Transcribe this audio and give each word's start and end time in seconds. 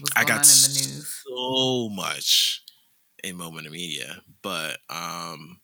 What's 0.00 0.16
I 0.16 0.24
got 0.24 0.42
on 0.44 0.50
in 0.50 0.62
the 0.62 0.68
news? 0.68 1.22
so 1.26 1.88
much 1.90 2.62
in 3.22 3.36
moment 3.36 3.66
of 3.66 3.72
media, 3.72 4.22
but 4.42 4.78
um, 4.88 5.60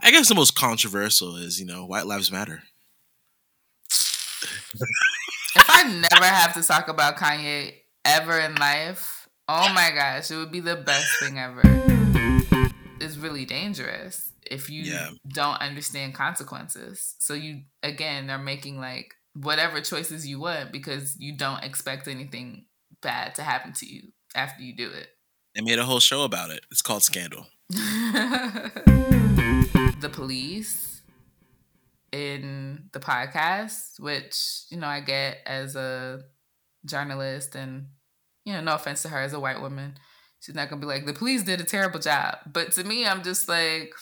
I 0.00 0.10
guess 0.10 0.28
the 0.28 0.34
most 0.34 0.54
controversial 0.56 1.36
is 1.36 1.60
you 1.60 1.66
know 1.66 1.84
White 1.86 2.06
Lives 2.06 2.30
Matter. 2.32 2.62
If 5.54 5.64
I 5.68 5.82
never 5.84 6.24
have 6.24 6.54
to 6.54 6.62
talk 6.62 6.88
about 6.88 7.16
Kanye 7.16 7.74
ever 8.04 8.38
in 8.38 8.54
life, 8.56 9.28
oh 9.48 9.72
my 9.72 9.90
gosh, 9.94 10.30
it 10.30 10.36
would 10.36 10.52
be 10.52 10.60
the 10.60 10.76
best 10.76 11.18
thing 11.18 11.38
ever. 11.38 11.62
It's 13.00 13.16
really 13.16 13.44
dangerous 13.44 14.32
if 14.50 14.70
you 14.70 14.84
Yeah. 14.84 15.10
don't 15.28 15.60
understand 15.60 16.14
consequences. 16.14 17.14
So 17.18 17.34
you 17.34 17.62
again 17.82 18.30
are 18.30 18.38
making 18.38 18.78
like 18.78 19.14
whatever 19.34 19.80
choices 19.80 20.26
you 20.26 20.40
want 20.40 20.72
because 20.72 21.16
you 21.18 21.36
don't 21.36 21.62
expect 21.62 22.08
anything 22.08 22.64
bad 23.02 23.34
to 23.36 23.42
happen 23.42 23.72
to 23.74 23.86
you 23.86 24.12
after 24.34 24.62
you 24.62 24.74
do 24.74 24.90
it. 24.90 25.08
They 25.54 25.62
made 25.62 25.78
a 25.78 25.84
whole 25.84 26.00
show 26.00 26.24
about 26.24 26.50
it. 26.50 26.66
It's 26.70 26.82
called 26.82 27.02
Scandal. 27.02 27.46
the 27.68 28.70
police 30.12 31.02
in 32.12 32.90
the 32.92 33.00
podcast, 33.00 33.98
which, 33.98 34.64
you 34.70 34.78
know, 34.78 34.86
I 34.86 35.00
get 35.00 35.38
as 35.46 35.76
a 35.76 36.22
journalist 36.84 37.54
and, 37.54 37.88
you 38.44 38.52
know, 38.52 38.60
no 38.60 38.74
offense 38.74 39.02
to 39.02 39.08
her 39.08 39.20
as 39.20 39.32
a 39.32 39.40
white 39.40 39.60
woman. 39.60 39.98
She's 40.40 40.54
not 40.54 40.68
gonna 40.68 40.80
be 40.80 40.86
like, 40.86 41.06
the 41.06 41.12
police 41.12 41.42
did 41.42 41.60
a 41.60 41.64
terrible 41.64 42.00
job. 42.00 42.38
But 42.46 42.72
to 42.72 42.84
me, 42.84 43.06
I'm 43.06 43.22
just 43.22 43.48
like, 43.48 43.94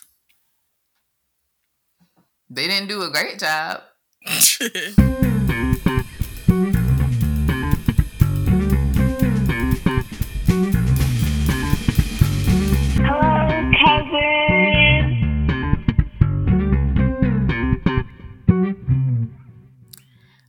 they 2.50 2.66
didn't 2.66 2.88
do 2.88 3.02
a 3.02 3.10
great 3.10 3.38
job. 3.38 3.82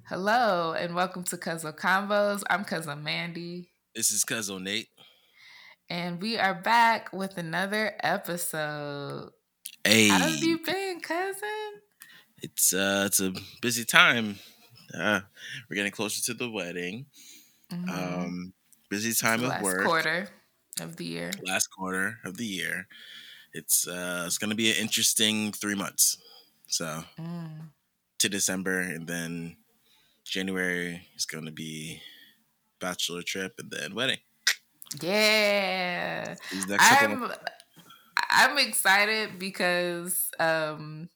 Hello 0.07 0.73
and 0.73 0.93
welcome 0.95 1.23
to 1.25 1.37
Cuzzo 1.37 1.75
Convos. 1.75 2.43
I'm 2.49 2.63
Cousin 2.63 3.03
Mandy. 3.03 3.69
this 3.95 4.11
is 4.11 4.23
Cousin 4.23 4.63
Nate. 4.63 4.89
And 5.89 6.21
we 6.21 6.37
are 6.37 6.53
back 6.53 7.11
with 7.13 7.37
another 7.37 7.93
episode. 8.01 9.31
Hey, 9.83 10.07
How 10.09 10.19
have 10.19 10.43
you 10.43 10.59
been, 10.59 10.99
cousin? 10.99 11.81
it's 12.41 12.73
uh, 12.73 13.03
it's 13.07 13.19
a 13.19 13.33
busy 13.61 13.85
time. 13.85 14.37
Uh, 14.93 15.21
we're 15.69 15.75
getting 15.75 15.91
closer 15.91 16.21
to 16.25 16.33
the 16.33 16.49
wedding. 16.49 17.05
Mhm. 17.71 17.89
Um, 17.89 18.53
busy 18.89 19.13
time 19.13 19.43
of 19.43 19.49
last 19.49 19.63
work. 19.63 19.85
quarter 19.85 20.29
of 20.79 20.97
the 20.97 21.05
year. 21.05 21.31
Last 21.43 21.67
quarter 21.67 22.19
of 22.23 22.37
the 22.37 22.45
year. 22.45 22.87
It's 23.53 23.87
uh, 23.87 24.23
it's 24.27 24.37
gonna 24.37 24.55
be 24.55 24.69
an 24.71 24.77
interesting 24.77 25.51
three 25.51 25.75
months. 25.75 26.17
So 26.67 27.03
Mm. 27.17 27.69
to 28.19 28.29
December, 28.29 28.79
and 28.81 29.07
then 29.07 29.57
January 30.25 31.07
is 31.15 31.25
gonna 31.25 31.51
be 31.51 32.01
bachelor 32.79 33.23
trip, 33.23 33.55
and 33.59 33.71
then 33.71 33.95
wedding. 33.95 34.19
Yeah, 35.01 36.35
These 36.49 36.67
next 36.67 36.89
couple 36.89 37.19
I'm. 37.19 37.31
I'm 38.31 38.57
excited 38.57 39.39
because 39.39 40.29
um, 40.39 41.09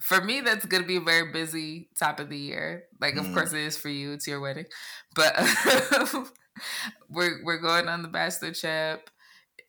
for 0.00 0.20
me 0.22 0.40
that's 0.40 0.66
going 0.66 0.82
to 0.82 0.86
be 0.88 0.96
a 0.96 1.00
very 1.00 1.32
busy 1.32 1.88
top 1.98 2.20
of 2.20 2.28
the 2.30 2.38
year. 2.38 2.84
Like, 3.00 3.16
of 3.16 3.26
Mhm. 3.26 3.32
course, 3.32 3.52
it 3.52 3.60
is 3.60 3.76
for 3.78 3.88
you. 3.88 4.12
It's 4.12 4.26
your 4.26 4.40
wedding, 4.40 4.66
but 5.14 5.34
we're 7.08 7.42
we're 7.44 7.58
going 7.60 7.88
on 7.88 8.02
the 8.02 8.08
bachelor 8.08 8.52
trip. 8.52 9.10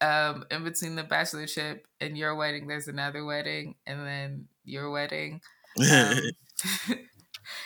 Um, 0.01 0.45
in 0.51 0.63
between 0.63 0.95
the 0.95 1.03
bachelor 1.03 1.47
trip 1.47 1.87
and 2.01 2.17
your 2.17 2.35
wedding, 2.35 2.67
there's 2.67 2.87
another 2.87 3.25
wedding, 3.25 3.75
and 3.87 4.05
then 4.05 4.47
your 4.65 4.91
wedding. 4.91 5.41
um, 5.89 6.31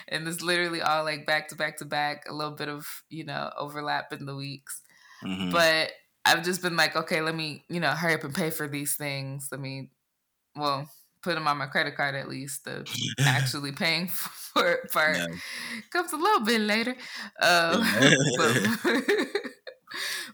and 0.08 0.28
it's 0.28 0.42
literally 0.42 0.82
all 0.82 1.04
like 1.04 1.26
back 1.26 1.48
to 1.50 1.56
back 1.56 1.78
to 1.78 1.86
back 1.86 2.26
a 2.30 2.34
little 2.34 2.56
bit 2.56 2.70
of 2.70 2.88
you 3.10 3.24
know 3.24 3.52
overlap 3.58 4.12
in 4.14 4.26
the 4.26 4.36
weeks. 4.36 4.82
Mhm. 5.24 5.52
but 5.52 5.92
i've 6.26 6.44
just 6.44 6.62
been 6.64 6.76
like 6.76 6.96
okay 6.96 7.22
let 7.22 7.36
me 7.36 7.64
you 7.70 7.80
know 7.80 7.92
hurry 7.92 8.14
up 8.16 8.24
and 8.24 8.34
pay 8.36 8.50
for 8.50 8.68
these 8.68 8.96
things. 8.96 9.50
Let 9.52 9.62
me 9.62 9.92
well 10.56 10.90
put 11.24 11.36
them 11.36 11.48
on 11.48 11.58
my 11.58 11.68
credit 11.68 11.96
card 11.96 12.16
at 12.16 12.28
least 12.28 12.66
the 12.66 12.88
actually 13.20 13.72
paying 13.72 14.08
for 14.54 14.68
it 14.72 14.92
part. 14.92 15.18
Comes 15.92 16.12
a 16.14 16.18
little 16.18 16.44
bit 16.46 16.62
later 16.62 16.96
um, 17.42 17.86
but, 18.38 19.28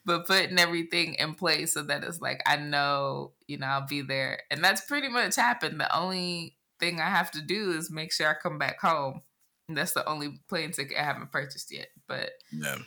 but 0.05 0.25
putting 0.27 0.57
everything 0.59 1.15
in 1.15 1.33
place 1.35 1.73
so 1.73 1.83
that 1.83 2.03
it's 2.03 2.21
like 2.21 2.41
i 2.45 2.55
know 2.55 3.33
you 3.47 3.57
know 3.57 3.67
i'll 3.67 3.87
be 3.87 4.01
there. 4.01 4.41
And 4.51 4.63
that's 4.63 4.81
pretty 4.85 5.09
much 5.09 5.35
happened. 5.35 5.79
The 5.79 5.93
only 5.97 6.55
thing 6.79 7.01
i 7.01 7.09
have 7.09 7.31
to 7.31 7.41
do 7.41 7.71
is 7.71 7.89
make 7.91 8.11
sure 8.13 8.29
i 8.29 8.33
come 8.41 8.57
back 8.59 8.79
home 8.79 9.21
that's 9.69 9.93
the 9.93 10.07
only 10.07 10.39
plane 10.47 10.71
ticket 10.71 10.97
i 10.97 11.03
haven't 11.03 11.31
purchased 11.31 11.73
yet 11.73 11.87
but 12.07 12.31
yeah. 12.51 12.77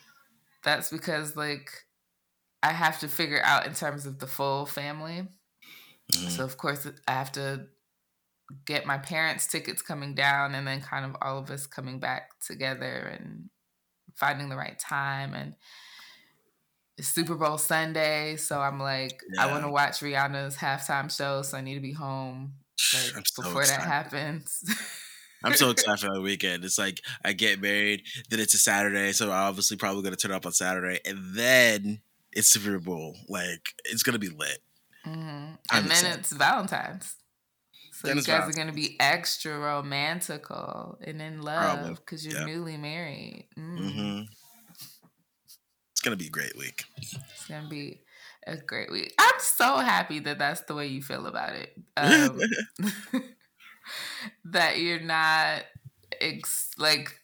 that's 0.65 0.91
because 0.91 1.37
like 1.37 1.71
i 2.63 2.73
have 2.73 2.99
to 3.01 3.09
figure 3.09 3.41
out 3.45 3.67
in 3.67 3.75
terms 3.75 4.07
of 4.07 4.19
the 4.19 4.27
full 4.27 4.67
family 4.67 5.27
Mhm. 6.13 6.31
so 6.31 6.45
of 6.45 6.57
course 6.57 6.89
I 7.07 7.13
have 7.13 7.31
to 7.33 7.67
get 8.67 8.85
my 8.85 8.99
parents' 8.99 9.47
tickets 9.47 9.81
coming 9.81 10.15
down 10.17 10.55
and 10.57 10.67
then 10.67 10.81
kind 10.81 11.05
of 11.05 11.17
all 11.23 11.39
of 11.39 11.51
us 11.51 11.69
coming 11.69 12.01
back 12.01 12.31
together 12.41 13.17
and 13.17 13.49
finding 14.17 14.49
the 14.49 14.57
right 14.57 14.77
time 14.79 15.35
and 15.35 15.55
Super 17.01 17.35
Bowl 17.37 17.57
Sunday, 17.59 18.37
so 18.37 18.61
I'm 18.61 18.79
like, 18.81 19.23
I 19.39 19.47
want 19.47 19.65
to 19.65 19.71
watch 19.71 20.01
Rihanna's 20.01 20.57
halftime 20.57 21.15
show, 21.17 21.43
so 21.43 21.57
I 21.57 21.61
need 21.61 21.77
to 21.77 21.81
be 21.81 21.93
home 21.93 22.55
like, 23.15 23.27
so 23.27 23.43
before 23.43 23.65
that 23.65 23.81
happens. 23.81 24.65
I'm 25.45 25.55
so 25.55 25.71
excited 25.71 26.01
for 26.01 26.15
the 26.15 26.21
weekend. 26.21 26.65
It's 26.65 26.79
like 26.79 27.01
I 27.25 27.33
get 27.33 27.61
married, 27.61 28.03
then 28.29 28.41
it's 28.41 28.55
a 28.55 28.59
Saturday, 28.59 29.13
so 29.13 29.27
I'm 29.27 29.49
obviously 29.49 29.77
probably 29.77 30.03
gonna 30.03 30.17
turn 30.17 30.33
up 30.33 30.47
on 30.47 30.53
Saturday, 30.53 31.01
and 31.05 31.35
then 31.35 32.01
it's 32.33 32.49
Super 32.49 32.79
Bowl. 32.79 33.17
Like 33.29 33.75
it's 33.85 34.03
gonna 34.03 34.19
be 34.19 34.29
lit. 34.29 34.59
hmm 35.05 35.55
And 35.73 35.87
then 35.91 36.19
it's 36.19 36.33
Valentine's. 36.33 37.17
So 38.01 38.09
Then 38.09 38.17
you 38.17 38.23
guys 38.23 38.49
are 38.49 38.53
going 38.53 38.69
to 38.69 38.73
be 38.73 38.97
extra 38.99 39.53
romantical 39.59 40.97
and 41.05 41.21
in 41.21 41.43
love 41.43 41.97
because 41.97 42.27
you're 42.27 42.39
yeah. 42.39 42.47
newly 42.47 42.79
married. 42.79 43.47
Mm. 43.59 43.93
hmm 43.93 44.21
It's 45.93 46.01
gonna 46.03 46.17
be 46.17 46.29
a 46.29 46.31
great 46.31 46.57
week. 46.57 46.85
It's 46.97 47.47
gonna 47.47 47.69
be 47.69 48.01
a 48.47 48.57
great 48.57 48.91
week. 48.91 49.13
I'm 49.19 49.39
so 49.39 49.77
happy 49.77 50.19
that 50.21 50.39
that's 50.39 50.63
the 50.63 50.75
way 50.75 50.87
you 50.87 51.03
feel 51.03 51.27
about 51.27 51.55
it. 51.55 51.77
Um, 51.99 52.41
that 54.45 54.79
you're 54.79 55.01
not 55.01 55.63
ex- 56.21 56.71
like 56.79 57.15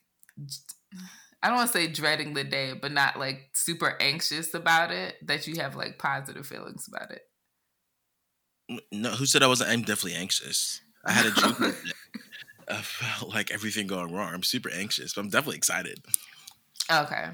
I 1.43 1.49
don't 1.49 1.57
want 1.57 1.71
to 1.71 1.79
say 1.79 1.87
dreading 1.87 2.35
the 2.35 2.45
day, 2.45 2.73
but 2.73 2.93
not 2.93 3.19
like 3.19 3.51
super 3.53 3.97
anxious 4.01 4.55
about 4.55 4.91
it. 4.91 5.17
That 5.27 5.47
you 5.47 5.57
have 5.61 5.77
like 5.77 5.99
positive 5.99 6.47
feelings 6.47 6.89
about 6.89 7.11
it. 7.11 7.23
no, 8.93 9.11
who 9.11 9.27
said 9.27 9.43
I 9.43 9.47
wasn't? 9.47 9.71
I'm 9.71 9.83
definitely 9.83 10.15
anxious. 10.19 10.81
I 11.05 11.13
had 11.13 11.27
a 11.27 11.31
dream 11.31 11.75
about 12.69 13.29
like 13.29 13.51
everything 13.53 13.87
going 13.87 14.13
wrong. 14.13 14.35
I'm 14.35 14.43
super 14.43 14.71
anxious, 14.71 15.15
but 15.15 15.21
I'm 15.21 15.31
definitely 15.31 15.59
excited. 15.59 16.01
Okay. 16.91 17.29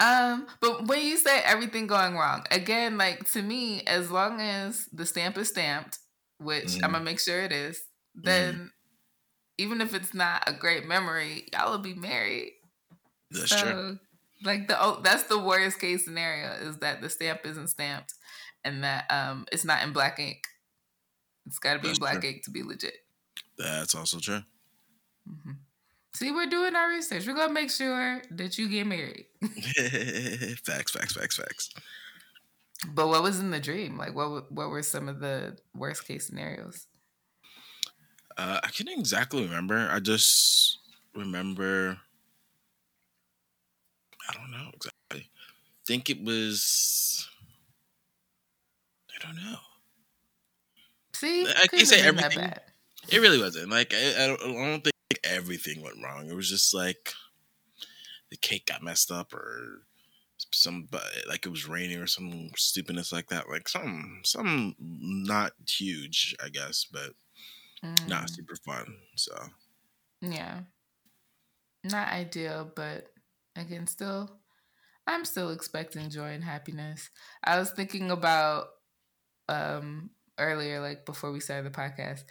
Um, 0.00 0.46
but 0.60 0.86
when 0.88 1.02
you 1.02 1.16
say 1.16 1.40
everything 1.44 1.86
going 1.86 2.14
wrong, 2.16 2.44
again, 2.50 2.98
like 2.98 3.30
to 3.32 3.42
me, 3.42 3.82
as 3.82 4.10
long 4.10 4.40
as 4.40 4.86
the 4.92 5.06
stamp 5.06 5.38
is 5.38 5.48
stamped, 5.50 5.98
which 6.38 6.64
Mhm. 6.64 6.84
I'm 6.84 6.92
gonna 6.92 7.04
make 7.04 7.20
sure 7.20 7.40
it 7.42 7.52
is, 7.52 7.80
then 8.14 8.70
even 9.58 9.80
if 9.80 9.94
it's 9.94 10.14
not 10.14 10.48
a 10.48 10.52
great 10.52 10.86
memory, 10.86 11.48
y'all 11.52 11.70
will 11.70 11.78
be 11.78 11.94
married. 11.94 12.52
That's 13.30 13.50
so, 13.50 13.56
true. 13.56 13.98
like 14.44 14.68
the 14.68 14.80
oh, 14.80 15.00
that's 15.02 15.24
the 15.24 15.38
worst 15.38 15.80
case 15.80 16.04
scenario 16.04 16.52
is 16.68 16.78
that 16.78 17.00
the 17.00 17.10
stamp 17.10 17.40
isn't 17.44 17.68
stamped 17.68 18.14
and 18.64 18.84
that 18.84 19.10
um 19.10 19.46
it's 19.52 19.64
not 19.64 19.82
in 19.82 19.92
black 19.92 20.18
ink. 20.18 20.42
It's 21.46 21.58
got 21.58 21.74
to 21.74 21.78
be 21.78 21.90
in 21.90 21.96
black 21.96 22.20
true. 22.20 22.30
ink 22.30 22.44
to 22.44 22.50
be 22.50 22.62
legit. 22.62 22.94
That's 23.58 23.94
also 23.94 24.18
true. 24.18 24.42
hmm 25.26 25.52
See, 26.14 26.30
we're 26.30 26.46
doing 26.46 26.76
our 26.76 26.90
research. 26.90 27.26
We're 27.26 27.34
gonna 27.34 27.52
make 27.52 27.72
sure 27.72 28.22
that 28.30 28.56
you 28.56 28.68
get 28.68 28.86
married. 28.86 29.26
facts, 30.64 30.92
facts, 30.92 31.12
facts, 31.12 31.36
facts. 31.36 31.70
But 32.94 33.08
what 33.08 33.24
was 33.24 33.40
in 33.40 33.50
the 33.50 33.58
dream? 33.58 33.98
Like, 33.98 34.14
what 34.14 34.52
what 34.52 34.70
were 34.70 34.82
some 34.82 35.08
of 35.08 35.18
the 35.18 35.56
worst 35.74 36.06
case 36.06 36.28
scenarios? 36.28 36.86
Uh, 38.36 38.60
I 38.62 38.68
can't 38.68 38.88
exactly 38.88 39.42
remember. 39.42 39.88
I 39.90 40.00
just 40.00 40.78
remember. 41.14 41.98
I 44.28 44.32
don't 44.32 44.50
know 44.50 44.70
exactly. 44.74 45.30
think 45.86 46.10
it 46.10 46.22
was. 46.22 47.28
I 49.14 49.26
don't 49.26 49.36
know. 49.36 49.58
See, 51.14 51.46
I 51.46 51.66
can't 51.68 51.86
say 51.86 52.02
everything. 52.02 52.52
It 53.08 53.20
really 53.20 53.38
wasn't. 53.38 53.70
Like 53.70 53.94
I, 53.94 54.24
I, 54.24 54.26
don't, 54.26 54.40
I 54.40 54.70
don't 54.70 54.84
think 54.84 55.20
everything 55.22 55.82
went 55.82 56.02
wrong. 56.02 56.28
It 56.28 56.34
was 56.34 56.48
just 56.48 56.74
like 56.74 57.12
the 58.30 58.36
cake 58.36 58.66
got 58.66 58.82
messed 58.82 59.12
up, 59.12 59.32
or 59.32 59.82
some 60.52 60.88
but 60.90 61.04
like 61.28 61.46
it 61.46 61.50
was 61.50 61.68
raining 61.68 61.98
or 61.98 62.06
some 62.06 62.50
stupidness 62.56 63.12
like 63.12 63.28
that. 63.28 63.48
Like 63.48 63.68
some 63.68 64.22
some 64.24 64.74
not 64.78 65.52
huge, 65.68 66.34
I 66.44 66.48
guess, 66.48 66.84
but 66.90 67.12
not 68.08 68.24
Mm, 68.24 68.30
super 68.30 68.56
fun. 68.56 68.86
So 69.16 69.34
yeah, 70.20 70.60
not 71.84 72.08
ideal, 72.08 72.70
but 72.74 73.06
again, 73.56 73.86
still, 73.86 74.38
I'm 75.06 75.24
still 75.24 75.50
expecting 75.50 76.10
joy 76.10 76.30
and 76.32 76.44
happiness. 76.44 77.10
I 77.42 77.58
was 77.58 77.70
thinking 77.70 78.10
about 78.10 78.66
um 79.48 80.10
earlier, 80.38 80.80
like 80.80 81.06
before 81.06 81.32
we 81.32 81.40
started 81.40 81.72
the 81.72 81.76
podcast. 81.76 82.24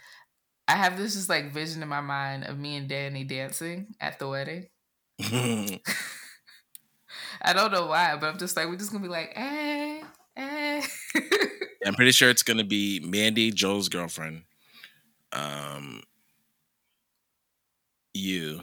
I 0.66 0.76
have 0.76 0.96
this 0.96 1.14
just 1.14 1.28
like 1.28 1.52
vision 1.52 1.82
in 1.82 1.88
my 1.88 2.00
mind 2.00 2.44
of 2.44 2.58
me 2.58 2.76
and 2.76 2.88
Danny 2.88 3.24
dancing 3.24 3.94
at 4.00 4.18
the 4.18 4.28
wedding. 4.28 4.66
I 7.42 7.52
don't 7.52 7.72
know 7.72 7.86
why, 7.86 8.16
but 8.16 8.30
I'm 8.32 8.38
just 8.38 8.56
like 8.56 8.68
we're 8.68 8.76
just 8.76 8.90
gonna 8.92 9.02
be 9.02 9.08
like, 9.08 9.32
hey, 9.36 10.02
hey. 10.36 10.82
I'm 11.86 11.94
pretty 11.94 12.12
sure 12.12 12.30
it's 12.30 12.42
gonna 12.42 12.64
be 12.64 13.00
Mandy, 13.00 13.50
Joel's 13.50 13.88
girlfriend, 13.88 14.44
um, 15.34 16.02
you, 18.14 18.60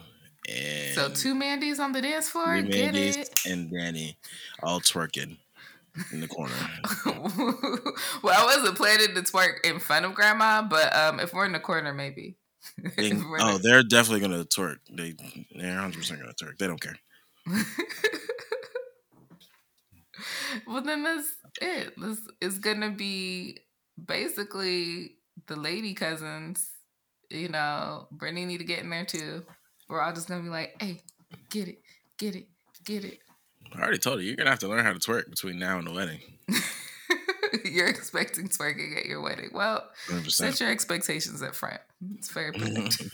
and 0.50 0.96
so 0.96 1.10
two 1.10 1.36
Mandys 1.36 1.80
on 1.80 1.92
the 1.92 2.02
dance 2.02 2.30
floor. 2.30 2.62
three 2.62 2.70
Get 2.70 2.94
Mandys 2.94 3.18
it? 3.18 3.40
and 3.48 3.72
Danny 3.72 4.18
all 4.64 4.80
twerking 4.80 5.38
in 6.12 6.22
the 6.22 6.28
corner. 6.28 6.54
well, 8.24 8.34
I 8.40 8.46
wasn't 8.46 8.78
planning 8.78 9.14
to 9.16 9.22
twerk 9.22 9.64
in 9.66 9.80
front 9.80 10.06
of 10.06 10.14
grandma, 10.14 10.62
but 10.62 10.96
um, 10.96 11.20
if 11.20 11.34
we're 11.34 11.46
in 11.46 11.52
the 11.54 11.60
corner, 11.60 11.94
maybe. 11.94 12.38
If 12.84 12.96
They- 12.96 13.14
we're 13.14 13.38
in 13.38 13.44
oh, 13.44 13.58
the- 13.58 13.60
they're 13.64 13.84
definitely 13.84 14.22
gonna 14.22 14.46
twerk. 14.46 14.78
They 14.90 15.16
they're 15.56 15.76
100 15.76 15.98
percent 15.98 16.20
gonna 16.20 16.34
twerk. 16.34 16.58
They 16.58 16.68
don't 16.68 16.80
care. 16.82 16.96
well, 20.68 20.82
then 20.82 21.04
that's 21.04 21.28
it. 21.62 21.94
This 22.00 22.20
is 22.40 22.60
gonna 22.60 22.92
be 22.92 23.60
basically 24.04 25.16
the 25.48 25.56
lady 25.56 25.94
cousins. 25.94 26.70
You 27.30 27.48
know, 27.50 28.08
Brittany 28.12 28.46
need 28.46 28.58
to 28.58 28.64
get 28.66 28.80
in 28.80 28.90
there 28.90 29.06
too. 29.06 29.44
We're 29.90 30.02
all 30.02 30.14
just 30.14 30.28
gonna 30.28 30.44
be 30.44 30.50
like, 30.50 30.76
"Hey, 30.82 31.02
get 31.50 31.68
it, 31.68 31.80
get 32.18 32.36
it, 32.36 32.48
get 32.86 33.06
it." 33.06 33.20
I 33.74 33.80
already 33.82 34.00
told 34.00 34.20
you 34.20 34.28
you're 34.28 34.36
gonna 34.36 34.50
have 34.50 34.60
to 34.60 34.68
learn 34.68 34.84
how 34.84 34.94
to 34.94 35.00
twerk 35.00 35.30
between 35.30 35.58
now 35.60 35.78
and 35.78 35.88
the 35.88 35.94
wedding. 35.94 36.20
You're 37.66 37.88
expecting 37.88 38.48
twerking 38.48 38.98
at 38.98 39.06
your 39.06 39.22
wedding. 39.22 39.50
Well, 39.54 39.84
100. 40.08 40.32
set 40.32 40.60
your 40.62 40.70
expectations 40.70 41.42
up 41.42 41.54
front. 41.54 41.82
It's 42.18 42.32
very 42.32 42.52
predictive. 42.58 43.12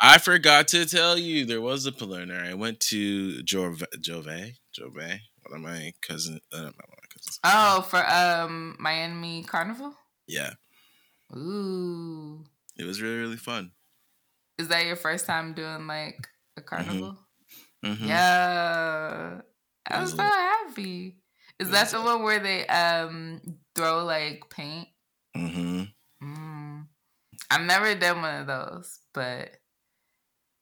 I 0.00 0.18
forgot 0.18 0.68
to 0.68 0.86
tell 0.86 1.16
you 1.16 1.44
there 1.44 1.60
was 1.60 1.86
a 1.86 1.92
preliminary. 1.92 2.48
I 2.48 2.54
went 2.54 2.80
to 2.80 3.42
Jove, 3.42 3.82
Jove, 4.00 4.26
Jove, 4.72 4.96
one 4.96 5.20
of 5.54 5.60
my 5.60 5.92
cousin, 6.02 6.40
uh, 6.52 6.62
not 6.62 6.74
my 6.76 7.06
cousins. 7.12 7.38
oh, 7.44 7.82
for 7.82 8.04
um 8.10 8.76
Miami 8.80 9.44
Carnival. 9.44 9.94
Yeah, 10.26 10.54
Ooh, 11.34 12.44
it 12.76 12.84
was 12.84 13.00
really 13.02 13.16
really 13.16 13.36
fun. 13.36 13.72
is 14.58 14.68
that 14.68 14.86
your 14.86 14.96
first 14.96 15.26
time 15.26 15.54
doing 15.54 15.86
like 15.86 16.28
a 16.56 16.60
carnival? 16.62 17.18
Mhm. 17.84 18.06
Yeah, 18.08 19.40
I'm 19.90 20.02
was 20.02 20.12
so 20.12 20.22
happy. 20.22 21.18
Is 21.58 21.70
that 21.70 21.90
the 21.90 22.00
one 22.00 22.22
where 22.22 22.38
they 22.38 22.66
um 22.66 23.40
throw 23.74 24.04
like 24.04 24.44
paint? 24.50 24.88
Mm-hmm. 25.36 25.82
Mm. 26.22 26.86
I've 27.50 27.66
never 27.66 27.94
done 27.94 28.22
one 28.22 28.40
of 28.40 28.46
those, 28.46 28.98
but 29.14 29.50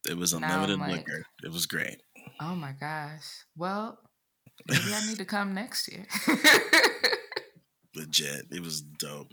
It 0.07 0.17
was 0.17 0.33
unlimited 0.33 0.79
like- 0.79 0.91
liquor. 1.07 1.25
It 1.43 1.51
was 1.51 1.65
great. 1.65 2.01
oh 2.39 2.55
my 2.55 2.73
gosh. 2.73 3.45
Well, 3.55 3.99
maybe 4.67 4.93
I 4.93 5.05
need 5.07 5.17
to 5.17 5.25
come 5.25 5.53
next 5.53 5.89
year. 5.91 6.05
Legit. 7.95 8.47
It 8.51 8.61
was 8.61 8.81
dope. 8.81 9.31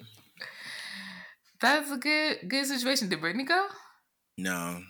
That's 1.62 1.90
a 1.90 1.96
good 1.96 2.48
good 2.48 2.66
situation. 2.66 3.08
Did 3.08 3.20
Brittany 3.20 3.44
go? 3.44 3.68
No, 4.36 4.80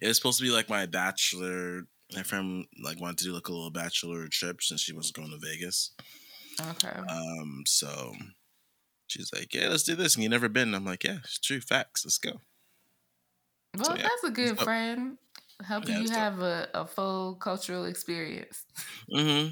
it 0.00 0.06
was 0.06 0.16
supposed 0.16 0.38
to 0.38 0.44
be 0.44 0.50
like 0.50 0.70
my 0.70 0.86
bachelor. 0.86 1.86
My 2.14 2.22
friend 2.22 2.66
like 2.82 3.00
wanted 3.00 3.18
to 3.18 3.24
do 3.24 3.32
like 3.32 3.48
a 3.48 3.52
little 3.52 3.70
bachelor 3.70 4.28
trip 4.28 4.62
since 4.62 4.80
she 4.80 4.92
was 4.92 5.10
going 5.10 5.30
to 5.30 5.38
Vegas. 5.38 5.90
Okay. 6.60 6.96
Um, 7.10 7.64
so 7.66 8.14
she's 9.08 9.32
like, 9.34 9.52
"Yeah, 9.52 9.68
let's 9.68 9.82
do 9.82 9.96
this." 9.96 10.14
And 10.14 10.22
you 10.22 10.30
never 10.30 10.48
been? 10.48 10.74
I'm 10.74 10.84
like, 10.84 11.02
"Yeah, 11.02 11.18
it's 11.24 11.40
true. 11.40 11.60
Facts. 11.60 12.04
Let's 12.04 12.18
go." 12.18 12.40
Well, 13.76 13.96
yeah, 13.96 14.04
that's 14.04 14.24
a 14.24 14.30
good 14.30 14.58
friend. 14.60 15.18
Helping 15.66 15.94
Yeah, 15.94 16.00
you 16.00 16.10
have 16.10 16.40
a, 16.40 16.68
a 16.72 16.86
full 16.86 17.34
cultural 17.34 17.86
experience. 17.86 18.64
Mm-hmm. 19.12 19.50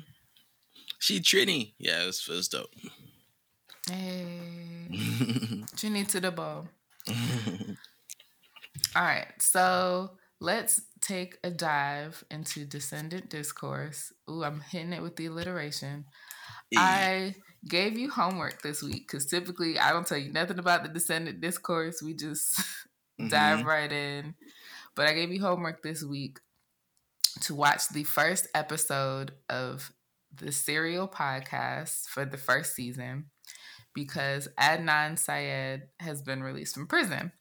She 0.99 1.21
Trini. 1.21 1.75
Yeah, 1.79 2.03
it 2.03 2.07
was, 2.07 2.27
it 2.29 2.33
was 2.33 2.49
dope. 2.49 2.71
Hey. 3.89 4.89
Trini 5.77 6.07
to 6.09 6.21
the 6.21 6.31
bow. 6.31 6.67
All 8.97 9.03
right. 9.03 9.27
So 9.41 10.13
let's 10.41 10.81
take 11.01 11.39
a 11.45 11.51
dive 11.51 12.25
into 12.31 12.65
descendant 12.65 13.29
discourse. 13.31 14.13
Ooh, 14.31 14.45
I'm 14.45 14.61
hitting 14.61 14.93
it 14.93 15.03
with 15.03 15.17
the 15.17 15.27
alliteration. 15.27 16.05
I 16.77 17.35
gave 17.69 17.99
you 17.99 18.11
homework 18.11 18.63
this 18.63 18.83
week 18.83 19.07
because 19.09 19.27
typically 19.27 19.79
I 19.79 19.93
don't 19.93 20.07
tell 20.07 20.19
you 20.19 20.33
nothing 20.33 20.59
about 20.59 20.83
the 20.83 20.89
descendant 20.89 21.41
discourse. 21.41 22.03
We 22.03 22.15
just 22.15 22.61
Mhm. 23.21 23.31
dive 23.31 23.65
right 23.65 23.93
in. 23.93 24.35
But 24.95 25.07
I 25.09 25.15
gave 25.15 25.33
you 25.33 25.41
homework 25.41 25.83
this 25.83 26.03
week 26.05 26.41
to 27.43 27.55
watch 27.55 27.89
the 27.89 28.05
first 28.05 28.49
episode 28.55 29.35
of 29.49 29.93
the 30.33 30.53
Serial 30.53 31.09
podcast 31.09 32.07
for 32.09 32.25
the 32.25 32.39
first 32.39 32.75
season 32.75 33.31
because 33.95 34.49
Adnan 34.59 35.19
Syed 35.19 35.89
has 36.01 36.23
been 36.23 36.43
released 36.43 36.75
from 36.75 36.87
prison. 36.87 37.33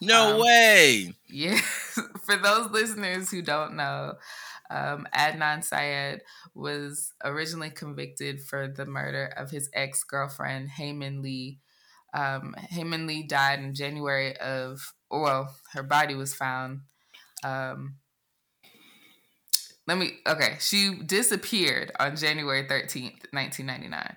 No 0.00 0.34
Um, 0.36 0.40
way. 0.40 1.14
Yeah, 1.28 1.58
for 2.24 2.36
those 2.36 2.70
listeners 2.70 3.30
who 3.30 3.42
don't 3.42 3.74
know, 3.76 4.14
um, 4.70 5.06
Adnan 5.14 5.64
Syed 5.64 6.22
was 6.54 7.12
originally 7.24 7.70
convicted 7.70 8.40
for 8.42 8.68
the 8.68 8.86
murder 8.86 9.26
of 9.36 9.50
his 9.50 9.68
ex 9.74 10.04
girlfriend, 10.04 10.70
Hae 10.70 10.92
Min 10.92 11.22
Lee. 11.22 11.58
Um, 12.14 12.54
Hae 12.70 12.84
Min 12.84 13.06
Lee 13.06 13.22
died 13.22 13.58
in 13.60 13.74
January 13.74 14.36
of, 14.36 14.92
well, 15.10 15.54
her 15.72 15.82
body 15.82 16.14
was 16.14 16.34
found. 16.34 16.82
Um, 17.42 17.96
let 19.86 19.98
me, 19.98 20.12
okay, 20.26 20.56
she 20.60 20.94
disappeared 21.04 21.90
on 21.98 22.16
January 22.16 22.64
13th, 22.64 23.26
1999. 23.32 24.16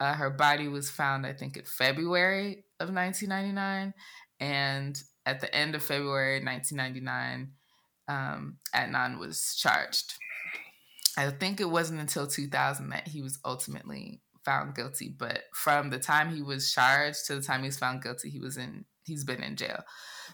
Uh, 0.00 0.14
her 0.14 0.30
body 0.30 0.68
was 0.68 0.90
found, 0.90 1.26
I 1.26 1.32
think, 1.32 1.56
in 1.56 1.64
February 1.64 2.64
of 2.80 2.92
1999. 2.92 3.94
And 4.40 5.00
at 5.24 5.40
the 5.40 5.54
end 5.54 5.74
of 5.74 5.82
February 5.82 6.44
1999, 6.44 7.52
um, 8.08 8.58
Adnan 8.74 9.18
was 9.18 9.54
charged. 9.56 10.14
I 11.16 11.30
think 11.30 11.60
it 11.60 11.70
wasn't 11.70 12.00
until 12.00 12.26
2000 12.26 12.88
that 12.90 13.08
he 13.08 13.22
was 13.22 13.38
ultimately 13.44 14.20
found 14.44 14.74
guilty. 14.74 15.14
But 15.16 15.44
from 15.54 15.90
the 15.90 15.98
time 15.98 16.34
he 16.34 16.42
was 16.42 16.72
charged 16.72 17.26
to 17.26 17.36
the 17.36 17.42
time 17.42 17.60
he 17.60 17.68
was 17.68 17.78
found 17.78 18.02
guilty, 18.02 18.30
he 18.30 18.40
was 18.40 18.56
in. 18.56 18.84
He's 19.06 19.24
been 19.24 19.42
in 19.42 19.56
jail. 19.56 19.82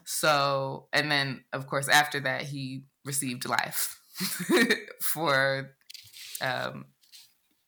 So, 0.04 0.86
and 0.92 1.10
then 1.10 1.44
of 1.52 1.66
course 1.66 1.88
after 1.88 2.20
that, 2.20 2.42
he 2.42 2.84
received 3.04 3.48
life 3.48 4.00
for 5.00 5.70
um, 6.40 6.86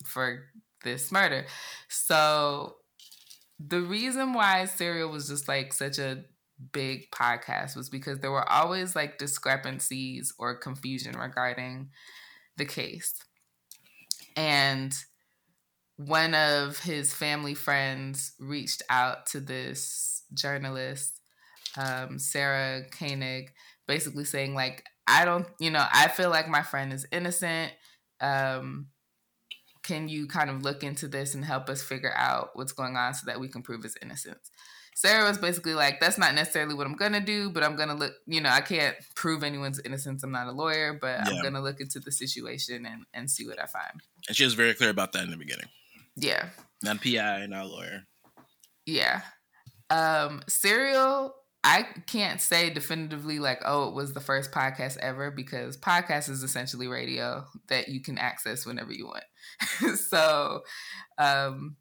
for 0.07 0.45
this 0.83 1.13
murder. 1.13 1.47
So 1.89 2.77
the 3.59 3.81
reason 3.81 4.33
why 4.35 4.65
Serial 4.65 5.11
was 5.11 5.29
just 5.29 5.49
like 5.49 5.73
such 5.73 5.99
a 5.99 6.25
big 6.73 7.11
podcast 7.11 7.77
was 7.77 7.89
because 7.89 8.21
there 8.21 8.31
were 8.31 8.51
always 8.51 8.95
like 8.95 9.19
discrepancies 9.19 10.33
or 10.39 10.57
confusion 10.57 11.19
regarding 11.19 11.91
the 12.57 12.65
case. 12.65 13.15
And 14.37 14.95
one 15.97 16.35
of 16.35 16.79
his 16.79 17.13
family 17.13 17.55
friends 17.55 18.33
reached 18.39 18.83
out 18.89 19.27
to 19.27 19.41
this 19.41 20.23
journalist, 20.35 21.21
um, 21.77 22.19
Sarah 22.19 22.83
Koenig, 22.91 23.53
basically 23.87 24.25
saying, 24.25 24.55
like, 24.55 24.85
I 25.07 25.25
don't, 25.25 25.47
you 25.59 25.71
know, 25.71 25.85
I 25.93 26.09
feel 26.09 26.31
like 26.31 26.49
my 26.49 26.63
friend 26.63 26.93
is 26.93 27.07
innocent. 27.13 27.73
Um, 28.21 28.87
can 29.83 30.09
you 30.09 30.27
kind 30.27 30.51
of 30.51 30.63
look 30.63 30.83
into 30.85 31.09
this 31.09 31.35
and 31.35 31.45
help 31.45 31.69
us 31.69 31.83
figure 31.83 32.13
out 32.15 32.51
what's 32.55 32.73
going 32.73 32.97
on 32.97 33.15
so 33.15 33.25
that 33.27 33.41
we 33.41 33.49
can 33.49 33.63
prove 33.63 33.83
his 33.83 33.97
innocence? 34.01 34.51
Sarah 34.95 35.27
was 35.27 35.39
basically 35.39 35.75
like, 35.75 36.01
that's 36.01 36.19
not 36.19 36.35
necessarily 36.35 36.75
what 36.75 36.87
I'm 36.87 36.97
gonna 36.97 37.21
do, 37.21 37.51
but 37.51 37.63
I'm 37.63 37.77
gonna 37.77 37.95
look, 37.95 38.13
you 38.27 38.41
know, 38.41 38.51
I 38.51 38.61
can't 38.61 38.95
prove 39.15 39.43
anyone's 39.43 39.81
innocence. 39.81 40.23
I'm 40.23 40.33
not 40.33 40.49
a 40.49 40.53
lawyer, 40.53 40.99
but 41.01 41.27
I'm 41.27 41.43
gonna 41.43 41.63
look 41.63 41.81
into 41.81 41.99
the 41.99 42.13
situation 42.13 42.85
and, 42.85 43.05
and 43.15 43.31
see 43.31 43.47
what 43.47 43.61
I 43.61 43.67
find. 43.67 44.03
And 44.29 44.37
she 44.37 44.45
was 44.45 44.55
very 44.55 44.75
clear 44.75 44.91
about 44.91 45.13
that 45.13 45.25
in 45.25 45.31
the 45.31 45.37
beginning. 45.37 45.69
Yeah. 46.17 46.51
Not 46.83 46.97
a 46.97 46.99
PI, 46.99 47.47
not 47.47 47.65
a 47.65 47.69
lawyer. 47.69 48.07
Yeah. 48.85 49.23
Um, 49.89 50.43
Serial 50.49 51.35
I 51.65 51.87
can't 52.07 52.41
say 52.41 52.71
definitively 52.71 53.39
like, 53.39 53.63
oh, 53.65 53.89
it 53.89 53.95
was 53.95 54.13
the 54.13 54.21
first 54.21 54.51
podcast 54.51 54.97
ever 54.99 55.31
because 55.31 55.77
podcast 55.77 56.29
is 56.29 56.43
essentially 56.43 56.89
radio 56.89 57.45
that 57.69 57.89
you 57.89 58.01
can 58.01 58.19
access 58.19 58.67
whenever 58.67 58.93
you 58.93 59.07
want. 59.07 59.99
so 60.09 60.63
um, 61.19 61.77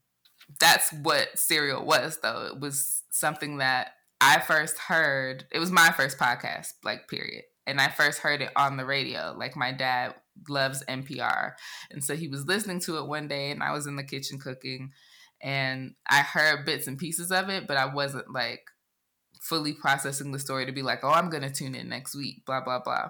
that's 0.59 0.93
what 0.93 1.37
Serial 1.37 1.83
was, 1.83 2.19
though. 2.21 2.45
It 2.53 2.59
was 2.59 3.01
something 3.09 3.57
that 3.57 3.93
I 4.19 4.39
first 4.39 4.77
heard. 4.77 5.45
It 5.51 5.57
was 5.59 5.71
my 5.71 5.89
first 5.91 6.19
podcast, 6.19 6.73
like 6.83 7.07
period. 7.07 7.43
And 7.65 7.81
I 7.81 7.89
first 7.89 8.19
heard 8.19 8.41
it 8.41 8.51
on 8.55 8.77
the 8.77 8.85
radio. 8.85 9.33
Like 9.35 9.55
my 9.55 9.71
dad 9.71 10.13
loves 10.47 10.83
NPR, 10.87 11.53
and 11.89 12.03
so 12.03 12.15
he 12.15 12.27
was 12.27 12.45
listening 12.47 12.79
to 12.81 12.97
it 12.97 13.07
one 13.07 13.27
day, 13.27 13.51
and 13.51 13.63
I 13.63 13.71
was 13.71 13.87
in 13.87 13.95
the 13.95 14.03
kitchen 14.03 14.39
cooking, 14.39 14.91
and 15.41 15.95
I 16.07 16.21
heard 16.21 16.65
bits 16.65 16.87
and 16.87 16.97
pieces 16.97 17.31
of 17.31 17.49
it, 17.49 17.67
but 17.67 17.77
I 17.77 17.85
wasn't 17.93 18.31
like 18.31 18.61
fully 19.41 19.73
processing 19.73 20.31
the 20.31 20.39
story 20.39 20.65
to 20.65 20.71
be 20.71 20.83
like, 20.83 21.03
oh, 21.03 21.09
I'm 21.09 21.29
going 21.29 21.43
to 21.43 21.49
tune 21.49 21.75
in 21.75 21.89
next 21.89 22.15
week, 22.15 22.45
blah, 22.45 22.61
blah, 22.61 22.79
blah. 22.79 23.09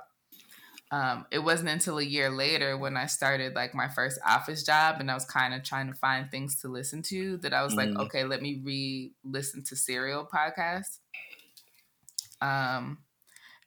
Um, 0.92 1.26
it 1.32 1.40
wasn't 1.40 1.70
until 1.70 2.00
a 2.00 2.04
year 2.04 2.30
later 2.30 2.78
when 2.78 2.98
I 2.98 3.06
started 3.06 3.56
like 3.56 3.74
my 3.74 3.88
first 3.88 4.20
office 4.28 4.64
job 4.64 4.98
and 5.00 5.10
I 5.10 5.14
was 5.14 5.24
kind 5.24 5.54
of 5.54 5.64
trying 5.64 5.88
to 5.88 5.94
find 5.94 6.30
things 6.30 6.60
to 6.62 6.68
listen 6.68 7.02
to 7.04 7.38
that 7.38 7.54
I 7.54 7.64
was 7.64 7.74
mm. 7.74 7.78
like, 7.78 8.08
okay, 8.08 8.24
let 8.26 8.42
me 8.42 8.60
re 8.64 9.12
listen 9.24 9.64
to 9.66 9.76
Serial 9.76 10.26
podcast. 10.26 11.00
Um, 12.42 12.98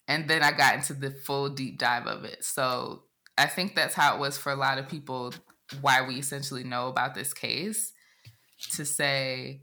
and 0.07 0.29
then 0.29 0.43
I 0.43 0.53
got 0.53 0.75
into 0.75 0.93
the 0.93 1.13
full 1.13 1.49
deep 1.49 1.79
dive 1.79 2.07
of 2.07 2.25
it. 2.25 2.45
So 2.45 3.05
I 3.39 3.47
think 3.47 3.75
that's 3.75 3.95
how 3.95 4.17
it 4.17 4.21
was 4.21 4.37
for 4.37 4.53
a 4.53 4.57
lot 4.57 4.79
of 4.79 4.89
people 4.89 5.33
why 5.81 6.07
we 6.07 6.17
essentially 6.17 6.65
know 6.65 6.89
about 6.89 7.15
this 7.15 7.33
case 7.33 7.93
to 8.73 8.85
say 8.85 9.63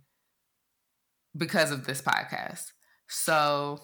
because 1.37 1.71
of 1.71 1.85
this 1.85 2.01
podcast. 2.01 2.70
So 3.11 3.79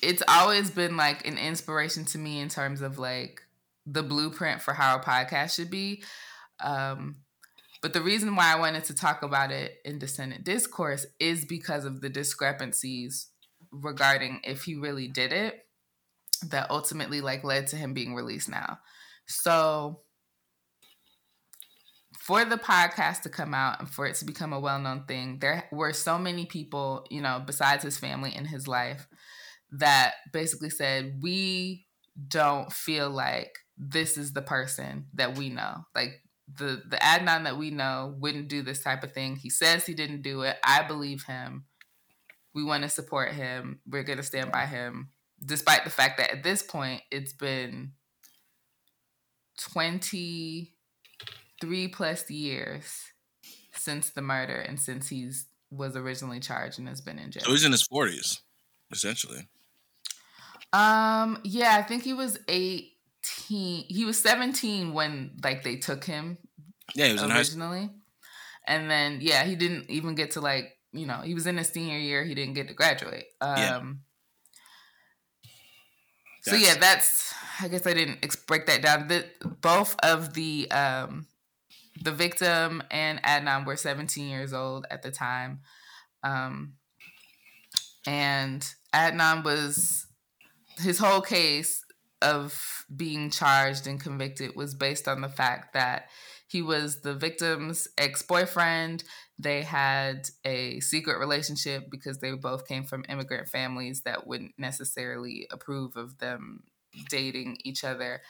it's 0.00 0.22
always 0.28 0.70
been 0.70 0.96
like 0.96 1.26
an 1.26 1.38
inspiration 1.38 2.04
to 2.04 2.18
me 2.18 2.38
in 2.38 2.48
terms 2.48 2.82
of 2.82 2.98
like 2.98 3.42
the 3.84 4.02
blueprint 4.02 4.62
for 4.62 4.72
how 4.72 4.96
a 4.96 5.00
podcast 5.00 5.56
should 5.56 5.70
be. 5.70 6.04
Um, 6.62 7.16
but 7.82 7.92
the 7.92 8.00
reason 8.00 8.36
why 8.36 8.52
I 8.52 8.60
wanted 8.60 8.84
to 8.84 8.94
talk 8.94 9.22
about 9.22 9.50
it 9.50 9.78
in 9.84 9.98
Descendant 9.98 10.44
Discourse 10.44 11.04
is 11.18 11.44
because 11.44 11.84
of 11.84 12.00
the 12.00 12.08
discrepancies 12.08 13.28
regarding 13.72 14.40
if 14.44 14.62
he 14.62 14.76
really 14.76 15.08
did 15.08 15.32
it 15.32 15.66
that 16.48 16.70
ultimately 16.70 17.20
like 17.20 17.42
led 17.42 17.66
to 17.68 17.76
him 17.76 17.92
being 17.92 18.14
released 18.14 18.48
now. 18.48 18.78
So 19.26 20.00
for 22.26 22.44
the 22.44 22.56
podcast 22.56 23.22
to 23.22 23.28
come 23.28 23.54
out 23.54 23.80
and 23.80 23.88
for 23.88 24.06
it 24.06 24.14
to 24.16 24.24
become 24.24 24.52
a 24.52 24.60
well-known 24.60 25.04
thing 25.06 25.38
there 25.40 25.64
were 25.72 25.92
so 25.92 26.18
many 26.18 26.46
people 26.46 27.04
you 27.10 27.20
know 27.20 27.42
besides 27.44 27.84
his 27.84 27.98
family 27.98 28.34
in 28.34 28.46
his 28.46 28.66
life 28.66 29.06
that 29.70 30.14
basically 30.32 30.70
said 30.70 31.18
we 31.20 31.86
don't 32.28 32.72
feel 32.72 33.10
like 33.10 33.58
this 33.76 34.16
is 34.16 34.32
the 34.32 34.42
person 34.42 35.06
that 35.14 35.36
we 35.36 35.48
know. 35.48 35.84
Like 35.94 36.22
the 36.52 36.82
the 36.88 36.96
adnan 36.96 37.44
that 37.44 37.58
we 37.58 37.70
know 37.70 38.14
wouldn't 38.18 38.48
do 38.48 38.62
this 38.62 38.82
type 38.82 39.02
of 39.02 39.12
thing. 39.12 39.36
He 39.36 39.50
says 39.50 39.86
he 39.86 39.94
didn't 39.94 40.22
do 40.22 40.42
it. 40.42 40.56
I 40.62 40.82
believe 40.82 41.24
him. 41.24 41.64
We 42.54 42.62
want 42.62 42.84
to 42.84 42.88
support 42.88 43.32
him. 43.32 43.80
We're 43.86 44.04
going 44.04 44.18
to 44.18 44.22
stand 44.22 44.52
by 44.52 44.66
him. 44.66 45.08
Despite 45.44 45.84
the 45.84 45.90
fact 45.90 46.18
that 46.18 46.30
at 46.30 46.44
this 46.44 46.62
point 46.62 47.02
it's 47.10 47.32
been 47.32 47.92
20 49.58 50.73
three 51.64 51.88
plus 51.88 52.30
years 52.30 53.12
since 53.72 54.10
the 54.10 54.22
murder 54.22 54.56
and 54.56 54.78
since 54.78 55.08
he's 55.08 55.46
was 55.70 55.96
originally 55.96 56.40
charged 56.40 56.78
and 56.78 56.88
has 56.88 57.00
been 57.00 57.18
in 57.18 57.30
jail. 57.30 57.42
So 57.44 57.50
he's 57.50 57.64
in 57.64 57.72
his 57.72 57.82
forties, 57.82 58.40
essentially. 58.92 59.48
Um. 60.72 61.40
Yeah, 61.44 61.76
I 61.76 61.82
think 61.82 62.02
he 62.02 62.12
was 62.12 62.38
eighteen. 62.48 63.84
He 63.88 64.04
was 64.04 64.20
seventeen 64.20 64.92
when 64.92 65.32
like 65.42 65.62
they 65.62 65.76
took 65.76 66.04
him. 66.04 66.38
Yeah, 66.94 67.06
he 67.06 67.12
was 67.14 67.22
originally, 67.22 67.90
and 68.66 68.90
then 68.90 69.18
yeah, 69.20 69.44
he 69.44 69.56
didn't 69.56 69.88
even 69.88 70.14
get 70.14 70.32
to 70.32 70.40
like 70.40 70.76
you 70.92 71.06
know 71.06 71.20
he 71.24 71.34
was 71.34 71.46
in 71.46 71.56
his 71.56 71.68
senior 71.68 71.98
year. 71.98 72.24
He 72.24 72.34
didn't 72.34 72.54
get 72.54 72.68
to 72.68 72.74
graduate. 72.74 73.26
Um. 73.40 73.56
Yeah. 73.56 73.82
So 76.42 76.56
yeah, 76.56 76.74
that's. 76.78 77.32
I 77.60 77.68
guess 77.68 77.86
I 77.86 77.94
didn't 77.94 78.46
break 78.46 78.66
that 78.66 78.82
down. 78.82 79.08
The, 79.08 79.24
both 79.62 79.96
of 80.02 80.34
the 80.34 80.70
um 80.70 81.26
the 82.00 82.12
victim 82.12 82.82
and 82.90 83.22
Adnan 83.22 83.66
were 83.66 83.76
17 83.76 84.28
years 84.28 84.52
old 84.52 84.86
at 84.90 85.02
the 85.02 85.10
time. 85.10 85.60
Um, 86.22 86.74
and 88.06 88.66
Adnan 88.94 89.44
was, 89.44 90.06
his 90.78 90.98
whole 90.98 91.20
case 91.20 91.84
of 92.20 92.84
being 92.94 93.30
charged 93.30 93.86
and 93.86 94.00
convicted 94.00 94.56
was 94.56 94.74
based 94.74 95.06
on 95.08 95.20
the 95.20 95.28
fact 95.28 95.74
that 95.74 96.08
he 96.48 96.62
was 96.62 97.00
the 97.00 97.14
victim's 97.14 97.88
ex 97.98 98.22
boyfriend. 98.22 99.04
They 99.38 99.62
had 99.62 100.28
a 100.44 100.80
secret 100.80 101.18
relationship 101.18 101.90
because 101.90 102.18
they 102.18 102.32
both 102.32 102.66
came 102.66 102.84
from 102.84 103.04
immigrant 103.08 103.48
families 103.48 104.02
that 104.02 104.26
wouldn't 104.26 104.54
necessarily 104.58 105.46
approve 105.50 105.96
of 105.96 106.18
them 106.18 106.62
dating 107.08 107.58
each 107.64 107.82
other 107.82 108.20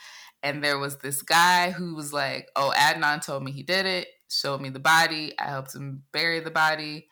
and 0.44 0.62
there 0.62 0.78
was 0.78 0.98
this 0.98 1.22
guy 1.22 1.70
who 1.70 1.94
was 1.94 2.12
like, 2.12 2.50
"Oh, 2.54 2.72
Adnan 2.76 3.24
told 3.24 3.42
me 3.42 3.50
he 3.50 3.62
did 3.62 3.86
it. 3.86 4.08
Showed 4.30 4.60
me 4.60 4.68
the 4.68 4.78
body. 4.78 5.32
I 5.38 5.44
helped 5.44 5.74
him 5.74 6.04
bury 6.12 6.40
the 6.40 6.50
body." 6.50 7.08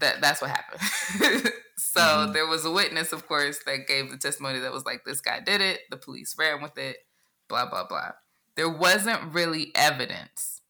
That 0.00 0.20
that's 0.20 0.42
what 0.42 0.50
happened. 0.50 0.82
so 1.78 2.00
mm-hmm. 2.00 2.32
there 2.32 2.46
was 2.46 2.64
a 2.64 2.70
witness, 2.72 3.12
of 3.12 3.26
course, 3.28 3.60
that 3.66 3.86
gave 3.86 4.10
the 4.10 4.16
testimony 4.16 4.58
that 4.58 4.72
was 4.72 4.84
like, 4.84 5.04
"This 5.04 5.20
guy 5.20 5.40
did 5.40 5.60
it. 5.60 5.80
The 5.90 5.96
police 5.96 6.34
ran 6.36 6.60
with 6.60 6.76
it." 6.76 6.96
Blah 7.48 7.70
blah 7.70 7.86
blah. 7.86 8.12
There 8.56 8.68
wasn't 8.68 9.32
really 9.32 9.70
evidence 9.74 10.60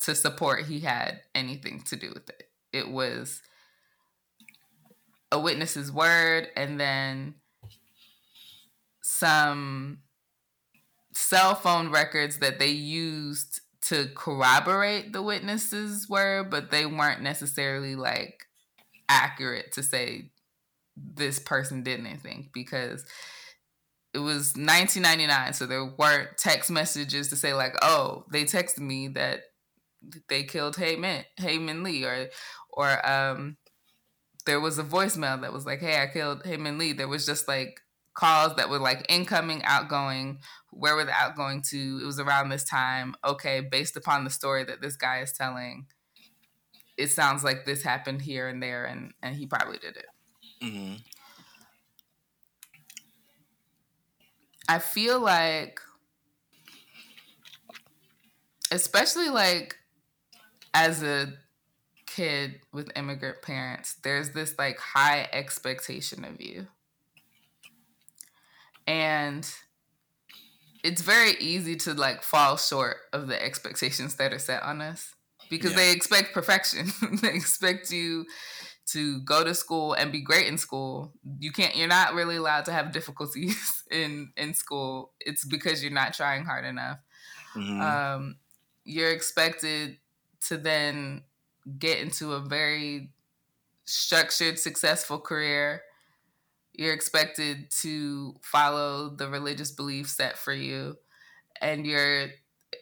to 0.00 0.14
support 0.14 0.66
he 0.66 0.80
had 0.80 1.22
anything 1.34 1.80
to 1.86 1.96
do 1.96 2.10
with 2.10 2.28
it. 2.28 2.44
It 2.72 2.90
was 2.90 3.40
a 5.32 5.40
witness's 5.40 5.90
word, 5.90 6.48
and 6.56 6.78
then 6.78 7.36
some 9.18 9.98
cell 11.14 11.54
phone 11.54 11.90
records 11.90 12.38
that 12.38 12.58
they 12.58 12.68
used 12.70 13.60
to 13.80 14.08
corroborate 14.14 15.12
the 15.12 15.22
witnesses 15.22 16.08
were, 16.08 16.44
but 16.48 16.70
they 16.70 16.86
weren't 16.86 17.22
necessarily 17.22 17.94
like 17.94 18.44
accurate 19.08 19.72
to 19.72 19.82
say 19.82 20.30
this 20.96 21.38
person 21.38 21.82
did 21.82 22.00
anything 22.00 22.50
because 22.52 23.04
it 24.12 24.18
was 24.18 24.54
1999 24.56 25.52
so 25.52 25.64
there 25.64 25.84
weren't 25.84 26.36
text 26.36 26.70
messages 26.70 27.28
to 27.28 27.36
say 27.36 27.54
like 27.54 27.74
oh 27.82 28.24
they 28.32 28.44
texted 28.44 28.80
me 28.80 29.06
that 29.08 29.40
they 30.28 30.42
killed 30.42 30.76
Hae 30.76 30.96
Min 30.96 31.82
Lee 31.82 32.04
or 32.04 32.26
or 32.70 33.08
um 33.08 33.56
there 34.44 34.60
was 34.60 34.78
a 34.78 34.84
voicemail 34.84 35.40
that 35.40 35.52
was 35.52 35.66
like 35.66 35.80
hey 35.80 36.02
I 36.02 36.06
killed 36.06 36.44
Hae 36.44 36.56
Min 36.56 36.78
Lee. 36.78 36.92
There 36.92 37.08
was 37.08 37.26
just 37.26 37.46
like 37.46 37.80
calls 38.18 38.56
that 38.56 38.68
were 38.68 38.80
like 38.80 39.06
incoming, 39.08 39.62
outgoing. 39.62 40.40
Where 40.70 40.96
were 40.96 41.04
the 41.04 41.12
outgoing 41.12 41.62
to? 41.70 42.00
It 42.02 42.06
was 42.06 42.18
around 42.18 42.48
this 42.48 42.64
time. 42.64 43.14
Okay, 43.24 43.60
based 43.60 43.96
upon 43.96 44.24
the 44.24 44.30
story 44.30 44.64
that 44.64 44.82
this 44.82 44.96
guy 44.96 45.20
is 45.20 45.32
telling, 45.32 45.86
it 46.96 47.10
sounds 47.12 47.44
like 47.44 47.64
this 47.64 47.82
happened 47.82 48.22
here 48.22 48.48
and 48.48 48.60
there, 48.60 48.84
and 48.84 49.12
and 49.22 49.36
he 49.36 49.46
probably 49.46 49.78
did 49.78 49.96
it. 49.96 50.06
Mm-hmm. 50.60 50.94
I 54.68 54.80
feel 54.80 55.20
like, 55.20 55.80
especially 58.72 59.28
like 59.28 59.76
as 60.74 61.04
a 61.04 61.34
kid 62.06 62.56
with 62.72 62.90
immigrant 62.96 63.42
parents, 63.42 63.94
there's 64.02 64.30
this 64.30 64.58
like 64.58 64.78
high 64.78 65.28
expectation 65.32 66.24
of 66.24 66.40
you 66.40 66.66
and 68.88 69.48
it's 70.82 71.02
very 71.02 71.32
easy 71.38 71.76
to 71.76 71.92
like 71.92 72.22
fall 72.22 72.56
short 72.56 72.96
of 73.12 73.28
the 73.28 73.40
expectations 73.40 74.16
that 74.16 74.32
are 74.32 74.38
set 74.38 74.62
on 74.62 74.80
us 74.80 75.14
because 75.50 75.72
yeah. 75.72 75.76
they 75.76 75.92
expect 75.92 76.32
perfection. 76.32 76.88
they 77.22 77.34
expect 77.34 77.92
you 77.92 78.24
to 78.86 79.20
go 79.20 79.44
to 79.44 79.54
school 79.54 79.92
and 79.92 80.10
be 80.10 80.22
great 80.22 80.46
in 80.46 80.56
school. 80.56 81.12
You 81.38 81.52
can't 81.52 81.76
you're 81.76 81.86
not 81.86 82.14
really 82.14 82.36
allowed 82.36 82.64
to 82.64 82.72
have 82.72 82.90
difficulties 82.90 83.84
in 83.90 84.32
in 84.38 84.54
school. 84.54 85.12
It's 85.20 85.44
because 85.44 85.82
you're 85.82 85.92
not 85.92 86.14
trying 86.14 86.46
hard 86.46 86.64
enough. 86.64 86.98
Mm-hmm. 87.54 87.80
Um, 87.82 88.36
you're 88.84 89.12
expected 89.12 89.98
to 90.46 90.56
then 90.56 91.24
get 91.78 91.98
into 91.98 92.32
a 92.32 92.40
very 92.40 93.10
structured 93.84 94.58
successful 94.58 95.18
career 95.18 95.82
you're 96.78 96.94
expected 96.94 97.70
to 97.82 98.36
follow 98.40 99.10
the 99.10 99.28
religious 99.28 99.72
beliefs 99.72 100.12
set 100.16 100.38
for 100.38 100.52
you, 100.52 100.96
and 101.60 101.84
you're 101.84 102.28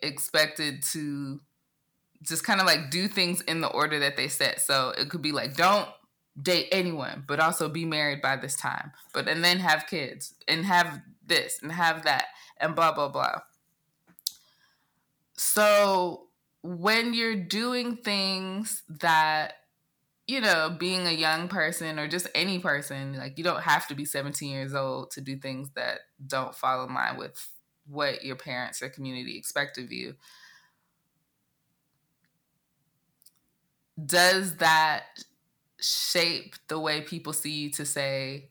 expected 0.03 0.83
to 0.93 1.41
just 2.23 2.45
kind 2.45 2.61
of 2.61 2.67
like 2.67 2.91
do 2.91 3.09
things 3.09 3.41
in 3.41 3.63
the 3.63 3.69
order 3.69 3.99
that 4.01 4.17
they 4.17 4.29
set. 4.29 4.61
So 4.61 4.91
it 4.91 5.09
could 5.09 5.23
be 5.23 5.33
like, 5.33 5.57
don't 5.57 5.89
date 6.41 6.69
anyone, 6.71 7.25
but 7.27 7.41
also 7.41 7.71
be 7.71 7.87
married 7.87 8.21
by 8.21 8.37
this 8.37 8.55
time, 8.55 8.93
but 9.15 9.29
and 9.29 9.43
then 9.43 9.61
have 9.61 9.87
kids 9.87 10.35
and 10.47 10.67
have 10.67 11.01
this 11.27 11.59
and 11.63 11.73
have 11.73 12.05
that 12.05 12.27
and 12.61 12.77
blah 12.77 12.93
blah 12.93 13.09
blah. 13.09 13.41
So 15.39 16.29
when 16.63 17.15
you're 17.15 17.35
doing 17.35 17.97
things 17.97 18.83
that 18.89 19.55
you 20.27 20.41
know, 20.41 20.75
being 20.77 21.07
a 21.07 21.13
young 21.13 21.49
person 21.49 21.99
or 21.99 22.09
just 22.09 22.29
any 22.35 22.59
person, 22.59 23.15
like 23.17 23.39
you 23.39 23.45
don't 23.45 23.63
have 23.63 23.87
to 23.89 23.95
be 23.95 24.05
17 24.05 24.51
years 24.51 24.75
old 24.75 25.11
to 25.13 25.21
do 25.21 25.37
things 25.37 25.71
that 25.77 26.01
don't 26.27 26.55
fall 26.55 26.85
in 26.85 26.95
line 26.95 27.17
with 27.17 27.51
what 27.87 28.25
your 28.25 28.37
parents 28.37 28.83
or 28.83 28.89
community 28.89 29.39
expect 29.39 29.79
of 29.79 29.93
you. 29.93 30.15
Does 34.05 34.57
that 34.57 35.05
shape 35.81 36.57
the 36.69 36.81
way 36.81 37.03
people 37.03 37.33
see 37.33 37.53
you 37.53 37.71
to 37.73 37.87
say, 37.87 38.51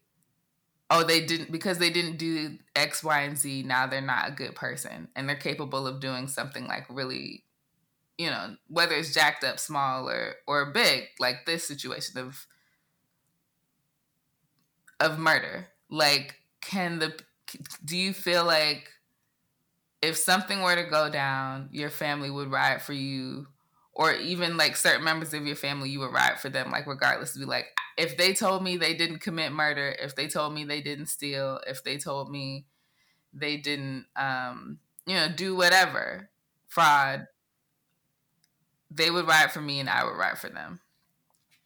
oh, 0.92 1.04
they 1.04 1.26
didn't, 1.26 1.52
because 1.52 1.80
they 1.80 1.92
didn't 1.92 2.18
do 2.18 2.60
X, 2.76 3.04
Y, 3.04 3.22
and 3.22 3.38
Z, 3.38 3.64
now 3.64 3.88
they're 3.88 4.02
not 4.02 4.30
a 4.30 4.34
good 4.34 4.56
person 4.56 5.10
and 5.16 5.30
they're 5.30 5.38
capable 5.38 5.88
of 5.88 6.02
doing 6.02 6.28
something 6.30 6.68
like 6.68 6.86
really 6.90 7.45
you 8.18 8.30
know, 8.30 8.56
whether 8.68 8.96
it's 8.96 9.14
jacked 9.14 9.44
up 9.44 9.60
small 9.60 10.10
or 10.10 10.36
or 10.48 10.72
big, 10.72 11.06
like 11.20 11.46
this 11.46 11.68
situation 11.68 12.18
of 12.18 12.48
of 15.00 15.20
murder. 15.20 15.68
Like, 15.90 16.40
can 16.62 17.00
the 17.00 17.14
do 17.84 17.96
you 17.98 18.14
feel 18.14 18.44
like 18.46 18.90
if 20.02 20.18
something 20.18 20.62
were 20.62 20.76
to 20.76 20.90
go 20.90 21.10
down, 21.10 21.70
your 21.72 21.90
family 21.90 22.30
would 22.30 22.52
ride 22.52 22.82
for 22.82 22.94
you, 22.94 23.48
or 23.94 24.14
even 24.14 24.58
like 24.58 24.76
certain 24.76 25.04
members 25.04 25.34
of 25.34 25.46
your 25.46 25.56
family, 25.56 25.90
you 25.90 26.00
would 26.00 26.14
ride 26.14 26.40
for 26.40 26.50
them, 26.50 26.72
like 26.72 26.86
regardless 26.88 27.34
to 27.34 27.40
be 27.40 27.46
like, 27.46 27.68
if 27.98 28.18
they 28.18 28.34
told 28.34 28.64
me 28.64 28.78
they 28.78 28.94
didn't 28.94 29.20
commit 29.20 29.52
murder, 29.52 29.96
if 30.02 30.16
they 30.16 30.28
told 30.28 30.54
me 30.54 30.64
they 30.64 30.82
didn't 30.82 31.08
steal, 31.08 31.60
if 31.66 31.84
they 31.84 31.98
told 31.98 32.30
me 32.30 32.66
they 33.34 33.58
didn't, 33.58 34.06
um, 34.16 34.80
you 35.06 35.16
know, 35.16 35.30
do 35.30 35.56
whatever, 35.56 36.30
fraud, 36.68 37.28
they 38.96 39.12
would 39.12 39.28
ride 39.28 39.52
for 39.52 39.62
me 39.62 39.80
and 39.80 39.90
I 39.90 40.04
would 40.04 40.18
ride 40.18 40.38
for 40.38 40.50
them. 40.50 40.80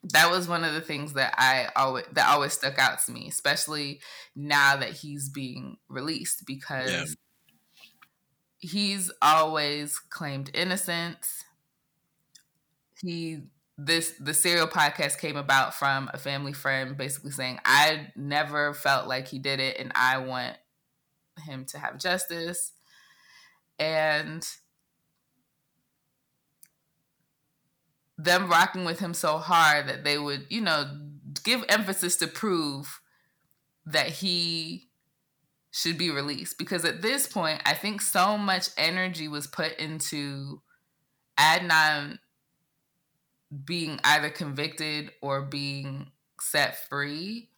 That 0.03 0.31
was 0.31 0.47
one 0.47 0.63
of 0.63 0.73
the 0.73 0.81
things 0.81 1.13
that 1.13 1.35
I 1.37 1.69
always 1.75 2.05
that 2.13 2.29
always 2.29 2.53
stuck 2.53 2.79
out 2.79 2.99
to 3.05 3.11
me, 3.11 3.27
especially 3.27 3.99
now 4.35 4.77
that 4.77 4.91
he's 4.91 5.29
being 5.29 5.77
released 5.89 6.45
because 6.45 6.89
yeah. 6.89 7.05
he's 8.59 9.11
always 9.21 9.99
claimed 9.99 10.51
innocence. 10.53 11.43
He 13.01 13.41
this 13.77 14.13
the 14.19 14.33
serial 14.33 14.67
podcast 14.67 15.19
came 15.19 15.35
about 15.35 15.73
from 15.73 16.09
a 16.13 16.17
family 16.17 16.53
friend 16.53 16.97
basically 16.97 17.31
saying 17.31 17.59
I 17.65 18.07
never 18.15 18.73
felt 18.73 19.07
like 19.07 19.27
he 19.27 19.39
did 19.39 19.59
it 19.59 19.77
and 19.79 19.91
I 19.95 20.19
want 20.19 20.55
him 21.45 21.65
to 21.65 21.77
have 21.77 21.99
justice. 21.99 22.71
And 23.77 24.45
them 28.19 28.49
rocking 28.49 28.83
with 28.83 28.99
him 28.99 29.13
so 29.13 29.37
hard 29.37 29.87
that 29.87 30.03
they 30.03 30.17
would, 30.17 30.45
you 30.49 30.59
know, 30.59 30.85
give 31.45 31.63
emphasis 31.69 32.17
to 32.17 32.27
prove 32.27 32.99
that 33.85 34.07
he 34.07 34.89
should 35.71 35.97
be 35.97 36.09
released. 36.09 36.57
Because 36.57 36.83
at 36.83 37.01
this 37.01 37.27
point, 37.27 37.61
I 37.65 37.73
think 37.73 38.01
so 38.01 38.37
much 38.37 38.67
energy 38.77 39.29
was 39.29 39.47
put 39.47 39.77
into 39.79 40.61
Adnan 41.39 42.19
being 43.63 44.01
either 44.03 44.29
convicted 44.29 45.11
or 45.21 45.41
being 45.41 46.11
set 46.41 46.89
free 46.89 47.49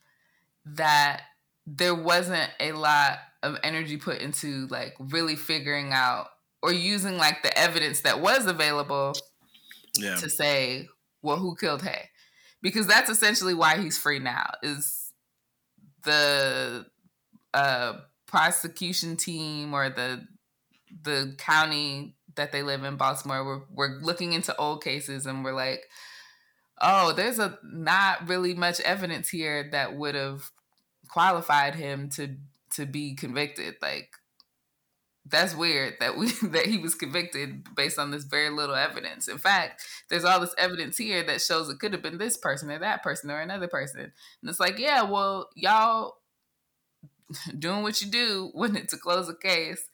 that 0.63 1.23
there 1.65 1.95
wasn't 1.95 2.51
a 2.59 2.73
lot 2.73 3.17
of 3.41 3.57
energy 3.63 3.97
put 3.97 4.19
into 4.19 4.67
like 4.67 4.93
really 4.99 5.35
figuring 5.35 5.91
out 5.91 6.27
or 6.61 6.71
using 6.71 7.17
like 7.17 7.41
the 7.41 7.57
evidence 7.57 8.01
that 8.01 8.21
was 8.21 8.45
available 8.45 9.15
yeah. 9.95 10.15
to 10.15 10.29
say, 10.29 10.87
well, 11.21 11.37
who 11.37 11.55
killed 11.55 11.81
Hae? 11.81 12.09
Because 12.61 12.87
that's 12.87 13.09
essentially 13.09 13.53
why 13.53 13.77
he's 13.77 13.97
free 13.97 14.19
now. 14.19 14.51
Is 14.61 15.11
the 16.03 16.85
uh, 17.53 17.93
prosecution 18.27 19.17
team 19.17 19.73
or 19.73 19.89
the 19.89 20.25
the 21.03 21.35
county 21.37 22.15
that 22.35 22.51
they 22.51 22.63
live 22.63 22.83
in, 22.83 22.95
Baltimore, 22.95 23.45
we're, 23.45 23.61
we're 23.73 23.99
looking 24.01 24.33
into 24.33 24.55
old 24.57 24.83
cases 24.83 25.25
and 25.25 25.43
we're 25.43 25.53
like, 25.53 25.81
oh, 26.79 27.13
there's 27.13 27.39
a 27.39 27.57
not 27.63 28.27
really 28.27 28.53
much 28.53 28.79
evidence 28.81 29.29
here 29.29 29.69
that 29.71 29.95
would 29.95 30.15
have 30.15 30.49
qualified 31.09 31.75
him 31.75 32.09
to 32.09 32.35
to 32.73 32.85
be 32.85 33.15
convicted. 33.15 33.75
Like 33.81 34.09
that's 35.25 35.55
weird 35.55 35.95
that 35.99 36.17
we 36.17 36.31
that 36.43 36.65
he 36.65 36.77
was 36.77 36.95
convicted 36.95 37.75
based 37.75 37.99
on 37.99 38.11
this 38.11 38.23
very 38.23 38.49
little 38.49 38.75
evidence. 38.75 39.27
In 39.27 39.37
fact, 39.37 39.83
there's 40.09 40.25
all 40.25 40.39
this 40.39 40.55
evidence 40.57 40.97
here 40.97 41.23
that 41.23 41.41
shows 41.41 41.69
it 41.69 41.79
could 41.79 41.93
have 41.93 42.01
been 42.01 42.17
this 42.17 42.37
person 42.37 42.71
or 42.71 42.79
that 42.79 43.03
person 43.03 43.29
or 43.29 43.39
another 43.39 43.67
person. 43.67 43.99
And 44.01 44.49
it's 44.49 44.59
like, 44.59 44.79
yeah, 44.79 45.03
well, 45.03 45.49
y'all 45.55 46.15
doing 47.59 47.83
what 47.83 48.01
you 48.01 48.09
do 48.09 48.51
when 48.53 48.75
it's 48.75 48.93
to 48.93 48.99
close 48.99 49.29
a 49.29 49.35
case. 49.35 49.87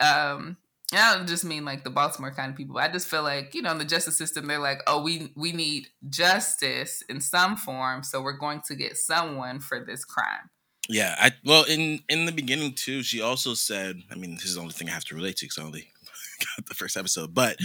Um, 0.00 0.58
I 0.92 1.16
don't 1.16 1.28
just 1.28 1.44
mean 1.44 1.66
like 1.66 1.84
the 1.84 1.90
Baltimore 1.90 2.32
kind 2.32 2.50
of 2.50 2.56
people. 2.56 2.78
I 2.78 2.88
just 2.88 3.08
feel 3.08 3.22
like, 3.22 3.54
you 3.54 3.60
know, 3.60 3.72
in 3.72 3.78
the 3.78 3.84
justice 3.84 4.16
system, 4.16 4.46
they're 4.46 4.58
like, 4.58 4.80
oh, 4.86 5.02
we 5.02 5.32
we 5.36 5.52
need 5.52 5.88
justice 6.08 7.02
in 7.08 7.20
some 7.20 7.56
form, 7.56 8.02
so 8.02 8.22
we're 8.22 8.38
going 8.38 8.62
to 8.68 8.74
get 8.74 8.96
someone 8.96 9.60
for 9.60 9.84
this 9.84 10.04
crime. 10.04 10.48
Yeah, 10.88 11.14
I 11.18 11.32
well 11.44 11.64
in 11.64 12.00
in 12.08 12.24
the 12.24 12.32
beginning 12.32 12.72
too. 12.72 13.02
She 13.02 13.20
also 13.20 13.54
said, 13.54 14.02
I 14.10 14.14
mean, 14.14 14.34
this 14.34 14.46
is 14.46 14.54
the 14.54 14.62
only 14.62 14.72
thing 14.72 14.88
I 14.88 14.92
have 14.92 15.04
to 15.06 15.14
relate 15.14 15.36
to 15.36 15.46
because 15.46 15.58
I 15.58 15.66
only 15.66 15.88
got 16.56 16.66
the 16.66 16.74
first 16.74 16.96
episode, 16.96 17.34
but 17.34 17.58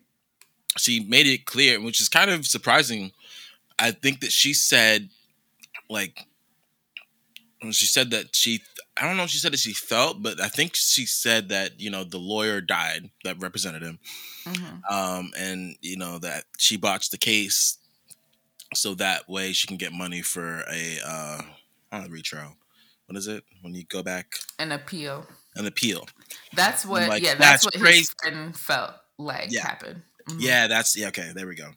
she 0.76 1.00
made 1.00 1.26
it 1.26 1.46
clear, 1.46 1.80
which 1.80 2.00
is 2.00 2.08
kind 2.08 2.30
of 2.30 2.46
surprising. 2.46 3.12
I 3.78 3.92
think 3.92 4.20
that 4.20 4.32
she 4.32 4.54
said, 4.54 5.08
like, 5.88 6.26
she 7.70 7.86
said 7.86 8.10
that 8.10 8.34
she, 8.34 8.60
I 8.96 9.06
don't 9.06 9.16
know 9.16 9.22
if 9.22 9.30
she 9.30 9.38
said 9.38 9.52
that 9.52 9.60
she 9.60 9.72
felt, 9.72 10.20
but 10.20 10.40
I 10.40 10.48
think 10.48 10.74
she 10.74 11.06
said 11.06 11.50
that 11.50 11.80
you 11.80 11.90
know 11.90 12.02
the 12.02 12.18
lawyer 12.18 12.60
died 12.60 13.10
that 13.22 13.40
represented 13.40 13.82
him, 13.82 14.00
mm-hmm. 14.44 14.92
um, 14.92 15.30
and 15.38 15.76
you 15.80 15.96
know 15.96 16.18
that 16.18 16.44
she 16.58 16.76
botched 16.76 17.12
the 17.12 17.18
case, 17.18 17.78
so 18.74 18.94
that 18.94 19.28
way 19.28 19.52
she 19.52 19.68
can 19.68 19.76
get 19.76 19.92
money 19.92 20.22
for 20.22 20.64
a. 20.68 20.98
Uh, 21.06 21.42
not 21.92 22.06
a 22.06 22.10
retrial. 22.10 22.54
What 23.06 23.16
is 23.16 23.26
it 23.26 23.44
when 23.62 23.74
you 23.74 23.84
go 23.84 24.02
back? 24.02 24.34
An 24.58 24.72
appeal. 24.72 25.26
An 25.56 25.66
appeal. 25.66 26.06
That's 26.54 26.84
what. 26.84 27.08
Like, 27.08 27.22
yeah, 27.22 27.34
that's, 27.34 27.64
that's 27.64 27.64
what 27.64 27.74
crazy. 27.74 27.98
his 28.00 28.14
friend 28.20 28.56
felt 28.56 28.92
like 29.16 29.48
yeah. 29.50 29.62
happened. 29.66 30.02
Mm-hmm. 30.28 30.40
Yeah, 30.40 30.66
that's 30.66 30.96
yeah. 30.96 31.08
Okay, 31.08 31.32
there 31.34 31.46
we 31.46 31.54
go. 31.54 31.70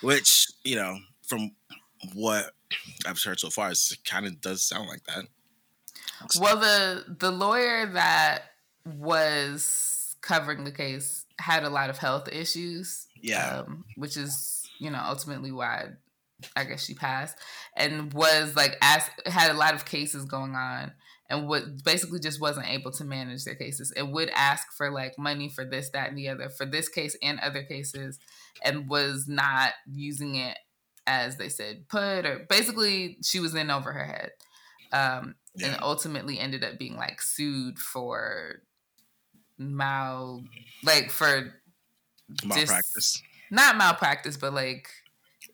Which 0.00 0.48
you 0.64 0.76
know, 0.76 0.98
from 1.26 1.52
what 2.14 2.52
I've 3.06 3.22
heard 3.22 3.38
so 3.38 3.50
far, 3.50 3.70
it 3.70 3.78
kind 4.04 4.26
of 4.26 4.40
does 4.40 4.62
sound 4.62 4.88
like 4.88 5.04
that. 5.04 5.26
Well, 6.40 6.58
the 6.58 7.04
the 7.18 7.30
lawyer 7.30 7.86
that 7.86 8.42
was 8.84 10.16
covering 10.20 10.64
the 10.64 10.72
case 10.72 11.24
had 11.38 11.62
a 11.64 11.70
lot 11.70 11.90
of 11.90 11.98
health 11.98 12.28
issues. 12.32 13.06
Yeah, 13.20 13.60
um, 13.60 13.84
which 13.96 14.16
is 14.16 14.68
you 14.78 14.90
know 14.90 15.02
ultimately 15.04 15.52
why 15.52 15.90
I 16.54 16.64
guess 16.64 16.84
she 16.84 16.94
passed, 16.94 17.36
and 17.76 18.12
was 18.12 18.56
like 18.56 18.76
asked 18.80 19.10
had 19.26 19.50
a 19.50 19.58
lot 19.58 19.74
of 19.74 19.84
cases 19.84 20.24
going 20.24 20.54
on, 20.54 20.92
and 21.28 21.48
what 21.48 21.84
basically 21.84 22.20
just 22.20 22.40
wasn't 22.40 22.68
able 22.68 22.92
to 22.92 23.04
manage 23.04 23.44
their 23.44 23.54
cases. 23.54 23.92
It 23.96 24.08
would 24.08 24.30
ask 24.34 24.66
for 24.76 24.90
like 24.90 25.18
money 25.18 25.48
for 25.48 25.64
this, 25.64 25.90
that, 25.90 26.08
and 26.08 26.18
the 26.18 26.28
other 26.28 26.48
for 26.48 26.66
this 26.66 26.88
case 26.88 27.16
and 27.22 27.40
other 27.40 27.62
cases, 27.62 28.18
and 28.62 28.88
was 28.88 29.26
not 29.28 29.72
using 29.90 30.36
it 30.36 30.58
as 31.06 31.36
they 31.36 31.48
said 31.48 31.88
put 31.88 32.26
or 32.26 32.44
basically 32.48 33.16
she 33.22 33.38
was 33.38 33.54
in 33.54 33.70
over 33.70 33.92
her 33.92 34.04
head, 34.04 34.30
um, 34.92 35.34
yeah. 35.54 35.68
and 35.68 35.82
ultimately 35.82 36.38
ended 36.38 36.64
up 36.64 36.78
being 36.78 36.96
like 36.96 37.20
sued 37.22 37.78
for 37.78 38.62
mal 39.58 40.42
like 40.84 41.10
for 41.10 41.54
malpractice. 42.44 42.92
Dis- 42.94 43.22
not 43.50 43.76
malpractice, 43.76 44.36
but 44.36 44.52
like 44.52 44.88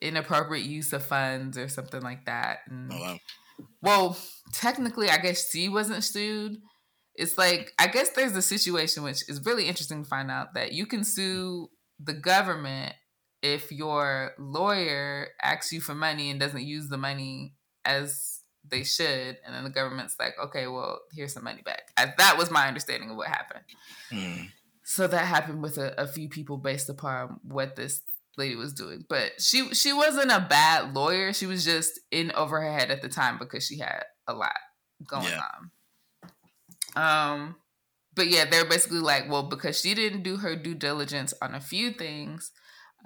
inappropriate 0.03 0.67
use 0.67 0.93
of 0.93 1.05
funds 1.05 1.57
or 1.57 1.69
something 1.69 2.03
like 2.03 2.27
that. 2.27 2.59
And, 2.69 2.93
oh, 2.93 3.01
wow. 3.01 3.19
Well, 3.83 4.19
technically, 4.53 5.09
I 5.09 5.19
guess 5.19 5.51
she 5.51 5.69
wasn't 5.69 6.05
sued. 6.05 6.57
It's 7.15 7.37
like 7.37 7.73
I 7.79 7.89
guess 7.89 8.11
there's 8.11 8.37
a 8.37 8.43
situation 8.43 9.03
which 9.03 9.29
is 9.29 9.45
really 9.45 9.69
interesting 9.69 10.03
to 10.03 10.09
find 10.09 10.31
out 10.31 10.55
that 10.55 10.73
you 10.73 10.87
can 10.87 11.05
sue 11.05 11.69
the 12.03 12.15
government 12.15 12.95
if 13.43 13.71
your 13.71 14.33
lawyer 14.39 15.29
asks 15.43 15.73
you 15.73 15.81
for 15.81 15.95
money 15.95 16.31
and 16.31 16.41
doesn't 16.41 16.65
use 16.65 16.89
the 16.89 16.97
money 16.97 17.55
as 17.85 18.41
they 18.69 18.85
should, 18.85 19.37
and 19.45 19.55
then 19.55 19.65
the 19.65 19.71
government's 19.71 20.15
like, 20.19 20.35
okay, 20.43 20.69
well, 20.69 21.01
here's 21.13 21.35
some 21.35 21.45
money 21.45 21.63
back. 21.63 21.83
I, 21.97 22.13
that 22.17 22.39
was 22.39 22.51
my 22.51 22.69
understanding 22.69 23.11
of 23.11 23.17
what 23.17 23.29
happened. 23.29 23.65
Mm. 24.13 24.49
so 24.85 25.07
that 25.07 25.27
happened 25.27 25.63
with 25.63 25.79
a, 25.79 26.01
a 26.01 26.07
few 26.07 26.29
people 26.29 26.57
based 26.59 26.89
upon 26.89 27.41
what 27.43 27.77
this 27.77 28.03
lady 28.37 28.57
was 28.57 28.73
doing. 28.73 29.05
But 29.09 29.41
she 29.41 29.73
she 29.75 29.93
wasn't 29.93 30.31
a 30.33 30.41
bad 30.49 30.95
lawyer. 30.95 31.33
She 31.33 31.47
was 31.47 31.65
just 31.65 32.01
in 32.11 32.33
over 32.33 32.61
her 32.61 32.73
head 32.73 32.91
at 32.91 33.03
the 33.03 33.09
time 33.09 33.39
because 33.39 33.67
she 33.67 33.79
had 33.79 34.05
a 34.27 34.35
lot 34.35 34.57
going 35.07 35.27
Yeah. 35.27 35.43
on. 36.97 37.33
Um 37.41 37.57
but 38.15 38.29
yeah, 38.29 38.45
they're 38.45 38.67
basically 38.67 38.99
like, 38.99 39.29
well, 39.31 39.45
because 39.45 39.81
she 39.81 39.95
didn't 39.95 40.23
do 40.23 40.37
her 40.37 40.55
due 40.55 40.75
diligence 40.75 41.33
on 41.41 41.55
a 41.55 41.61
few 41.61 41.93
things, 41.93 42.53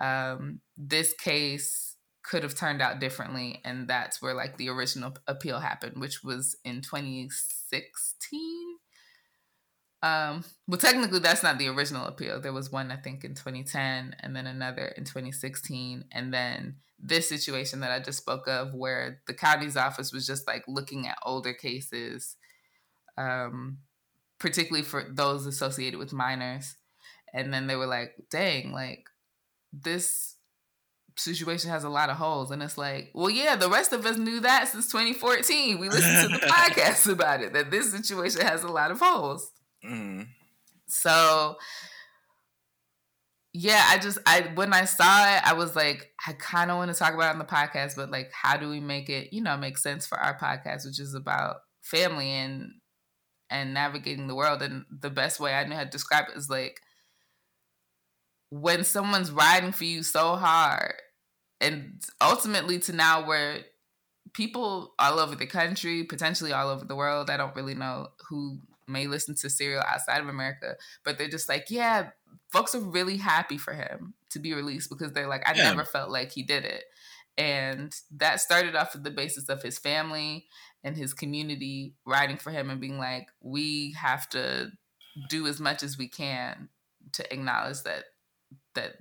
um, 0.03 0.61
this 0.77 1.13
case 1.15 1.97
could 2.25 2.43
have 2.43 2.57
turned 2.57 2.83
out 2.83 2.99
differently. 2.99 3.61
And 3.65 3.87
that's 3.87 4.21
where 4.21 4.35
like 4.35 4.57
the 4.57 4.69
original 4.69 5.15
appeal 5.29 5.61
happened, 5.61 6.01
which 6.01 6.25
was 6.25 6.57
in 6.65 6.81
2016. 6.83 8.79
Um, 10.07 10.45
well, 10.69 10.79
technically, 10.79 11.19
that's 11.19 11.43
not 11.43 11.59
the 11.59 11.69
original 11.69 12.07
appeal. 12.07 12.41
There 12.41 12.53
was 12.53 12.71
one, 12.71 12.93
I 12.93 12.97
think, 12.97 13.25
in 13.25 13.35
2010, 13.35 14.17
and 14.21 14.37
then 14.37 14.47
another 14.47 14.87
in 14.97 15.05
2016, 15.05 16.05
and 16.13 16.33
then 16.33 16.77
this 16.99 17.29
situation 17.29 17.81
that 17.81 17.91
I 17.91 17.99
just 17.99 18.19
spoke 18.19 18.47
of, 18.47 18.73
where 18.75 19.21
the 19.27 19.35
county's 19.35 19.77
office 19.77 20.13
was 20.13 20.27
just 20.27 20.47
like 20.47 20.65
looking 20.69 21.09
at 21.09 21.19
older 21.25 21.53
cases, 21.53 22.37
um, 23.19 23.79
particularly 24.39 24.85
for 24.85 25.05
those 25.11 25.47
associated 25.47 25.99
with 25.99 26.13
minors, 26.13 26.77
and 27.35 27.53
then 27.53 27.67
they 27.67 27.77
were 27.77 27.87
like, 27.87 28.15
"Dang, 28.31 28.73
like 28.73 29.09
this 29.73 30.37
situation 31.17 31.71
has 31.71 31.85
a 31.85 31.89
lot 31.89 32.11
of 32.11 32.17
holes," 32.17 32.51
and 32.53 32.63
it's 32.63 32.79
like, 32.79 33.11
"Well, 33.13 33.31
yeah, 33.31 33.57
the 33.57 33.71
rest 33.71 33.93
of 33.93 34.07
us 34.07 34.19
knew 34.19 34.41
that 34.41 34.69
since 34.69 34.91
2014. 34.93 35.79
We 35.81 35.89
listened 35.89 36.33
to 36.33 36.39
the 36.39 36.47
podcast 36.53 37.11
about 37.11 37.43
it 37.43 37.55
that 37.55 37.71
this 37.71 37.91
situation 37.91 38.43
has 38.43 38.63
a 38.63 38.69
lot 38.69 38.91
of 38.93 39.01
holes." 39.01 39.53
Mhm. 39.87 40.29
So 40.89 41.59
yeah, 43.53 43.85
I 43.89 43.99
just 43.99 44.19
I 44.27 44.51
when 44.55 44.73
I 44.75 44.85
saw 44.85 45.35
it, 45.35 45.43
I 45.47 45.55
was 45.55 45.75
like, 45.75 46.13
I 46.27 46.33
kind 46.35 46.71
of 46.71 46.77
want 46.77 46.93
to 46.93 46.99
talk 46.99 47.15
about 47.15 47.31
it 47.31 47.33
on 47.33 47.39
the 47.39 47.45
podcast, 47.45 47.97
but 47.97 48.11
like, 48.11 48.31
how 48.33 48.57
do 48.57 48.69
we 48.69 48.81
make 48.81 49.09
it, 49.09 49.33
you 49.33 49.41
know, 49.43 49.57
make 49.57 49.79
sense 49.79 50.07
for 50.07 50.19
our 50.19 50.39
podcast, 50.39 50.85
which 50.85 51.01
is 51.01 51.15
about 51.15 51.57
family 51.83 52.31
and 52.31 52.73
and 53.51 53.75
navigating 53.75 54.29
the 54.29 54.35
world. 54.37 54.63
And 54.63 54.85
the 54.91 55.11
best 55.11 55.41
way 55.41 55.55
I 55.55 55.65
know 55.65 55.77
how 55.77 55.85
to 55.85 55.91
describe 55.91 56.27
it 56.31 56.37
is 56.39 56.51
like 56.51 56.81
when 58.51 58.85
someone's 58.85 59.31
riding 59.31 59.73
for 59.73 59.85
you 59.85 60.03
so 60.03 60.37
hard, 60.37 60.95
and 61.61 62.03
ultimately 62.21 62.79
to 62.81 62.93
now 62.93 63.27
where 63.27 63.61
people 64.35 64.95
all 64.99 65.19
over 65.21 65.37
the 65.37 65.47
country, 65.47 66.05
potentially 66.05 66.53
all 66.53 66.71
over 66.71 66.85
the 66.85 66.97
world, 66.97 67.31
I 67.31 67.37
don't 67.37 67.57
really 67.57 67.75
know 67.75 68.09
who 68.29 68.61
may 68.89 69.07
listen 69.07 69.35
to 69.37 69.51
Serial 69.51 69.83
outside 69.87 70.21
of 70.21 70.29
America, 70.29 70.77
but 71.05 71.19
they're 71.19 71.29
just 71.29 71.49
like, 71.49 71.67
yeah, 71.71 72.11
folks 72.53 72.75
are 72.75 72.81
really 72.81 73.17
happy 73.17 73.59
for 73.59 73.75
him 73.75 74.15
to 74.31 74.39
be 74.39 74.55
released 74.55 74.91
because 74.91 75.13
they're 75.13 75.29
like, 75.29 75.49
I 75.49 75.55
Yeah. 75.55 75.65
never 75.71 75.85
felt 75.85 76.11
like 76.11 76.33
he 76.33 76.43
did 76.43 76.65
it. 76.65 76.85
And 77.39 77.95
that 78.13 78.41
started 78.41 78.75
off 78.75 78.95
with 78.95 79.05
the 79.05 79.11
basis 79.11 79.49
of 79.49 79.63
his 79.63 79.79
family 79.79 80.47
and 80.83 80.97
his 80.97 81.13
community 81.13 81.95
writing 82.07 82.39
for 82.39 82.51
him 82.51 82.71
and 82.71 82.81
being 82.81 82.99
like, 82.99 83.29
we 83.43 83.93
have 83.93 84.29
to 84.31 84.71
do 85.29 85.47
as 85.47 85.61
much 85.61 85.83
as 85.83 85.99
we 85.99 86.09
can 86.09 86.69
to 87.13 87.33
acknowledge 87.33 87.83
that 87.83 88.05
that 88.75 88.97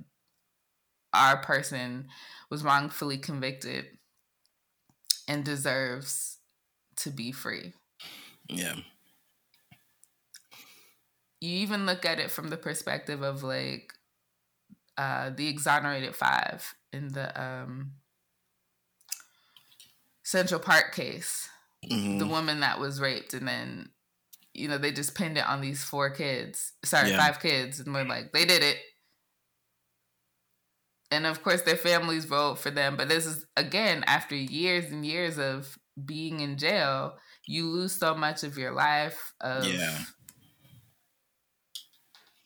our 1.14 1.38
person 1.38 2.08
was 2.50 2.64
wrongfully 2.64 3.18
convicted 3.18 3.86
and 5.28 5.44
deserves 5.44 6.40
to 6.98 7.10
be 7.10 7.32
free. 7.32 7.74
Yeah. 8.50 8.76
You 11.46 11.60
even 11.60 11.86
look 11.86 12.06
at 12.06 12.20
it 12.20 12.32
from 12.32 12.50
the 12.50 12.58
perspective 12.58 13.22
of 13.22 13.44
like 13.44 13.94
uh 14.98 15.30
the 15.32 15.48
exonerated 15.48 16.16
five 16.16 16.76
in 16.94 17.10
the 17.14 17.42
um 17.42 17.94
central 20.24 20.60
park 20.60 20.94
case 20.94 21.50
Mhm. 21.86 22.20
the 22.20 22.28
woman 22.28 22.62
that 22.62 22.80
was 22.80 23.00
raped 23.00 23.34
and 23.34 23.48
then 23.48 23.90
you 24.54 24.68
know 24.68 24.78
they 24.78 24.92
just 24.92 25.16
pinned 25.16 25.38
it 25.38 25.48
on 25.48 25.62
these 25.62 25.84
four 25.84 26.10
kids 26.10 26.74
sorry 26.84 27.10
Yeah. 27.10 27.18
five 27.18 27.40
kids 27.40 27.80
and 27.80 27.94
we're 27.94 28.06
like 28.06 28.32
they 28.34 28.46
did 28.46 28.64
it 28.64 28.78
and 31.12 31.26
of 31.26 31.44
course 31.44 31.62
their 31.62 31.76
families 31.78 32.26
vote 32.26 32.56
for 32.60 32.72
them 32.72 32.98
but 32.98 33.10
this 33.10 33.26
is 33.26 33.46
again 33.58 34.04
after 34.08 34.36
years 34.36 34.92
and 34.92 35.06
years 35.06 35.38
of 35.38 35.78
being 36.06 36.40
in 36.40 36.58
jail 36.58 37.18
you 37.48 37.68
lose 37.68 37.94
so 37.94 38.16
much 38.16 38.44
of 38.44 38.58
your 38.58 38.74
life 38.74 39.34
of 39.42 39.64
Yeah. 39.64 40.00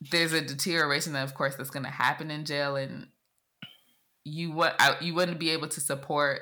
There's 0.02 0.34
a 0.34 0.42
deterioration 0.42 1.14
that 1.14 1.24
of 1.24 1.34
course 1.36 1.56
that's 1.56 1.70
going 1.70 1.84
to 1.84 1.90
happen 1.90 2.32
in 2.32 2.46
jail 2.46 2.76
and 2.76 3.08
you 4.26 4.52
want 4.52 4.76
you 5.02 5.14
wouldn't 5.16 5.40
be 5.40 5.50
able 5.50 5.68
to 5.68 5.82
support 5.82 6.42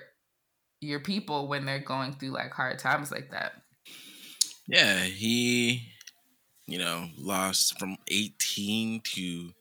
your 0.82 1.00
people 1.00 1.48
when 1.48 1.66
they're 1.66 1.80
going 1.80 2.14
through 2.14 2.30
like 2.30 2.52
hard 2.52 2.80
times 2.80 3.12
like 3.12 3.32
that 3.32 3.54
Yeah, 4.68 5.04
he, 5.04 5.90
you 6.68 6.78
know, 6.80 7.10
lost 7.18 7.80
from 7.80 7.98
18 8.10 9.02
to 9.16 9.54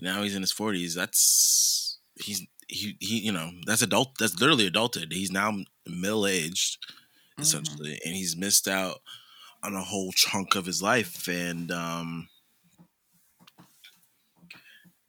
now 0.00 0.22
he's 0.22 0.34
in 0.36 0.42
his 0.42 0.52
40s. 0.52 0.94
That's 0.94 1.98
he's 2.16 2.46
he 2.68 2.96
he 3.00 3.20
you 3.20 3.32
know 3.32 3.50
that's 3.66 3.82
adult. 3.82 4.18
That's 4.18 4.40
literally 4.40 4.70
adulted. 4.70 5.12
He's 5.12 5.30
now 5.32 5.52
middle 5.86 6.26
aged 6.26 6.78
Mhm. 7.38 7.42
essentially, 7.42 8.00
and 8.04 8.14
he's 8.14 8.36
missed 8.36 8.68
out 8.68 9.00
on 9.62 9.74
a 9.74 9.82
whole 9.82 10.12
chunk 10.12 10.54
of 10.54 10.66
his 10.66 10.82
life. 10.82 11.28
And 11.28 11.70
um, 11.70 12.28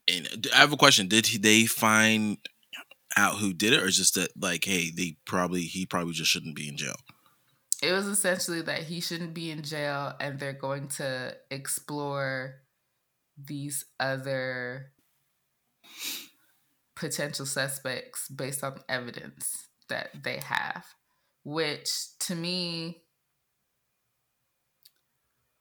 and 0.07 0.27
uh, 0.27 0.55
I 0.55 0.59
have 0.59 0.73
a 0.73 0.77
question: 0.77 1.07
Did 1.07 1.27
he, 1.27 1.37
they 1.37 1.65
find 1.65 2.37
out 3.15 3.35
who 3.35 3.53
did 3.53 3.73
it, 3.73 3.81
or 3.81 3.89
just 3.89 4.15
that 4.15 4.29
like, 4.39 4.65
hey, 4.65 4.91
they 4.91 5.17
probably 5.25 5.61
he 5.61 5.85
probably 5.85 6.13
just 6.13 6.31
shouldn't 6.31 6.55
be 6.55 6.67
in 6.67 6.77
jail? 6.77 6.95
it 7.81 7.91
was 7.91 8.07
essentially 8.07 8.61
that 8.61 8.83
he 8.83 8.99
shouldn't 8.99 9.33
be 9.33 9.51
in 9.51 9.61
jail 9.61 10.13
and 10.19 10.39
they're 10.39 10.53
going 10.53 10.87
to 10.87 11.35
explore 11.51 12.55
these 13.37 13.85
other 13.99 14.91
potential 16.95 17.45
suspects 17.45 18.27
based 18.29 18.63
on 18.63 18.79
evidence 18.89 19.67
that 19.89 20.09
they 20.23 20.37
have 20.37 20.85
which 21.43 22.17
to 22.19 22.35
me 22.35 23.03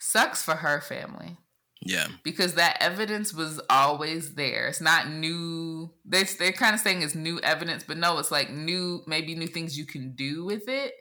sucks 0.00 0.42
for 0.42 0.56
her 0.56 0.80
family 0.80 1.36
Yeah, 1.82 2.08
because 2.24 2.54
that 2.54 2.78
evidence 2.80 3.34
was 3.34 3.60
always 3.68 4.34
there. 4.34 4.66
It's 4.66 4.80
not 4.80 5.10
new. 5.10 5.92
They 6.04 6.24
they're 6.24 6.52
kind 6.52 6.74
of 6.74 6.80
saying 6.80 7.02
it's 7.02 7.14
new 7.14 7.38
evidence, 7.40 7.84
but 7.86 7.98
no, 7.98 8.18
it's 8.18 8.30
like 8.30 8.50
new, 8.50 9.02
maybe 9.06 9.34
new 9.34 9.46
things 9.46 9.78
you 9.78 9.84
can 9.84 10.14
do 10.14 10.44
with 10.44 10.68
it. 10.68 10.94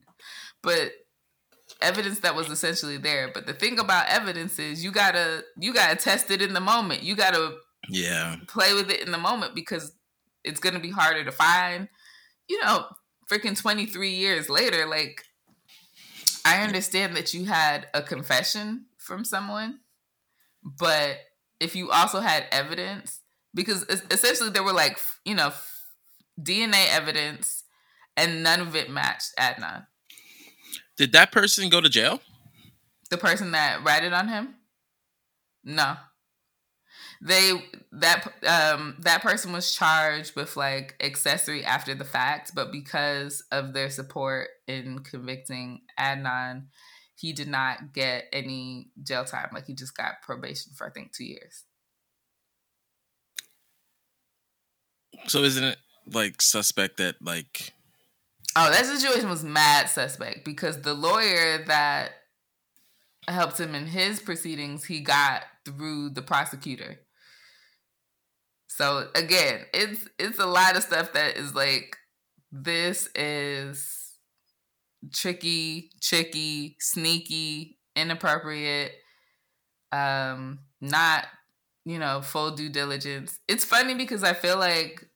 but 0.62 0.92
evidence 1.82 2.20
that 2.20 2.34
was 2.34 2.48
essentially 2.48 2.96
there. 2.96 3.30
But 3.32 3.46
the 3.46 3.52
thing 3.52 3.78
about 3.78 4.08
evidence 4.08 4.58
is 4.58 4.84
you 4.84 4.92
gotta 4.92 5.44
you 5.58 5.72
gotta 5.72 5.96
test 5.96 6.30
it 6.30 6.42
in 6.42 6.54
the 6.54 6.60
moment. 6.60 7.02
You 7.02 7.16
gotta 7.16 7.56
yeah, 7.88 8.36
play 8.46 8.72
with 8.74 8.90
it 8.90 9.00
in 9.00 9.12
the 9.12 9.18
moment 9.18 9.54
because 9.54 9.92
it's 10.44 10.60
gonna 10.60 10.80
be 10.80 10.90
harder 10.90 11.24
to 11.24 11.32
find. 11.32 11.88
You 12.48 12.60
know, 12.64 12.86
freaking 13.30 13.60
twenty 13.60 13.86
three 13.86 14.14
years 14.14 14.48
later, 14.48 14.86
like 14.86 15.24
I 16.44 16.62
understand 16.62 17.16
that 17.16 17.34
you 17.34 17.44
had 17.44 17.88
a 17.94 18.02
confession 18.02 18.86
from 18.98 19.24
someone, 19.24 19.80
but 20.62 21.18
if 21.60 21.74
you 21.76 21.90
also 21.90 22.20
had 22.20 22.44
evidence, 22.50 23.20
because 23.54 23.82
essentially 24.10 24.50
there 24.50 24.62
were 24.62 24.72
like 24.72 24.98
you 25.24 25.34
know 25.34 25.52
DNA 26.40 26.88
evidence, 26.90 27.64
and 28.16 28.42
none 28.42 28.60
of 28.60 28.74
it 28.76 28.90
matched 28.90 29.32
Adnan, 29.38 29.86
Did 30.96 31.12
that 31.12 31.32
person 31.32 31.68
go 31.68 31.80
to 31.80 31.88
jail? 31.88 32.20
the 33.10 33.18
person 33.18 33.50
that 33.50 33.82
ratted 33.82 34.12
on 34.12 34.28
him. 34.28 34.54
No, 35.64 35.96
they 37.20 37.52
that 37.92 38.24
um 38.46 38.96
that 39.00 39.20
person 39.20 39.52
was 39.52 39.74
charged 39.74 40.36
with 40.36 40.56
like 40.56 40.94
accessory 41.00 41.64
after 41.64 41.94
the 41.94 42.04
fact, 42.04 42.52
but 42.54 42.72
because 42.72 43.42
of 43.52 43.72
their 43.74 43.90
support 43.90 44.48
in 44.66 45.00
convicting 45.00 45.80
Adnan, 45.98 46.66
he 47.20 47.32
did 47.32 47.48
not 47.48 47.92
get 47.92 48.24
any 48.32 48.90
jail 49.02 49.24
time. 49.24 49.50
Like 49.52 49.66
he 49.66 49.74
just 49.74 49.96
got 49.96 50.22
probation 50.22 50.72
for 50.74 50.86
I 50.86 50.90
think 50.90 51.12
two 51.12 51.24
years. 51.24 51.64
So 55.26 55.42
isn't 55.42 55.64
it 55.64 55.76
like 56.06 56.40
suspect 56.40 56.96
that 56.96 57.16
like 57.20 57.72
Oh, 58.56 58.70
that 58.70 58.84
situation 58.84 59.28
was 59.28 59.44
mad 59.44 59.88
suspect 59.88 60.44
because 60.44 60.82
the 60.82 60.94
lawyer 60.94 61.64
that 61.66 62.12
helped 63.28 63.60
him 63.60 63.74
in 63.76 63.86
his 63.86 64.20
proceedings, 64.20 64.84
he 64.84 65.00
got 65.00 65.44
through 65.64 66.10
the 66.10 66.22
prosecutor. 66.22 67.00
So 68.66 69.08
again, 69.14 69.66
it's 69.74 70.08
it's 70.18 70.38
a 70.38 70.46
lot 70.46 70.76
of 70.76 70.82
stuff 70.82 71.12
that 71.12 71.36
is 71.36 71.54
like 71.54 71.96
this 72.50 73.08
is 73.14 73.99
tricky, 75.12 75.90
tricky, 76.00 76.76
sneaky, 76.80 77.78
inappropriate. 77.96 78.92
um, 79.92 80.60
not 80.80 81.26
you 81.84 81.98
know 81.98 82.20
full 82.22 82.52
due 82.52 82.68
diligence. 82.68 83.38
It's 83.48 83.64
funny 83.64 83.94
because 83.94 84.22
I 84.22 84.32
feel 84.34 84.58
like 84.58 85.08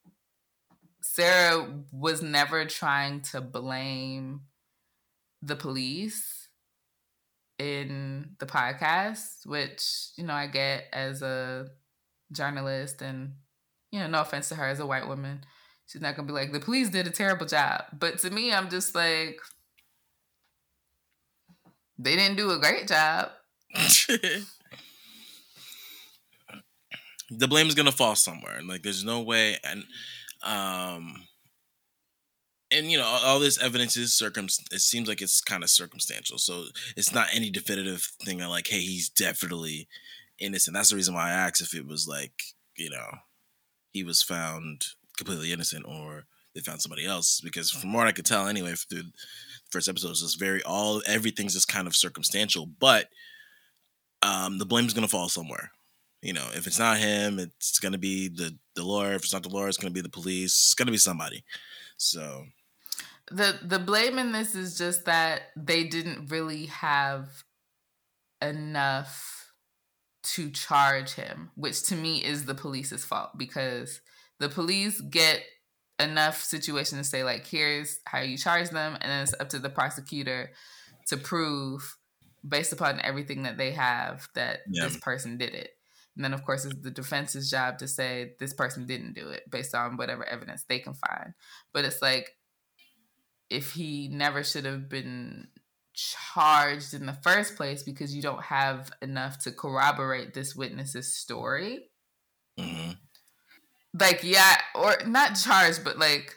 Sarah 1.01 1.69
was 1.93 2.23
never 2.23 2.65
trying 2.65 3.21
to 3.33 3.41
blame 3.41 4.43
the 5.43 5.57
police 5.57 6.49
in 7.59 8.31
the 8.39 8.47
podcast, 8.47 9.47
which 9.47 10.11
you 10.17 10.25
know 10.25 10.35
I 10.35 10.47
get 10.47 10.85
as 10.93 11.23
a 11.23 11.69
journalist, 12.33 13.03
and 13.03 13.35
you 13.93 14.01
know, 14.01 14.09
no 14.09 14.21
offense 14.23 14.49
to 14.51 14.57
her 14.57 14.67
as 14.67 14.81
a 14.81 14.87
white 14.87 15.09
woman, 15.09 15.45
she's 15.87 16.03
not 16.03 16.17
gonna 16.17 16.27
be 16.29 16.35
like 16.35 16.53
the 16.53 16.61
police 16.61 16.91
did 16.91 17.07
a 17.07 17.11
terrible 17.11 17.47
job. 17.47 17.85
But 17.99 18.19
to 18.21 18.31
me, 18.31 18.53
I'm 18.53 18.71
just 18.71 18.95
like 18.95 19.41
they 21.99 22.17
didn't 22.17 22.37
do 22.37 22.51
a 22.51 22.59
great 22.59 22.89
job. 22.89 23.31
the 27.31 27.49
blame 27.49 27.67
is 27.67 27.75
gonna 27.75 27.93
fall 27.93 28.17
somewhere. 28.17 28.61
Like 28.63 28.83
there's 28.83 29.05
no 29.05 29.21
way, 29.21 29.59
and 29.65 29.85
um, 30.43 31.27
and 32.71 32.91
you 32.91 32.99
know 32.99 33.05
all 33.05 33.39
this 33.41 33.61
evidence 33.63 33.97
is 33.97 34.15
circum. 34.15 34.47
It 34.71 34.81
seems 34.81 35.09
like 35.09 35.23
it's 35.23 35.41
kind 35.41 35.63
of 35.63 35.71
circumstantial, 35.71 36.39
so 36.39 36.67
it's 36.97 37.13
not 37.13 37.29
any 37.33 37.51
definitive 37.51 38.09
thing. 38.25 38.41
Of 38.41 38.51
like, 38.51 38.69
hey, 38.69 38.81
he's 38.81 39.09
definitely 39.09 39.89
innocent. 40.39 40.75
That's 40.75 40.91
the 40.91 40.97
reason 40.97 41.15
why 41.15 41.31
I 41.31 41.33
asked 41.33 41.61
if 41.61 41.75
it 41.75 41.87
was 41.87 42.07
like 42.07 42.43
you 42.77 42.91
know 42.91 43.19
he 43.93 44.05
was 44.05 44.23
found 44.23 44.85
completely 45.17 45.53
innocent 45.53 45.87
or 45.87 46.25
they 46.55 46.61
found 46.61 46.83
somebody 46.83 47.07
else. 47.07 47.41
Because 47.41 47.71
from 47.71 47.93
what 47.93 48.07
I 48.07 48.13
could 48.13 48.27
tell, 48.27 48.47
anyway, 48.47 48.75
through 48.75 49.05
first 49.75 49.89
episodes, 49.89 50.23
it's 50.23 50.37
very 50.37 50.63
all 50.63 51.03
everything's 51.07 51.53
just 51.53 51.69
kind 51.69 51.87
of 51.87 51.97
circumstantial, 51.97 52.67
but 52.79 53.09
um, 54.23 54.59
the 54.59 54.65
blame's 54.65 54.95
gonna 54.95 55.09
fall 55.09 55.29
somewhere. 55.29 55.73
You 56.23 56.33
know, 56.33 56.47
if 56.55 56.67
it's 56.67 56.79
not 56.79 56.99
him, 56.99 57.39
it's 57.39 57.79
gonna 57.81 57.99
be 57.99 58.29
the 58.29 58.57
the 58.77 58.85
lawyer. 58.85 59.15
If 59.15 59.25
it's 59.25 59.33
not 59.33 59.43
the 59.43 59.51
lawyer, 59.51 59.69
it's 59.69 59.77
gonna 59.77 59.91
be 59.91 60.01
the 60.01 60.09
police. 60.09 60.53
It's 60.53 60.75
gonna 60.75 60.93
be 60.93 60.97
somebody. 60.97 61.45
So 61.97 62.47
the 63.31 63.59
the 63.63 63.81
blame 63.81 64.19
in 64.19 64.33
this 64.33 64.55
is 64.55 64.79
just 64.79 65.05
that 65.07 65.43
they 65.57 65.85
didn't 65.85 66.31
really 66.31 66.67
have 66.67 67.45
enough 68.41 69.53
to 70.23 70.51
charge 70.51 71.13
him, 71.13 71.51
which 71.57 71.83
to 71.85 71.97
me 71.97 72.25
is 72.25 72.45
the 72.45 72.55
police's 72.55 73.05
fault 73.05 73.37
because 73.37 74.01
the 74.39 74.49
police 74.49 75.01
get 75.01 75.43
enough 75.99 76.43
situation 76.43 76.99
to 76.99 77.05
say 77.05 77.23
like 77.23 77.47
here's 77.47 77.99
how 78.05 78.21
you 78.21 78.37
charge 78.37 78.71
them 78.71 78.95
and 79.01 79.11
then 79.11 79.23
it's 79.23 79.35
up 79.39 79.49
to 79.49 79.59
the 79.59 79.71
prosecutor 79.71 80.51
to 81.07 81.17
prove 81.17 81.97
based 82.47 82.73
upon 82.73 83.01
everything 83.01 83.45
that 83.45 83.57
they 83.57 83.71
have 83.71 84.29
that 84.35 84.61
yeah. 84.69 84.85
this 84.85 84.97
person 84.97 85.39
did 85.39 85.55
it 85.55 85.71
and 86.17 86.25
then, 86.25 86.33
of 86.33 86.45
course, 86.45 86.65
it's 86.65 86.81
the 86.81 86.91
defense's 86.91 87.51
job 87.51 87.79
to 87.79 87.89
say 87.89 88.35
this 88.39 88.55
person 88.55 88.87
didn't 88.87 89.15
do 89.15 89.31
it 89.31 89.51
based 89.51 89.75
on 89.75 89.97
whatever 89.97 90.25
evidence 90.25 90.65
they 90.69 90.79
can 90.79 90.95
find. 90.95 91.35
But 91.73 91.85
it's 91.85 92.01
like 92.01 92.31
if 93.51 93.73
he 93.73 94.09
never 94.09 94.45
should 94.45 94.65
have 94.65 94.89
been 94.89 95.49
charged 95.93 96.95
in 96.95 97.07
the 97.07 97.19
first 97.23 97.57
place 97.57 97.83
because 97.83 98.15
you 98.15 98.23
don't 98.23 98.43
have 98.43 98.91
enough 99.03 99.39
to 99.41 99.53
corroborate 99.53 100.35
this 100.35 100.55
witness's 100.55 101.15
story. 101.15 101.91
Mm-hmm. 102.59 102.93
Like, 103.99 104.25
yeah, 104.25 104.57
or 104.75 104.97
not 105.07 105.37
charged, 105.37 105.85
but 105.85 105.99
like, 105.99 106.35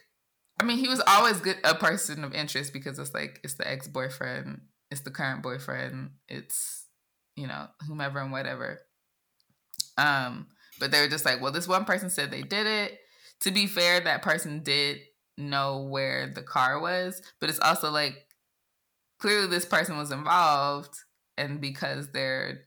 I 0.60 0.63
mean, 0.63 0.78
he 0.78 0.88
was 0.88 1.02
always 1.08 1.39
good 1.39 1.58
a 1.63 1.74
person 1.76 2.24
of 2.24 2.34
interest 2.34 2.72
because 2.72 3.00
it's 3.00 3.13
like 3.13 3.39
it's 3.43 3.56
the 3.56 3.67
ex 3.67 3.88
boyfriend, 3.88 4.62
it's 4.91 5.02
the 5.02 5.12
current 5.12 5.41
boyfriend, 5.41 6.12
it's 6.28 6.86
you 7.36 7.48
know 7.48 7.67
whomever 7.88 8.20
and 8.20 8.32
whatever. 8.32 8.80
Um, 9.98 10.48
but 10.80 10.91
they 10.91 11.02
were 11.02 11.08
just 11.08 11.26
like, 11.26 11.41
well, 11.41 11.52
this 11.52 11.67
one 11.67 11.86
person 11.86 12.10
said 12.10 12.30
they 12.30 12.43
did 12.43 12.67
it. 12.67 13.00
To 13.41 13.52
be 13.52 13.67
fair, 13.67 14.00
that 14.02 14.22
person 14.22 14.62
did 14.63 15.00
know 15.38 15.82
where 15.84 16.32
the 16.34 16.43
car 16.43 16.80
was, 16.80 17.22
but 17.39 17.50
it's 17.50 17.60
also 17.60 17.91
like 17.91 18.15
clearly 19.20 19.48
this 19.48 19.65
person 19.65 19.98
was 19.98 20.12
involved, 20.12 20.96
and 21.38 21.60
because 21.60 22.12
they're 22.12 22.66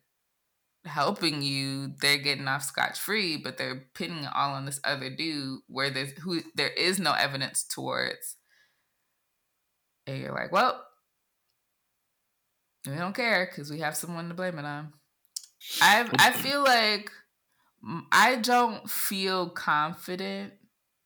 helping 0.85 1.43
you, 1.43 1.93
they're 2.01 2.19
getting 2.19 2.49
off 2.49 2.63
scotch 2.63 2.99
free, 2.99 3.37
but 3.37 3.59
they're 3.59 3.87
pinning 3.95 4.25
it 4.25 4.31
all 4.35 4.55
on 4.55 4.65
this 4.65 4.81
other 4.85 5.11
dude 5.11 5.61
where 5.69 5.91
there's 5.91 6.13
who 6.19 6.41
there 6.55 6.71
is 6.71 6.99
no 6.99 7.13
evidence 7.13 7.63
towards. 7.65 8.37
And 10.07 10.19
you're 10.19 10.35
like, 10.35 10.53
well, 10.53 10.83
we 12.87 12.95
don't 12.95 13.15
care 13.15 13.47
because 13.47 13.71
we 13.71 13.81
have 13.81 13.97
someone 13.97 14.29
to 14.29 14.35
blame 14.35 14.59
it 14.59 14.65
on. 14.65 14.93
I 15.83 16.09
I 16.19 16.33
feel 16.33 16.63
like 16.63 17.11
I 18.11 18.37
don't 18.37 18.89
feel 18.89 19.51
confident. 19.51 20.55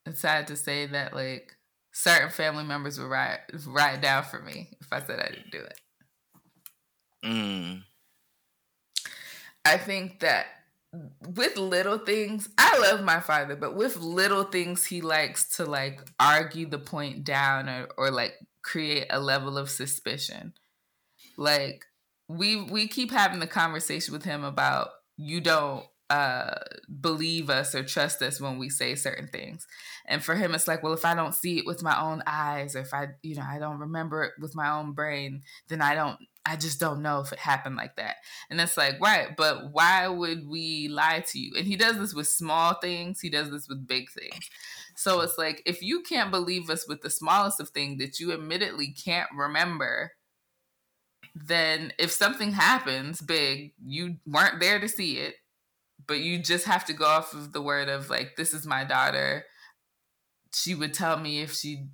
It's 0.06 0.20
sad 0.20 0.46
to 0.48 0.56
say 0.56 0.87
that 0.87 1.14
like 1.14 1.52
certain 1.92 2.30
family 2.30 2.64
members 2.64 2.98
would 2.98 3.08
ride 3.08 3.40
ride 3.66 4.00
down 4.00 4.24
for 4.24 4.40
me 4.40 4.76
if 4.80 4.92
I 4.92 5.00
said 5.00 5.18
I 5.18 5.30
didn't 5.30 5.50
do 5.50 5.58
it. 5.58 5.80
Mm. 7.24 7.82
I 9.64 9.77
think 9.79 10.20
that 10.20 10.46
with 11.27 11.57
little 11.57 11.98
things, 11.98 12.48
I 12.59 12.79
love 12.79 13.03
my 13.03 13.20
father, 13.20 13.57
but 13.57 13.74
with 13.74 13.96
little 13.96 14.44
things, 14.44 14.85
he 14.87 15.00
likes 15.00 15.57
to 15.57 15.64
like 15.64 16.00
argue 16.20 16.66
the 16.66 16.79
point 16.79 17.24
down 17.24 17.68
or, 17.68 17.88
or 17.96 18.11
like 18.11 18.35
create 18.62 19.07
a 19.11 19.20
level 19.20 19.59
of 19.59 19.70
suspicion. 19.70 20.55
Like 21.37 21.85
we 22.29 22.62
we 22.62 22.88
keep 22.88 23.11
having 23.11 23.40
the 23.40 23.46
conversation 23.46 24.12
with 24.12 24.24
him 24.24 24.44
about 24.44 24.90
you 25.16 25.40
don't 25.40 25.85
uh 26.11 26.55
believe 27.00 27.48
us 27.50 27.74
or 27.74 27.83
trust 27.83 28.22
us 28.22 28.40
when 28.40 28.59
we 28.59 28.68
say 28.68 28.94
certain 28.94 29.27
things 29.29 29.66
and 30.07 30.22
for 30.22 30.35
him 30.35 30.55
it's 30.55 30.68
like 30.68 30.83
well 30.83 30.92
if 30.92 31.05
i 31.05 31.14
don't 31.14 31.35
see 31.35 31.59
it 31.59 31.66
with 31.66 31.83
my 31.83 31.98
own 31.98 32.22
eyes 32.27 32.77
or 32.77 32.81
if 32.81 32.92
i 32.92 33.09
you 33.22 33.35
know 33.35 33.44
i 33.46 33.59
don't 33.59 33.79
remember 33.79 34.22
it 34.22 34.33
with 34.38 34.55
my 34.55 34.70
own 34.70 34.92
brain 34.92 35.42
then 35.68 35.81
i 35.81 35.94
don't 35.94 36.18
i 36.46 36.57
just 36.57 36.80
don't 36.80 37.02
know 37.02 37.20
if 37.20 37.33
it 37.33 37.38
happened 37.38 37.76
like 37.76 37.96
that. 37.96 38.16
And 38.50 38.61
it's 38.61 38.76
like 38.76 39.00
right 39.00 39.37
but 39.37 39.72
why 39.72 40.09
would 40.09 40.48
we 40.48 40.88
lie 40.88 41.24
to 41.28 41.38
you? 41.38 41.54
And 41.57 41.66
he 41.66 41.76
does 41.76 41.98
this 41.98 42.14
with 42.14 42.28
small 42.28 42.74
things 42.74 43.20
he 43.20 43.30
does 43.30 43.50
this 43.50 43.68
with 43.68 43.87
big 43.87 44.11
things. 44.11 44.48
So 44.96 45.20
it's 45.20 45.38
like 45.38 45.62
if 45.66 45.83
you 45.83 46.02
can't 46.02 46.30
believe 46.30 46.70
us 46.70 46.87
with 46.88 47.02
the 47.02 47.11
smallest 47.11 47.61
of 47.61 47.70
things 47.70 47.98
that 47.98 48.20
you 48.20 48.33
admittedly 48.33 48.92
can't 48.92 49.28
remember 49.37 50.12
then 51.35 51.92
if 51.98 52.12
something 52.12 52.52
happens 52.52 53.20
big, 53.20 53.72
you 53.85 54.16
weren't 54.26 54.61
there 54.61 54.78
to 54.78 54.88
see 54.88 55.18
it, 55.18 55.35
but 56.07 56.20
you 56.20 56.38
just 56.38 56.66
have 56.66 56.85
to 56.87 56.92
go 56.92 57.04
off 57.04 57.35
of 57.35 57.52
the 57.52 57.62
word 57.62 57.88
of 57.88 58.09
like, 58.09 58.37
this 58.37 58.54
is 58.54 58.66
my 58.66 58.85
daughter. 58.85 59.44
She 60.54 60.74
would 60.74 60.94
tell 60.94 61.18
me 61.18 61.40
if 61.40 61.52
she 61.52 61.88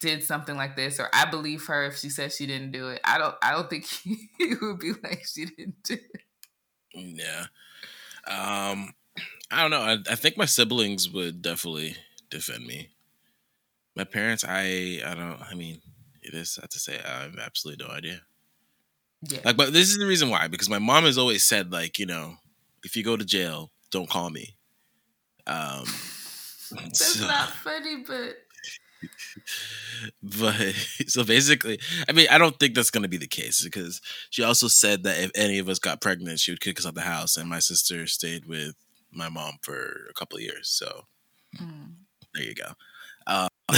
did 0.00 0.22
something 0.22 0.56
like 0.56 0.76
this, 0.76 1.00
or 1.00 1.08
I 1.12 1.24
believe 1.24 1.66
her 1.66 1.84
if 1.84 1.96
she 1.96 2.10
says 2.10 2.36
she 2.36 2.46
didn't 2.46 2.72
do 2.72 2.88
it. 2.88 3.00
I 3.04 3.18
don't. 3.18 3.34
I 3.42 3.52
don't 3.52 3.68
think 3.68 3.84
he, 3.84 4.28
would 4.60 4.78
be 4.78 4.92
like 5.02 5.22
she 5.26 5.46
didn't 5.46 5.82
do 5.84 5.94
it. 5.94 6.20
Yeah. 6.94 7.46
Um. 8.26 8.94
I 9.50 9.62
don't 9.62 9.70
know. 9.70 9.80
I, 9.80 9.98
I 10.10 10.16
think 10.16 10.36
my 10.36 10.44
siblings 10.44 11.08
would 11.08 11.40
definitely 11.40 11.96
defend 12.30 12.66
me. 12.66 12.90
My 13.94 14.04
parents, 14.04 14.44
I 14.46 15.00
I 15.06 15.14
don't. 15.14 15.40
I 15.40 15.54
mean, 15.54 15.80
it 16.22 16.34
is 16.34 16.54
sad 16.54 16.70
to 16.70 16.78
say. 16.78 16.98
I 16.98 17.22
have 17.22 17.38
absolutely 17.38 17.84
no 17.86 17.92
idea. 17.92 18.22
Yeah. 19.22 19.40
Like, 19.44 19.56
but 19.56 19.72
this 19.72 19.88
is 19.88 19.98
the 19.98 20.06
reason 20.06 20.30
why 20.30 20.48
because 20.48 20.68
my 20.68 20.78
mom 20.78 21.04
has 21.04 21.18
always 21.18 21.44
said 21.44 21.72
like, 21.72 21.98
you 21.98 22.06
know, 22.06 22.36
if 22.84 22.96
you 22.96 23.04
go 23.04 23.16
to 23.16 23.24
jail, 23.24 23.70
don't 23.90 24.10
call 24.10 24.30
me. 24.30 24.56
Um, 25.46 25.84
That's 26.70 27.18
so, 27.18 27.26
not 27.26 27.50
funny, 27.50 28.04
but. 28.06 28.36
but 30.22 30.54
so 31.06 31.24
basically, 31.24 31.78
I 32.08 32.12
mean, 32.12 32.26
I 32.30 32.38
don't 32.38 32.58
think 32.58 32.74
that's 32.74 32.90
going 32.90 33.02
to 33.02 33.08
be 33.08 33.16
the 33.16 33.26
case 33.26 33.62
because 33.62 34.00
she 34.30 34.42
also 34.42 34.68
said 34.68 35.02
that 35.04 35.18
if 35.18 35.30
any 35.34 35.58
of 35.58 35.68
us 35.68 35.78
got 35.78 36.00
pregnant, 36.00 36.40
she 36.40 36.52
would 36.52 36.60
kick 36.60 36.78
us 36.78 36.86
out 36.86 36.94
the 36.94 37.02
house, 37.02 37.36
and 37.36 37.48
my 37.48 37.58
sister 37.58 38.06
stayed 38.06 38.46
with 38.46 38.74
my 39.12 39.28
mom 39.28 39.58
for 39.62 40.06
a 40.10 40.14
couple 40.14 40.36
of 40.36 40.42
years. 40.42 40.68
So 40.68 41.04
mm. 41.60 41.92
there 42.34 42.44
you 42.44 42.54
go. 42.54 42.72
Uh, 43.26 43.48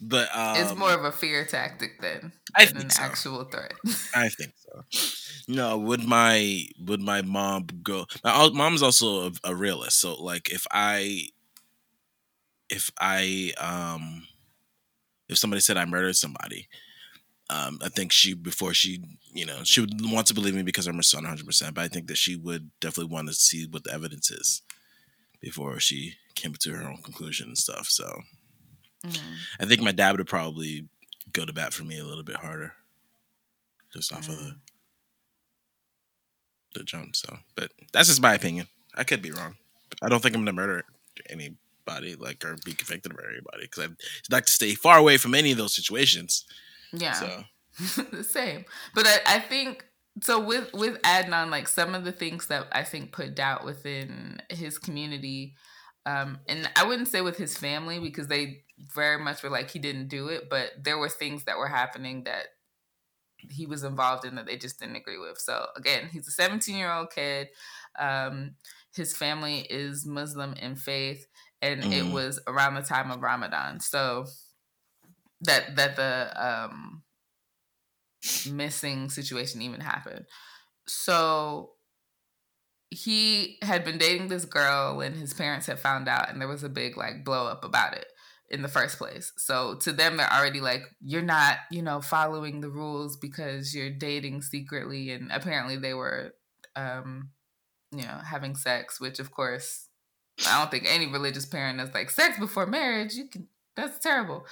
but 0.00 0.28
um, 0.36 0.56
it's 0.56 0.76
more 0.76 0.92
of 0.92 1.04
a 1.04 1.12
fear 1.12 1.46
tactic 1.46 2.00
than, 2.02 2.32
than 2.58 2.76
an 2.76 2.90
so. 2.90 3.02
actual 3.02 3.44
threat. 3.44 3.72
I 4.14 4.28
think 4.28 4.52
so. 4.56 5.42
No, 5.48 5.78
would 5.78 6.04
my 6.04 6.64
would 6.78 7.00
my 7.00 7.22
mom 7.22 7.66
go? 7.82 8.04
My 8.22 8.50
mom's 8.52 8.82
also 8.82 9.28
a, 9.28 9.32
a 9.44 9.54
realist, 9.54 9.98
so 9.98 10.22
like 10.22 10.50
if 10.50 10.66
I 10.70 11.28
if 12.68 12.90
I 13.00 13.52
um 13.58 14.26
if 15.28 15.38
somebody 15.38 15.60
said 15.60 15.76
I 15.76 15.84
murdered 15.84 16.16
somebody, 16.16 16.68
um, 17.50 17.78
I 17.82 17.88
think 17.88 18.12
she 18.12 18.34
before 18.34 18.74
she 18.74 19.02
you 19.32 19.46
know 19.46 19.64
she 19.64 19.80
would 19.80 19.92
want 20.00 20.26
to 20.28 20.34
believe 20.34 20.54
me 20.54 20.62
because 20.62 20.86
I'm 20.86 20.96
her 20.96 21.02
son 21.02 21.24
100. 21.24 21.46
percent 21.46 21.74
But 21.74 21.84
I 21.84 21.88
think 21.88 22.06
that 22.08 22.18
she 22.18 22.36
would 22.36 22.70
definitely 22.80 23.12
want 23.12 23.28
to 23.28 23.34
see 23.34 23.66
what 23.66 23.84
the 23.84 23.92
evidence 23.92 24.30
is 24.30 24.62
before 25.40 25.78
she 25.78 26.14
came 26.34 26.54
to 26.54 26.72
her 26.72 26.88
own 26.88 27.02
conclusion 27.02 27.48
and 27.48 27.58
stuff. 27.58 27.88
So 27.88 28.22
Mm-hmm. 29.06 29.34
I 29.60 29.66
think 29.66 29.80
my 29.80 29.92
dad 29.92 30.16
would 30.16 30.26
probably 30.26 30.88
go 31.32 31.44
to 31.44 31.52
bat 31.52 31.72
for 31.72 31.84
me 31.84 31.98
a 31.98 32.04
little 32.04 32.24
bit 32.24 32.36
harder, 32.36 32.72
just 33.92 34.12
off 34.12 34.22
mm-hmm. 34.22 34.32
of 34.32 34.38
the 34.38 34.54
the 36.74 36.84
jump. 36.84 37.16
So, 37.16 37.38
but 37.54 37.70
that's 37.92 38.08
just 38.08 38.22
my 38.22 38.34
opinion. 38.34 38.66
I 38.94 39.04
could 39.04 39.22
be 39.22 39.30
wrong. 39.30 39.56
I 40.02 40.08
don't 40.08 40.22
think 40.22 40.34
I'm 40.34 40.42
gonna 40.42 40.52
murder 40.52 40.84
anybody, 41.88 42.14
like 42.16 42.44
or 42.44 42.56
be 42.64 42.72
convicted 42.72 43.12
of 43.12 43.18
anybody, 43.18 43.62
because 43.62 43.84
I'd 43.84 44.32
like 44.32 44.46
to 44.46 44.52
stay 44.52 44.74
far 44.74 44.98
away 44.98 45.16
from 45.16 45.34
any 45.34 45.52
of 45.52 45.58
those 45.58 45.74
situations. 45.74 46.44
Yeah. 46.92 47.12
So 47.12 47.44
the 48.10 48.24
same. 48.28 48.64
But 48.94 49.06
I, 49.06 49.36
I 49.36 49.38
think 49.40 49.84
so 50.22 50.40
with 50.40 50.72
with 50.72 51.00
Adnan, 51.02 51.50
like 51.50 51.68
some 51.68 51.94
of 51.94 52.04
the 52.04 52.12
things 52.12 52.46
that 52.46 52.66
I 52.72 52.82
think 52.84 53.12
put 53.12 53.34
doubt 53.34 53.64
within 53.64 54.40
his 54.50 54.78
community, 54.78 55.54
um, 56.06 56.40
and 56.48 56.68
I 56.76 56.84
wouldn't 56.84 57.08
say 57.08 57.20
with 57.20 57.36
his 57.36 57.56
family 57.56 57.98
because 57.98 58.28
they 58.28 58.62
very 58.94 59.22
much 59.22 59.42
were 59.42 59.50
like 59.50 59.70
he 59.70 59.78
didn't 59.78 60.08
do 60.08 60.28
it, 60.28 60.48
but 60.48 60.70
there 60.82 60.98
were 60.98 61.08
things 61.08 61.44
that 61.44 61.58
were 61.58 61.68
happening 61.68 62.24
that 62.24 62.46
he 63.50 63.66
was 63.66 63.84
involved 63.84 64.24
in 64.24 64.34
that 64.34 64.46
they 64.46 64.56
just 64.56 64.80
didn't 64.80 64.96
agree 64.96 65.18
with. 65.18 65.38
So 65.38 65.66
again, 65.76 66.08
he's 66.12 66.26
a 66.26 66.32
17 66.32 66.76
year 66.76 66.92
old 66.92 67.10
kid. 67.10 67.48
Um, 67.98 68.56
his 68.94 69.16
family 69.16 69.60
is 69.60 70.06
Muslim 70.06 70.54
in 70.54 70.74
faith, 70.74 71.26
and 71.60 71.82
mm. 71.82 71.92
it 71.92 72.12
was 72.12 72.40
around 72.46 72.74
the 72.74 72.82
time 72.82 73.10
of 73.10 73.22
Ramadan. 73.22 73.80
So 73.80 74.26
that 75.42 75.76
that 75.76 75.96
the 75.96 76.32
um 76.36 77.02
missing 78.50 79.08
situation 79.08 79.62
even 79.62 79.80
happened. 79.80 80.26
So 80.86 81.72
he 82.90 83.58
had 83.62 83.84
been 83.84 83.98
dating 83.98 84.28
this 84.28 84.44
girl 84.44 85.00
and 85.00 85.14
his 85.14 85.34
parents 85.34 85.66
had 85.66 85.78
found 85.78 86.08
out 86.08 86.30
and 86.30 86.40
there 86.40 86.48
was 86.48 86.64
a 86.64 86.70
big 86.70 86.96
like 86.96 87.24
blow 87.24 87.46
up 87.46 87.64
about 87.64 87.94
it 87.94 88.06
in 88.50 88.62
the 88.62 88.68
first 88.68 88.98
place. 88.98 89.30
So 89.36 89.74
to 89.82 89.92
them 89.92 90.16
they're 90.16 90.32
already 90.32 90.60
like 90.60 90.82
you're 91.00 91.22
not, 91.22 91.58
you 91.70 91.82
know, 91.82 92.00
following 92.00 92.60
the 92.60 92.70
rules 92.70 93.16
because 93.16 93.74
you're 93.74 93.90
dating 93.90 94.42
secretly 94.42 95.10
and 95.10 95.30
apparently 95.30 95.76
they 95.76 95.94
were 95.94 96.34
um 96.76 97.30
you 97.90 98.02
know, 98.02 98.20
having 98.24 98.54
sex, 98.54 99.00
which 99.00 99.18
of 99.18 99.30
course 99.30 99.87
I 100.46 100.58
don't 100.58 100.70
think 100.70 100.84
any 100.86 101.06
religious 101.06 101.46
parent 101.46 101.80
is 101.80 101.92
like 101.94 102.10
sex 102.10 102.38
before 102.38 102.66
marriage. 102.66 103.14
You 103.14 103.26
can 103.26 103.48
that's 103.76 103.98
terrible. 104.00 104.44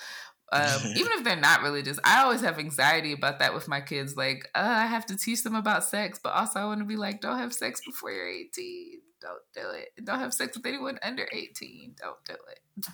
Um, 0.53 0.81
even 0.97 1.13
if 1.13 1.25
they're 1.25 1.37
not 1.37 1.63
religious, 1.63 1.99
I 2.05 2.23
always 2.23 2.41
have 2.41 2.59
anxiety 2.59 3.13
about 3.13 3.41
that 3.41 3.55
with 3.55 3.67
my 3.67 3.81
kids. 3.81 4.17
Like, 4.17 4.49
uh, 4.55 4.63
I 4.65 4.87
have 4.87 5.07
to 5.07 5.17
teach 5.17 5.43
them 5.43 5.57
about 5.57 5.85
sex, 5.85 6.21
but 6.23 6.33
also 6.33 6.61
I 6.61 6.65
want 6.67 6.81
to 6.81 6.87
be 6.87 6.97
like, 6.97 7.21
don't 7.21 7.39
have 7.39 7.53
sex 7.53 7.81
before 7.85 8.13
you're 8.13 8.29
18. 8.29 9.01
Don't 9.21 9.43
do 9.55 9.71
it. 9.77 10.05
Don't 10.05 10.21
have 10.21 10.33
sex 10.33 10.57
with 10.57 10.67
anyone 10.67 10.99
under 11.03 11.27
18. 11.33 11.97
Don't 12.01 12.25
do 12.25 12.35
it. 12.35 12.87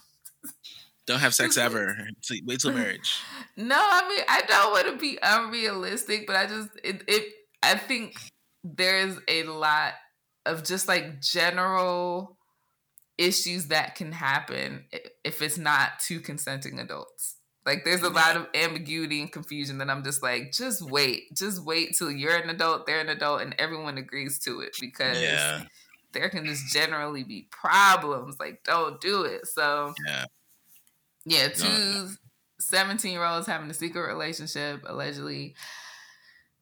Don't 1.07 1.19
have 1.21 1.35
sex 1.35 1.57
ever. 1.59 1.95
Wait 2.47 2.61
till 2.61 2.73
marriage. 2.73 3.21
No, 3.57 3.77
I 3.77 4.09
mean 4.09 4.25
I 4.29 4.43
don't 4.43 4.73
want 4.73 4.87
to 4.87 4.97
be 4.97 5.19
unrealistic, 5.23 6.27
but 6.27 6.37
I 6.37 6.47
just 6.47 6.71
it, 6.83 7.03
it 7.09 7.33
I 7.63 7.75
think 7.75 8.15
there's 8.65 9.19
a 9.29 9.43
lot 9.43 9.95
of 10.47 10.65
just 10.65 10.89
like 10.89 11.21
general 11.21 12.39
issues 13.19 13.69
that 13.69 13.95
can 13.95 14.13
happen 14.13 14.85
if 15.25 15.43
it's 15.43 15.59
not 15.59 16.01
two 16.01 16.21
consenting 16.21 16.79
adults. 16.79 17.37
Like 17.65 17.85
there's 17.85 18.03
a 18.03 18.09
lot 18.09 18.37
of 18.37 18.49
ambiguity 18.55 19.21
and 19.21 19.31
confusion 19.31 19.79
that 19.79 19.89
I'm 19.89 20.03
just 20.03 20.23
like, 20.23 20.53
just 20.53 20.83
wait, 20.83 21.35
just 21.35 21.65
wait 21.65 21.97
till 21.97 22.11
you're 22.11 22.37
an 22.37 22.51
adult, 22.51 22.87
they're 22.87 23.01
an 23.01 23.09
adult, 23.09 23.41
and 23.41 23.55
everyone 23.59 23.99
agrees 23.99 24.41
to 24.41 24.61
it 24.61 24.77
because 24.81 25.21
yeah. 25.21 25.63
there 26.13 26.29
can 26.29 26.45
just 26.45 26.73
generally 26.73 27.23
be 27.23 27.47
problems. 27.53 28.41
Like, 28.41 28.65
don't 28.65 29.01
do 29.01 29.23
it. 29.23 29.47
So 29.47 29.95
yeah, 30.05 30.25
yeah, 31.25 31.49
two 31.49 32.09
17 32.59 33.13
year 33.13 33.25
olds 33.25 33.47
having 33.47 33.71
a 33.71 33.75
secret 33.75 34.09
relationship, 34.09 34.83
allegedly 34.85 35.55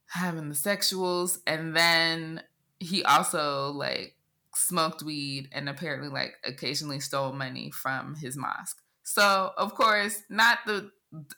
having 0.06 0.50
the 0.50 0.54
sexuals, 0.54 1.38
and 1.46 1.74
then 1.74 2.42
he 2.78 3.04
also 3.04 3.70
like 3.70 4.16
smoked 4.60 5.02
weed 5.02 5.48
and 5.52 5.68
apparently 5.68 6.08
like 6.08 6.34
occasionally 6.44 7.00
stole 7.00 7.32
money 7.32 7.70
from 7.70 8.14
his 8.14 8.36
mosque. 8.36 8.78
So 9.02 9.52
of 9.56 9.74
course, 9.74 10.22
not 10.28 10.58
the 10.66 10.90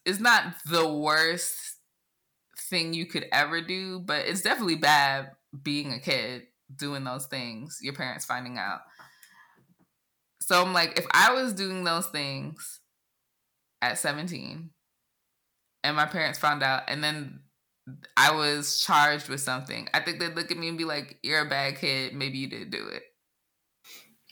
it's 0.04 0.20
not 0.20 0.54
the 0.66 0.87
worst 0.92 1.56
thing 2.68 2.94
you 2.94 3.06
could 3.06 3.26
ever 3.32 3.61
do, 3.61 4.00
but 4.00 4.26
it's 4.26 4.42
definitely 4.42 4.76
bad 4.76 5.30
being 5.62 5.92
a 5.92 6.00
kid 6.00 6.42
doing 6.74 7.04
those 7.04 7.26
things, 7.26 7.78
your 7.80 7.94
parents 7.94 8.24
finding 8.24 8.58
out. 8.58 8.80
So 10.40 10.61
I'm 10.61 10.72
like, 10.72 10.98
if 10.98 11.06
I 11.12 11.32
was 11.32 11.52
doing 11.52 11.85
those 11.85 12.06
things 12.08 12.80
at 13.80 13.98
17 13.98 14.70
and 15.85 15.96
my 15.96 16.06
parents 16.06 16.38
found 16.38 16.62
out 16.62 16.82
and 16.88 17.02
then 17.02 17.40
I 18.16 18.35
was 18.35 18.80
charged 18.80 19.28
with 19.28 19.40
something, 19.40 19.88
I 19.94 20.00
think 20.00 20.18
they'd 20.18 20.35
look 20.35 20.50
at 20.50 20.58
me 20.58 20.68
and 20.68 20.78
be 20.78 20.85
like, 20.85 21.18
You're 21.22 21.46
a 21.46 21.48
bad 21.48 21.78
kid, 21.78 22.14
maybe 22.14 22.38
you 22.38 22.48
didn't 22.48 22.70
do 22.70 22.88
it. 22.88 23.02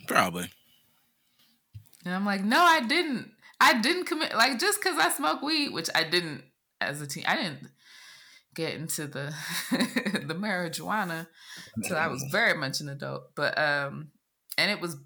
Probably. 0.06 0.50
And 2.04 2.14
I'm 2.14 2.24
like, 2.24 2.44
no, 2.44 2.60
I 2.60 2.80
didn't. 2.80 3.30
I 3.60 3.80
didn't 3.80 4.06
commit. 4.06 4.34
Like 4.34 4.58
just 4.58 4.80
because 4.80 4.98
I 4.98 5.10
smoke 5.10 5.42
weed, 5.42 5.72
which 5.72 5.90
I 5.94 6.04
didn't 6.04 6.44
as 6.80 7.00
a 7.00 7.06
teen. 7.06 7.24
I 7.26 7.36
didn't 7.36 7.68
get 8.54 8.74
into 8.74 9.06
the 9.06 9.34
the 9.70 10.34
marijuana 10.34 11.26
until 11.76 11.96
I 11.96 12.08
was 12.08 12.24
very 12.30 12.54
much 12.54 12.80
an 12.80 12.88
adult. 12.88 13.34
But 13.34 13.58
um, 13.58 14.08
and 14.56 14.70
it 14.70 14.80
was 14.80 14.96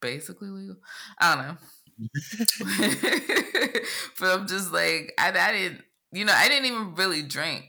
basically 0.00 0.48
legal. 0.48 0.76
I 1.18 1.34
don't 1.34 1.46
know. 1.46 1.56
but 4.18 4.40
I'm 4.40 4.46
just 4.46 4.72
like 4.72 5.12
I, 5.18 5.30
I 5.30 5.52
didn't. 5.52 5.82
You 6.12 6.24
know, 6.24 6.34
I 6.34 6.48
didn't 6.48 6.66
even 6.66 6.94
really 6.94 7.22
drink. 7.22 7.66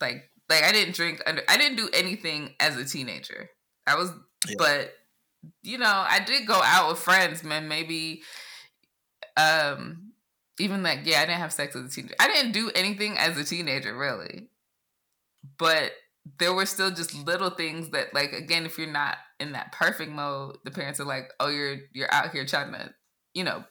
Like 0.00 0.28
like 0.48 0.64
I 0.64 0.72
didn't 0.72 0.96
drink 0.96 1.22
under. 1.24 1.42
I 1.48 1.56
didn't 1.56 1.76
do 1.76 1.88
anything 1.94 2.54
as 2.58 2.76
a 2.76 2.84
teenager. 2.84 3.48
I 3.86 3.94
was, 3.94 4.12
yeah. 4.46 4.56
but 4.58 4.92
you 5.62 5.78
know, 5.78 6.04
I 6.08 6.20
did 6.20 6.46
go 6.46 6.60
out 6.62 6.90
with 6.90 6.98
friends, 6.98 7.42
man. 7.42 7.68
Maybe, 7.68 8.22
um, 9.36 10.12
even 10.58 10.82
like, 10.82 11.00
yeah, 11.04 11.20
I 11.20 11.26
didn't 11.26 11.40
have 11.40 11.52
sex 11.52 11.74
as 11.74 11.86
a 11.86 11.88
teenager. 11.88 12.14
I 12.20 12.28
didn't 12.28 12.52
do 12.52 12.70
anything 12.74 13.16
as 13.18 13.36
a 13.38 13.44
teenager, 13.44 13.96
really. 13.96 14.48
But 15.58 15.92
there 16.38 16.52
were 16.52 16.66
still 16.66 16.90
just 16.90 17.14
little 17.26 17.50
things 17.50 17.90
that, 17.90 18.12
like, 18.14 18.32
again, 18.32 18.66
if 18.66 18.78
you're 18.78 18.90
not 18.90 19.16
in 19.38 19.52
that 19.52 19.72
perfect 19.72 20.12
mode, 20.12 20.58
the 20.64 20.70
parents 20.70 21.00
are 21.00 21.06
like, 21.06 21.32
"Oh, 21.40 21.48
you're 21.48 21.78
you're 21.92 22.12
out 22.12 22.30
here 22.32 22.44
trying 22.44 22.72
to, 22.72 22.94
you 23.34 23.44
know." 23.44 23.64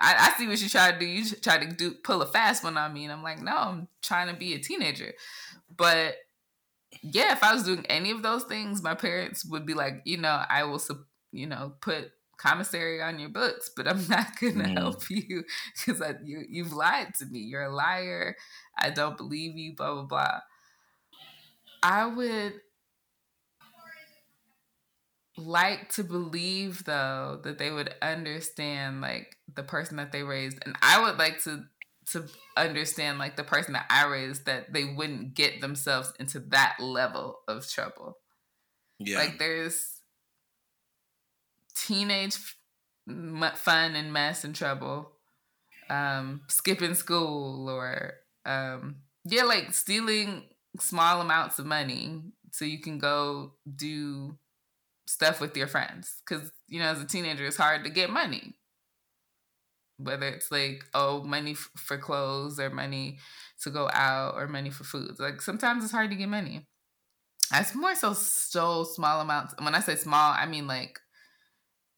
I, 0.00 0.14
I 0.32 0.38
see 0.38 0.46
what 0.46 0.60
you 0.62 0.68
try 0.68 0.92
to 0.92 0.98
do. 0.98 1.04
You 1.04 1.28
try 1.28 1.58
to 1.58 1.66
do 1.66 1.92
pull 2.04 2.22
a 2.22 2.26
fast 2.26 2.62
one 2.62 2.76
on 2.76 2.92
me, 2.92 3.04
and 3.04 3.12
I'm 3.12 3.22
like, 3.24 3.42
no, 3.42 3.56
I'm 3.56 3.88
trying 4.00 4.28
to 4.28 4.34
be 4.34 4.54
a 4.54 4.58
teenager. 4.58 5.12
But 5.76 6.14
yeah, 7.02 7.32
if 7.32 7.42
I 7.42 7.52
was 7.52 7.64
doing 7.64 7.84
any 7.88 8.10
of 8.10 8.22
those 8.22 8.44
things, 8.44 8.82
my 8.82 8.94
parents 8.94 9.44
would 9.44 9.66
be 9.66 9.74
like, 9.74 10.02
you 10.04 10.16
know, 10.16 10.42
I 10.48 10.64
will, 10.64 10.80
you 11.32 11.46
know, 11.46 11.74
put 11.80 12.12
commissary 12.38 13.02
on 13.02 13.18
your 13.18 13.28
books, 13.28 13.70
but 13.76 13.86
I'm 13.86 14.06
not 14.08 14.40
gonna 14.40 14.64
mm. 14.64 14.78
help 14.78 15.10
you 15.10 15.44
because 15.86 16.02
you 16.24 16.44
you've 16.48 16.72
lied 16.72 17.14
to 17.18 17.26
me. 17.26 17.40
You're 17.40 17.64
a 17.64 17.74
liar. 17.74 18.36
I 18.78 18.90
don't 18.90 19.16
believe 19.16 19.56
you. 19.56 19.74
Blah 19.76 19.94
blah 19.94 20.04
blah. 20.04 20.40
I 21.82 22.06
would 22.06 22.54
like 25.36 25.90
to 25.90 26.02
believe 26.02 26.84
though 26.84 27.40
that 27.44 27.58
they 27.58 27.70
would 27.70 27.94
understand 28.02 29.00
like 29.00 29.36
the 29.54 29.62
person 29.62 29.96
that 29.96 30.12
they 30.12 30.22
raised, 30.22 30.58
and 30.64 30.76
I 30.80 31.02
would 31.02 31.18
like 31.18 31.42
to 31.44 31.64
to 32.12 32.24
understand 32.56 33.18
like 33.18 33.36
the 33.36 33.44
person 33.44 33.74
that 33.74 33.86
I 33.90 34.06
raised 34.06 34.46
that 34.46 34.72
they 34.72 34.84
wouldn't 34.84 35.34
get 35.34 35.60
themselves 35.60 36.12
into 36.18 36.40
that 36.40 36.76
level 36.80 37.40
of 37.46 37.68
trouble. 37.68 38.18
Yeah. 38.98 39.18
Like 39.18 39.38
there's 39.38 40.00
teenage 41.74 42.36
fun 43.06 43.94
and 43.94 44.12
mess 44.12 44.44
and 44.44 44.54
trouble. 44.54 45.12
Um 45.90 46.42
skipping 46.48 46.94
school 46.94 47.68
or 47.68 48.14
um 48.44 48.96
yeah 49.24 49.44
like 49.44 49.72
stealing 49.72 50.44
small 50.78 51.20
amounts 51.20 51.58
of 51.58 51.66
money 51.66 52.22
so 52.50 52.64
you 52.64 52.80
can 52.80 52.98
go 52.98 53.52
do 53.76 54.36
stuff 55.06 55.40
with 55.40 55.56
your 55.56 55.66
friends 55.66 56.20
cuz 56.26 56.52
you 56.66 56.78
know 56.78 56.86
as 56.86 57.00
a 57.00 57.06
teenager 57.06 57.46
it's 57.46 57.56
hard 57.56 57.84
to 57.84 57.90
get 57.90 58.10
money 58.10 58.57
whether 59.98 60.26
it's 60.28 60.50
like 60.50 60.84
oh 60.94 61.22
money 61.24 61.52
f- 61.52 61.70
for 61.76 61.98
clothes 61.98 62.58
or 62.60 62.70
money 62.70 63.18
to 63.62 63.70
go 63.70 63.90
out 63.92 64.34
or 64.36 64.46
money 64.46 64.70
for 64.70 64.84
food 64.84 65.18
like 65.18 65.42
sometimes 65.42 65.82
it's 65.82 65.92
hard 65.92 66.10
to 66.10 66.16
get 66.16 66.28
money. 66.28 66.66
It's 67.52 67.74
more 67.74 67.94
so 67.94 68.12
so 68.12 68.84
small 68.84 69.20
amounts 69.20 69.54
when 69.60 69.74
i 69.74 69.80
say 69.80 69.96
small 69.96 70.34
i 70.36 70.46
mean 70.46 70.66
like 70.66 70.98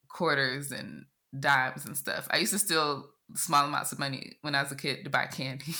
quarters 0.07 0.71
and 0.71 1.05
dimes 1.37 1.85
and 1.85 1.95
stuff. 1.95 2.27
I 2.31 2.37
used 2.37 2.53
to 2.53 2.59
steal 2.59 3.09
small 3.35 3.65
amounts 3.65 3.91
of 3.91 3.99
money 3.99 4.37
when 4.41 4.55
i 4.55 4.63
was 4.63 4.71
a 4.71 4.75
kid 4.75 5.03
to 5.03 5.09
buy 5.09 5.25
candy. 5.27 5.75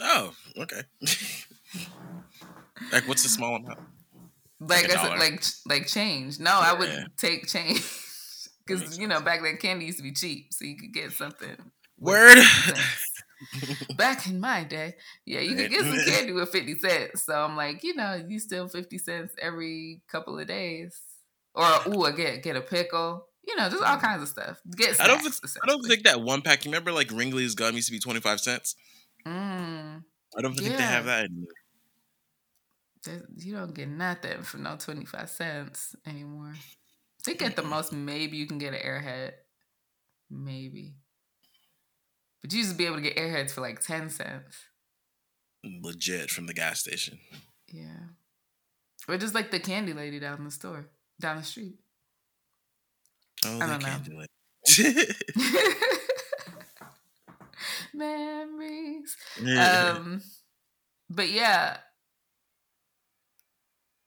Oh 0.00 0.32
okay. 0.56 0.82
Like 2.92 3.08
what's 3.08 3.24
the 3.24 3.28
small 3.28 3.56
amount? 3.56 3.80
Like 4.60 4.88
like, 4.88 4.98
said, 4.98 5.18
like 5.18 5.44
like 5.66 5.86
change. 5.86 6.40
No 6.40 6.50
yeah. 6.50 6.72
i 6.72 6.74
would 6.74 7.06
take 7.16 7.46
change 7.46 7.80
because 8.68 8.98
you 8.98 9.08
know 9.08 9.20
back 9.20 9.42
then 9.42 9.56
candy 9.56 9.86
used 9.86 9.98
to 9.98 10.04
be 10.04 10.12
cheap, 10.12 10.52
so 10.52 10.64
you 10.64 10.76
could 10.76 10.92
get 10.92 11.12
something. 11.12 11.56
Word. 11.98 12.38
Back 13.96 14.26
in 14.26 14.40
my 14.40 14.64
day, 14.64 14.96
yeah, 15.24 15.40
you 15.40 15.54
could 15.54 15.70
get 15.70 15.82
some 15.82 16.04
candy 16.12 16.32
with 16.32 16.48
50 16.50 16.78
cents. 16.80 17.22
So 17.22 17.34
I'm 17.34 17.56
like, 17.56 17.84
you 17.84 17.94
know, 17.94 18.20
you 18.28 18.38
steal 18.40 18.66
50 18.68 18.98
cents 18.98 19.34
every 19.40 20.02
couple 20.10 20.38
of 20.38 20.46
days. 20.48 21.00
Or, 21.54 21.64
ooh, 21.88 22.04
I 22.04 22.10
get, 22.12 22.42
get 22.42 22.56
a 22.56 22.60
pickle. 22.60 23.26
You 23.46 23.56
know, 23.56 23.68
just 23.70 23.82
all 23.82 23.96
kinds 23.96 24.22
of 24.22 24.28
stuff. 24.28 24.60
Get 24.76 24.96
snacks, 24.96 25.00
I 25.00 25.06
don't. 25.06 25.22
Think, 25.22 25.34
I 25.62 25.66
don't 25.66 25.82
think 25.86 26.02
that 26.04 26.20
one 26.20 26.42
pack. 26.42 26.64
You 26.64 26.70
remember, 26.70 26.92
like 26.92 27.10
Wrigley's 27.12 27.54
gum 27.54 27.74
used 27.76 27.86
to 27.88 27.92
be 27.92 27.98
twenty 28.00 28.20
five 28.20 28.40
cents. 28.40 28.74
Mm, 29.26 30.02
I 30.36 30.42
don't 30.42 30.54
think 30.54 30.70
Yeah. 30.70 30.76
they 30.76 30.82
have 30.82 31.04
that 31.06 31.24
anymore. 31.26 31.46
you 33.36 33.54
don't 33.54 33.72
get 33.74 33.88
nothing 33.88 34.42
for 34.42 34.58
no 34.58 34.76
25 34.76 35.30
cents 35.30 35.96
anymore. 36.06 36.54
I 37.20 37.24
think 37.24 37.42
at 37.42 37.56
the 37.56 37.62
most, 37.62 37.92
maybe 37.92 38.36
you 38.36 38.46
can 38.46 38.58
get 38.58 38.74
an 38.74 38.80
airhead. 38.80 39.32
Maybe. 40.30 40.94
But 42.40 42.52
you 42.52 42.58
used 42.58 42.70
to 42.70 42.76
be 42.76 42.86
able 42.86 42.96
to 42.96 43.02
get 43.02 43.16
airheads 43.16 43.50
for 43.50 43.60
like 43.60 43.80
10 43.80 44.10
cents. 44.10 44.56
Legit 45.64 46.30
from 46.30 46.46
the 46.46 46.54
gas 46.54 46.80
station. 46.80 47.18
Yeah. 47.66 48.08
Or 49.08 49.16
just 49.16 49.34
like 49.34 49.50
the 49.50 49.58
candy 49.58 49.92
lady 49.92 50.20
down 50.20 50.44
the 50.44 50.50
store, 50.50 50.88
down 51.20 51.38
the 51.38 51.42
street. 51.42 51.76
Oh, 53.44 53.58
I 53.60 53.66
don't 53.66 53.80
can't 53.82 54.08
know. 54.08 54.14
do 54.14 54.20
it. 54.20 55.16
Memories. 57.94 59.16
Yeah. 59.42 59.94
Um, 59.96 60.22
but 61.08 61.30
yeah, 61.30 61.78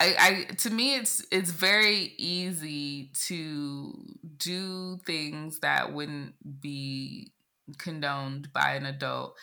I, 0.02 0.16
I 0.50 0.54
to 0.56 0.70
me 0.72 0.96
it's 0.96 1.26
it's 1.32 1.52
very 1.52 2.14
easy 2.18 3.12
to 3.28 3.94
do 4.38 4.98
things 5.06 5.60
that 5.60 5.94
wouldn't 5.94 6.36
be 6.62 7.34
condoned 7.78 8.52
by 8.54 8.74
an 8.76 8.86
adult. 8.86 9.38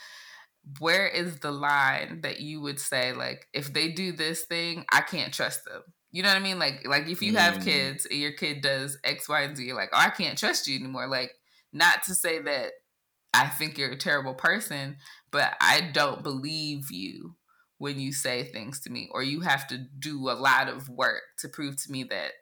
Where 0.80 1.06
is 1.09 1.38
the 1.40 1.52
line 1.52 2.20
that 2.22 2.40
you 2.40 2.61
would 2.61 2.80
say 2.80 3.12
like 3.12 3.46
if 3.54 3.72
they 3.72 3.90
do 3.92 4.12
this 4.12 4.44
thing, 4.44 4.84
I 4.92 5.00
can't 5.02 5.32
trust 5.32 5.64
them? 5.64 5.82
You 6.12 6.22
know 6.22 6.30
what 6.30 6.36
I 6.38 6.40
mean? 6.40 6.59
Like 6.59 6.86
like 6.86 7.09
if 7.09 7.22
you 7.22 7.36
have 7.36 7.56
Mm. 7.59 7.64
kids 7.64 8.06
and 8.06 8.20
your 8.20 8.32
kid 8.32 8.61
does 8.62 8.98
X, 9.04 9.28
Y, 9.28 9.40
and 9.42 9.56
Z, 9.56 9.64
you're 9.64 9.76
like, 9.76 9.90
oh, 9.92 9.98
I 10.00 10.11
can't 10.11 10.38
trust 10.38 10.68
you 10.68 10.78
anymore. 10.78 11.06
Like, 11.09 11.32
not 11.72 12.02
to 12.04 12.14
say 12.14 12.40
that 12.42 12.72
I 13.34 13.48
think 13.48 13.78
you're 13.78 13.92
a 13.92 13.98
terrible 13.98 14.34
person, 14.34 14.98
but 15.32 15.56
I 15.61 15.90
don't 15.92 16.22
believe 16.24 16.90
you 16.92 17.36
when 17.79 17.99
you 18.01 18.12
say 18.12 18.43
things 18.45 18.81
to 18.81 18.91
me, 18.91 19.09
or 19.12 19.22
you 19.22 19.41
have 19.41 19.66
to 19.68 19.79
do 19.79 20.29
a 20.29 20.33
lot 20.33 20.68
of 20.68 20.89
work 20.89 21.22
to 21.39 21.49
prove 21.49 21.76
to 21.85 21.93
me 21.93 22.05
that 22.05 22.33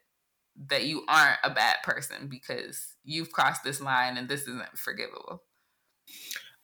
that 0.69 0.85
you 0.85 1.05
aren't 1.07 1.39
a 1.45 1.51
bad 1.51 1.77
person 1.85 2.29
because 2.29 2.95
you've 3.05 3.31
crossed 3.31 3.63
this 3.63 3.81
line 3.81 4.17
and 4.17 4.29
this 4.29 4.43
isn't 4.43 4.79
forgivable. 4.79 5.43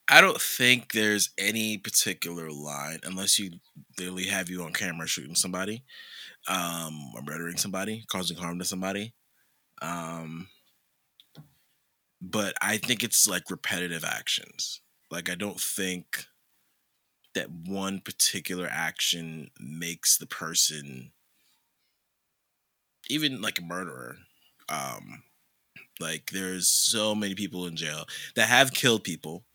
I 0.09 0.19
don't 0.19 0.41
think 0.41 0.91
there's 0.91 1.29
any 1.37 1.77
particular 1.77 2.51
line 2.51 2.99
unless 3.03 3.39
you 3.39 3.51
literally 3.97 4.25
have 4.25 4.49
you 4.49 4.63
on 4.63 4.73
camera 4.73 5.07
shooting 5.07 5.35
somebody, 5.35 5.83
um, 6.47 7.13
or 7.15 7.21
murdering 7.21 7.57
somebody, 7.57 8.03
causing 8.11 8.37
harm 8.37 8.59
to 8.59 8.65
somebody. 8.65 9.13
Um, 9.81 10.49
but 12.21 12.53
I 12.61 12.77
think 12.77 13.03
it's 13.03 13.27
like 13.27 13.49
repetitive 13.49 14.03
actions. 14.03 14.81
Like 15.11 15.29
I 15.29 15.35
don't 15.35 15.59
think 15.59 16.25
that 17.33 17.51
one 17.51 17.99
particular 18.01 18.67
action 18.69 19.51
makes 19.59 20.17
the 20.17 20.27
person 20.27 21.11
even 23.09 23.41
like 23.41 23.59
a 23.59 23.63
murderer. 23.63 24.17
Um, 24.69 25.23
like 25.99 26.31
there's 26.31 26.67
so 26.69 27.15
many 27.15 27.35
people 27.35 27.67
in 27.67 27.75
jail 27.75 28.05
that 28.35 28.47
have 28.49 28.73
killed 28.73 29.03
people 29.03 29.45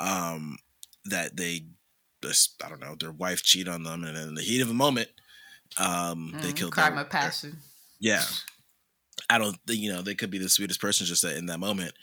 um, 0.00 0.58
that 1.06 1.36
they 1.36 1.66
just 2.22 2.62
I 2.64 2.68
don't 2.70 2.80
know 2.80 2.96
their 2.96 3.12
wife 3.12 3.42
cheat 3.42 3.68
on 3.68 3.84
them, 3.84 4.04
and 4.04 4.16
in 4.16 4.34
the 4.34 4.42
heat 4.42 4.62
of 4.62 4.70
a 4.70 4.74
moment, 4.74 5.10
um, 5.78 6.38
they 6.42 6.52
Mm, 6.52 6.54
killed 6.54 6.74
crime 6.74 6.98
their, 6.98 6.98
of 6.98 7.08
passion. 7.10 7.62
yeah. 8.00 8.26
I 9.30 9.38
don't 9.38 9.56
think 9.66 9.80
you 9.80 9.92
know 9.92 10.02
they 10.02 10.14
could 10.14 10.30
be 10.30 10.38
the 10.38 10.48
sweetest 10.48 10.80
person, 10.80 11.06
just 11.06 11.22
that 11.22 11.36
in 11.36 11.46
that 11.46 11.60
moment, 11.60 11.94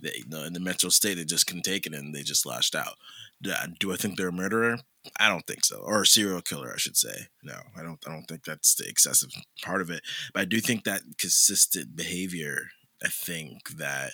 they, 0.00 0.14
you 0.18 0.28
know, 0.28 0.44
in 0.44 0.52
the 0.52 0.60
mental 0.60 0.90
state, 0.90 1.14
they 1.14 1.24
just 1.24 1.46
couldn't 1.46 1.62
take 1.64 1.86
it 1.86 1.94
and 1.94 2.14
they 2.14 2.22
just 2.22 2.46
lashed 2.46 2.74
out. 2.74 2.96
Do 3.42 3.50
I, 3.50 3.64
uh, 3.64 3.66
do 3.78 3.92
I 3.92 3.96
think 3.96 4.16
they're 4.16 4.28
a 4.28 4.32
murderer? 4.32 4.78
I 5.18 5.28
don't 5.28 5.46
think 5.46 5.64
so, 5.64 5.78
or 5.78 6.02
a 6.02 6.06
serial 6.06 6.40
killer, 6.42 6.72
I 6.74 6.78
should 6.78 6.96
say. 6.96 7.28
No, 7.42 7.54
I 7.76 7.82
don't. 7.82 7.98
I 8.06 8.10
don't 8.10 8.24
think 8.24 8.44
that's 8.44 8.74
the 8.74 8.88
excessive 8.88 9.30
part 9.62 9.80
of 9.80 9.90
it. 9.90 10.02
But 10.34 10.40
I 10.40 10.44
do 10.44 10.60
think 10.60 10.84
that 10.84 11.02
consistent 11.18 11.94
behavior. 11.94 12.68
I 13.04 13.08
think 13.08 13.76
that 13.76 14.12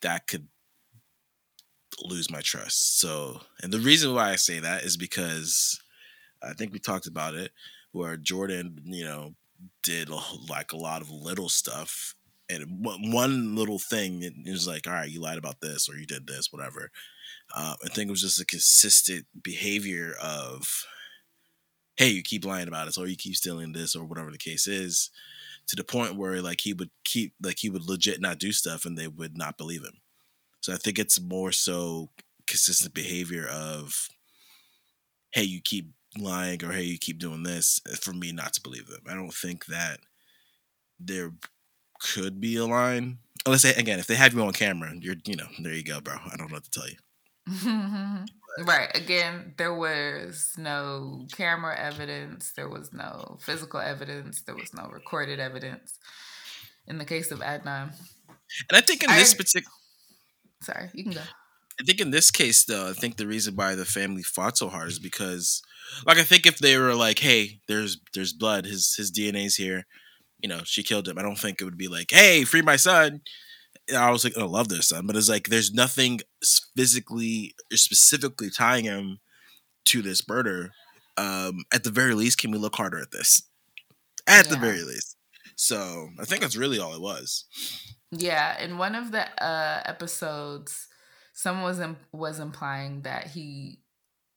that 0.00 0.26
could 0.26 0.48
lose 2.02 2.30
my 2.30 2.40
trust. 2.40 3.00
So, 3.00 3.40
and 3.62 3.72
the 3.72 3.80
reason 3.80 4.14
why 4.14 4.30
I 4.30 4.36
say 4.36 4.58
that 4.60 4.84
is 4.84 4.96
because 4.96 5.80
I 6.42 6.52
think 6.54 6.72
we 6.72 6.78
talked 6.78 7.06
about 7.06 7.34
it, 7.34 7.52
where 7.92 8.16
Jordan, 8.16 8.78
you 8.84 9.04
know, 9.04 9.34
did 9.82 10.08
like 10.48 10.72
a 10.72 10.76
lot 10.76 11.02
of 11.02 11.10
little 11.10 11.48
stuff, 11.48 12.14
and 12.48 12.64
one 12.84 13.54
little 13.54 13.78
thing 13.78 14.22
it 14.22 14.34
was 14.46 14.66
like, 14.66 14.86
all 14.86 14.92
right, 14.92 15.10
you 15.10 15.20
lied 15.20 15.38
about 15.38 15.60
this 15.60 15.88
or 15.88 15.96
you 15.96 16.06
did 16.06 16.26
this, 16.26 16.52
whatever. 16.52 16.90
Um, 17.54 17.76
I 17.84 17.88
think 17.88 18.08
it 18.08 18.12
was 18.12 18.22
just 18.22 18.40
a 18.40 18.46
consistent 18.46 19.26
behavior 19.42 20.14
of, 20.22 20.86
hey, 21.96 22.08
you 22.08 22.22
keep 22.22 22.44
lying 22.44 22.68
about 22.68 22.86
this 22.86 22.96
or 22.96 23.06
you 23.06 23.16
keep 23.16 23.36
stealing 23.36 23.72
this 23.72 23.94
or 23.94 24.04
whatever 24.04 24.30
the 24.30 24.38
case 24.38 24.66
is, 24.66 25.10
to 25.68 25.76
the 25.76 25.84
point 25.84 26.16
where 26.16 26.40
like 26.40 26.60
he 26.62 26.72
would 26.72 26.90
keep 27.04 27.34
like 27.42 27.58
he 27.60 27.70
would 27.70 27.88
legit 27.88 28.20
not 28.20 28.38
do 28.38 28.52
stuff 28.52 28.84
and 28.84 28.96
they 28.96 29.08
would 29.08 29.36
not 29.36 29.58
believe 29.58 29.82
him. 29.82 29.98
So 30.60 30.72
I 30.72 30.76
think 30.76 30.98
it's 30.98 31.20
more 31.20 31.52
so 31.52 32.10
consistent 32.46 32.94
behavior 32.94 33.46
of, 33.46 34.08
hey, 35.32 35.42
you 35.42 35.60
keep 35.60 35.92
lying 36.18 36.64
or 36.64 36.72
hey, 36.72 36.82
you 36.82 36.98
keep 36.98 37.18
doing 37.18 37.42
this 37.42 37.80
uh, 37.90 37.96
for 37.96 38.12
me 38.12 38.32
not 38.32 38.52
to 38.54 38.60
believe 38.62 38.86
them. 38.86 39.02
I 39.08 39.14
don't 39.14 39.34
think 39.34 39.66
that 39.66 39.98
there 40.98 41.32
could 42.00 42.40
be 42.40 42.56
a 42.56 42.64
line. 42.64 43.18
Unless 43.44 43.62
they, 43.62 43.74
again, 43.74 43.98
if 43.98 44.06
they 44.06 44.14
have 44.14 44.34
you 44.34 44.42
on 44.42 44.52
camera, 44.52 44.92
you're 44.98 45.16
you 45.24 45.36
know 45.36 45.46
there 45.60 45.74
you 45.74 45.82
go, 45.82 46.00
bro. 46.00 46.14
I 46.14 46.36
don't 46.36 46.50
know 46.50 46.56
what 46.56 46.64
to 46.64 46.70
tell 46.70 46.88
you. 46.88 46.96
right. 48.66 48.90
Again, 48.94 49.54
there 49.58 49.74
was 49.74 50.52
no 50.56 51.26
camera 51.32 51.76
evidence, 51.78 52.52
there 52.56 52.68
was 52.68 52.92
no 52.92 53.38
physical 53.40 53.80
evidence, 53.80 54.42
there 54.42 54.54
was 54.56 54.72
no 54.74 54.88
recorded 54.92 55.40
evidence. 55.40 55.98
In 56.86 56.98
the 56.98 57.04
case 57.04 57.30
of 57.30 57.40
Adnan, 57.40 57.92
And 58.68 58.76
I 58.76 58.80
think 58.80 59.02
in 59.04 59.10
I- 59.10 59.18
this 59.18 59.34
particular, 59.34 59.72
sorry, 60.62 60.90
you 60.94 61.04
can 61.04 61.12
go. 61.12 61.20
I 61.80 61.84
think 61.84 62.00
in 62.00 62.10
this 62.10 62.30
case 62.30 62.64
though, 62.64 62.88
I 62.90 62.92
think 62.92 63.16
the 63.16 63.26
reason 63.26 63.56
why 63.56 63.74
the 63.74 63.84
family 63.86 64.22
fought 64.22 64.58
so 64.58 64.68
hard 64.68 64.88
is 64.88 64.98
because, 64.98 65.62
like, 66.06 66.18
I 66.18 66.22
think 66.22 66.46
if 66.46 66.58
they 66.58 66.76
were 66.76 66.94
like, 66.94 67.18
hey, 67.20 67.60
there's 67.66 67.98
there's 68.14 68.32
blood, 68.32 68.66
his 68.66 68.94
his 68.96 69.10
DNA's 69.10 69.56
here, 69.56 69.86
you 70.40 70.48
know, 70.48 70.60
she 70.64 70.82
killed 70.82 71.08
him. 71.08 71.18
I 71.18 71.22
don't 71.22 71.38
think 71.38 71.60
it 71.60 71.64
would 71.64 71.78
be 71.78 71.88
like, 71.88 72.10
hey, 72.10 72.44
free 72.44 72.62
my 72.62 72.76
son. 72.76 73.22
I 73.94 74.10
was 74.10 74.24
like, 74.24 74.36
I 74.36 74.44
love 74.44 74.68
their 74.68 74.82
son, 74.82 75.06
but 75.06 75.16
it's 75.16 75.28
like 75.28 75.48
there's 75.48 75.72
nothing 75.72 76.20
physically 76.76 77.54
or 77.72 77.76
specifically 77.76 78.50
tying 78.50 78.84
him 78.84 79.18
to 79.86 80.02
this 80.02 80.26
murder. 80.28 80.70
Um, 81.16 81.64
at 81.72 81.84
the 81.84 81.90
very 81.90 82.14
least, 82.14 82.38
can 82.38 82.50
we 82.50 82.58
look 82.58 82.76
harder 82.76 82.98
at 82.98 83.10
this? 83.10 83.48
At 84.26 84.48
the 84.48 84.56
very 84.56 84.82
least. 84.82 85.16
So 85.56 86.08
I 86.20 86.24
think 86.24 86.40
that's 86.40 86.56
really 86.56 86.78
all 86.78 86.94
it 86.94 87.00
was. 87.00 87.44
Yeah, 88.10 88.60
in 88.62 88.78
one 88.78 88.94
of 88.94 89.12
the 89.12 89.26
uh, 89.42 89.82
episodes, 89.84 90.88
someone 91.34 91.64
was 91.64 91.80
im- 91.80 91.96
was 92.12 92.38
implying 92.38 93.02
that 93.02 93.28
he 93.28 93.80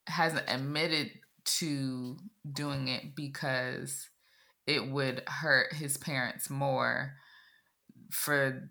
hasn't 0.07 0.45
admitted 0.47 1.11
to 1.45 2.17
doing 2.51 2.87
it 2.87 3.15
because 3.15 4.09
it 4.67 4.87
would 4.89 5.23
hurt 5.27 5.73
his 5.73 5.97
parents 5.97 6.49
more 6.49 7.15
for 8.11 8.69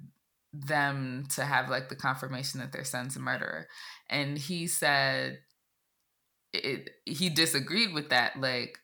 them 0.54 1.24
to 1.34 1.44
have 1.44 1.68
like 1.68 1.88
the 1.88 1.96
confirmation 1.96 2.60
that 2.60 2.72
their 2.72 2.84
son's 2.84 3.16
a 3.16 3.20
murderer, 3.20 3.66
and 4.08 4.38
he 4.38 4.66
said 4.66 5.38
it. 6.52 6.90
He 7.04 7.28
disagreed 7.28 7.92
with 7.92 8.10
that. 8.10 8.40
Like 8.40 8.78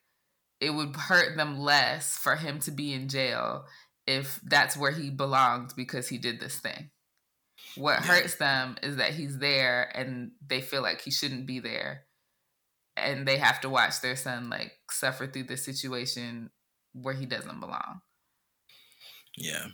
it 0.60 0.70
would 0.70 0.94
hurt 0.96 1.36
them 1.36 1.58
less 1.58 2.16
for 2.16 2.36
him 2.36 2.58
to 2.60 2.70
be 2.70 2.92
in 2.92 3.08
jail 3.08 3.64
if 4.06 4.40
that's 4.44 4.76
where 4.76 4.90
he 4.90 5.10
belonged 5.10 5.72
because 5.76 6.08
he 6.08 6.18
did 6.18 6.40
this 6.40 6.58
thing. 6.58 6.90
What 7.76 8.00
hurts 8.00 8.36
them 8.36 8.76
is 8.82 8.96
that 8.96 9.14
he's 9.14 9.38
there 9.38 9.90
and 9.94 10.32
they 10.46 10.60
feel 10.60 10.82
like 10.82 11.00
he 11.00 11.10
shouldn't 11.10 11.46
be 11.46 11.60
there. 11.60 12.06
And 12.96 13.26
they 13.26 13.38
have 13.38 13.60
to 13.60 13.70
watch 13.70 14.00
their 14.00 14.16
son 14.16 14.50
like 14.50 14.72
suffer 14.90 15.26
through 15.26 15.44
this 15.44 15.64
situation 15.64 16.50
where 16.92 17.14
he 17.14 17.26
doesn't 17.26 17.60
belong. 17.60 18.00
Yeah. 19.36 19.66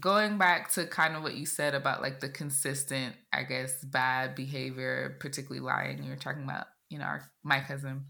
Going 0.00 0.38
back 0.38 0.72
to 0.74 0.86
kind 0.86 1.16
of 1.16 1.22
what 1.22 1.34
you 1.34 1.44
said 1.44 1.74
about 1.74 2.00
like 2.00 2.20
the 2.20 2.28
consistent, 2.30 3.14
I 3.32 3.42
guess, 3.42 3.84
bad 3.84 4.34
behavior, 4.34 5.16
particularly 5.20 5.60
lying, 5.60 6.02
you 6.02 6.10
were 6.10 6.16
talking 6.16 6.44
about, 6.44 6.66
you 6.88 6.98
know, 6.98 7.04
our, 7.04 7.30
my 7.42 7.60
cousin, 7.60 8.06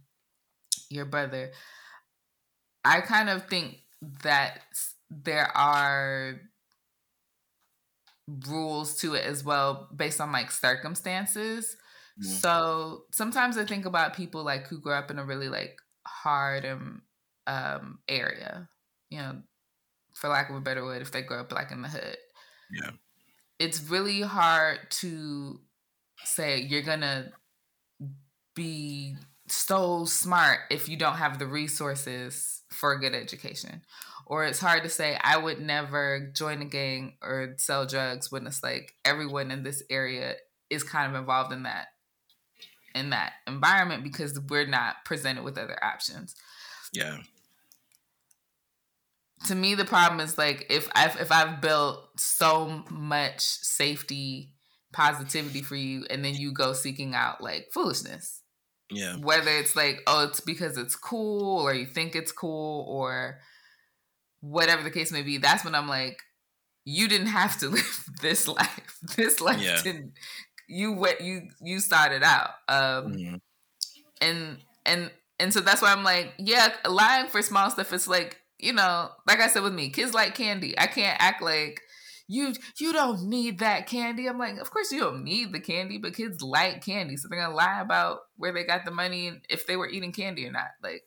your 0.90 1.06
brother. 1.06 1.52
I 2.84 3.00
kind 3.00 3.28
of 3.28 3.48
think 3.48 3.78
that 4.22 4.60
there 5.10 5.56
are 5.56 6.40
rules 8.48 8.96
to 9.00 9.14
it 9.14 9.24
as 9.24 9.44
well 9.44 9.88
based 9.94 10.20
on 10.20 10.32
like 10.32 10.50
circumstances. 10.50 11.76
So 12.20 13.04
sometimes 13.12 13.58
I 13.58 13.64
think 13.64 13.84
about 13.86 14.14
people 14.14 14.44
like 14.44 14.66
who 14.68 14.80
grew 14.80 14.92
up 14.92 15.10
in 15.10 15.18
a 15.18 15.24
really 15.24 15.48
like 15.48 15.76
hard 16.06 16.64
um, 16.64 17.02
um 17.46 17.98
area, 18.08 18.68
you 19.10 19.18
know, 19.18 19.42
for 20.22 20.28
lack 20.28 20.48
of 20.50 20.54
a 20.54 20.60
better 20.60 20.84
word, 20.84 21.02
if 21.02 21.10
they 21.10 21.20
grow 21.20 21.40
up 21.40 21.52
like 21.52 21.72
in 21.72 21.82
the 21.82 21.88
hood. 21.88 22.16
Yeah. 22.70 22.90
It's 23.58 23.82
really 23.82 24.20
hard 24.20 24.78
to 25.00 25.58
say 26.24 26.60
you're 26.60 26.82
gonna 26.82 27.32
be 28.54 29.16
so 29.48 30.04
smart 30.04 30.60
if 30.70 30.88
you 30.88 30.96
don't 30.96 31.16
have 31.16 31.40
the 31.40 31.46
resources 31.46 32.62
for 32.70 32.92
a 32.92 33.00
good 33.00 33.16
education. 33.16 33.82
Or 34.24 34.44
it's 34.44 34.60
hard 34.60 34.84
to 34.84 34.88
say 34.88 35.18
I 35.20 35.38
would 35.38 35.60
never 35.60 36.30
join 36.32 36.62
a 36.62 36.66
gang 36.66 37.16
or 37.20 37.54
sell 37.58 37.84
drugs 37.84 38.30
when 38.30 38.46
it's 38.46 38.62
like 38.62 38.94
everyone 39.04 39.50
in 39.50 39.64
this 39.64 39.82
area 39.90 40.36
is 40.70 40.84
kind 40.84 41.10
of 41.10 41.20
involved 41.20 41.52
in 41.52 41.64
that 41.64 41.88
in 42.94 43.10
that 43.10 43.32
environment 43.48 44.04
because 44.04 44.38
we're 44.48 44.68
not 44.68 45.04
presented 45.04 45.42
with 45.42 45.58
other 45.58 45.82
options. 45.82 46.36
Yeah. 46.92 47.18
To 49.47 49.55
me 49.55 49.74
the 49.74 49.84
problem 49.84 50.20
is 50.20 50.38
like 50.38 50.66
if 50.70 50.88
I've 50.95 51.20
if 51.20 51.32
I've 51.32 51.61
built 51.61 52.18
so 52.20 52.84
much 52.90 53.40
safety 53.40 54.51
positivity 54.93 55.62
for 55.62 55.74
you 55.76 56.05
and 56.11 56.24
then 56.24 56.34
you 56.34 56.53
go 56.53 56.72
seeking 56.74 57.14
out 57.14 57.40
like 57.43 57.68
foolishness 57.72 58.43
Yeah. 58.90 59.16
whether 59.16 59.51
it's 59.51 59.74
like 59.74 60.03
oh 60.07 60.24
it's 60.24 60.40
because 60.40 60.76
it's 60.76 60.95
cool 60.97 61.59
or 61.61 61.72
you 61.72 61.86
think 61.86 62.14
it's 62.14 62.30
cool 62.30 62.84
or 62.88 63.38
whatever 64.40 64.82
the 64.82 64.90
case 64.90 65.11
may 65.11 65.22
be 65.22 65.38
that's 65.38 65.64
when 65.64 65.74
i'm 65.74 65.88
like 65.88 66.20
you 66.84 67.09
didn't 67.09 67.28
have 67.28 67.59
to 67.61 67.68
live 67.70 68.05
this 68.20 68.47
life 68.47 68.99
this 69.16 69.40
life 69.40 69.62
Yeah. 69.62 69.80
didn't 69.82 70.12
you 70.68 70.93
went 70.93 71.22
you 71.22 71.49
you 71.62 71.80
started 71.80 72.22
out 72.22 72.51
um 72.68 73.14
Mhm. 73.14 73.40
and 74.20 74.59
and 74.84 75.11
and 75.40 75.55
so 75.55 75.61
that's 75.61 75.80
why 75.80 75.90
i'm 75.90 76.05
like 76.05 76.34
yeah 76.38 76.68
lying 76.86 77.28
for 77.28 77.40
small 77.40 77.70
stuff 77.70 77.95
is 77.95 78.07
like 78.07 78.41
you 78.62 78.72
know 78.72 79.10
like 79.26 79.40
i 79.40 79.48
said 79.48 79.62
with 79.62 79.74
me 79.74 79.90
kids 79.90 80.14
like 80.14 80.34
candy. 80.34 80.78
I 80.78 80.86
can't 80.86 81.20
act 81.20 81.42
like 81.42 81.82
you 82.28 82.54
you 82.78 82.92
don't 82.94 83.24
need 83.28 83.58
that 83.58 83.86
candy. 83.86 84.26
I'm 84.28 84.38
like 84.38 84.56
of 84.58 84.70
course 84.70 84.90
you 84.92 85.00
don't 85.00 85.24
need 85.24 85.52
the 85.52 85.60
candy 85.60 85.98
but 85.98 86.14
kids 86.14 86.40
like 86.42 86.82
candy 86.84 87.16
so 87.16 87.28
they're 87.28 87.40
gonna 87.40 87.54
lie 87.54 87.80
about 87.80 88.20
where 88.36 88.52
they 88.52 88.64
got 88.64 88.84
the 88.86 88.90
money 88.90 89.26
and 89.28 89.40
if 89.50 89.66
they 89.66 89.76
were 89.76 89.88
eating 89.90 90.12
candy 90.12 90.46
or 90.46 90.52
not. 90.52 90.70
Like 90.82 91.04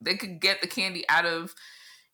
they 0.00 0.16
could 0.16 0.40
get 0.40 0.60
the 0.60 0.68
candy 0.68 1.04
out 1.08 1.24
of 1.26 1.54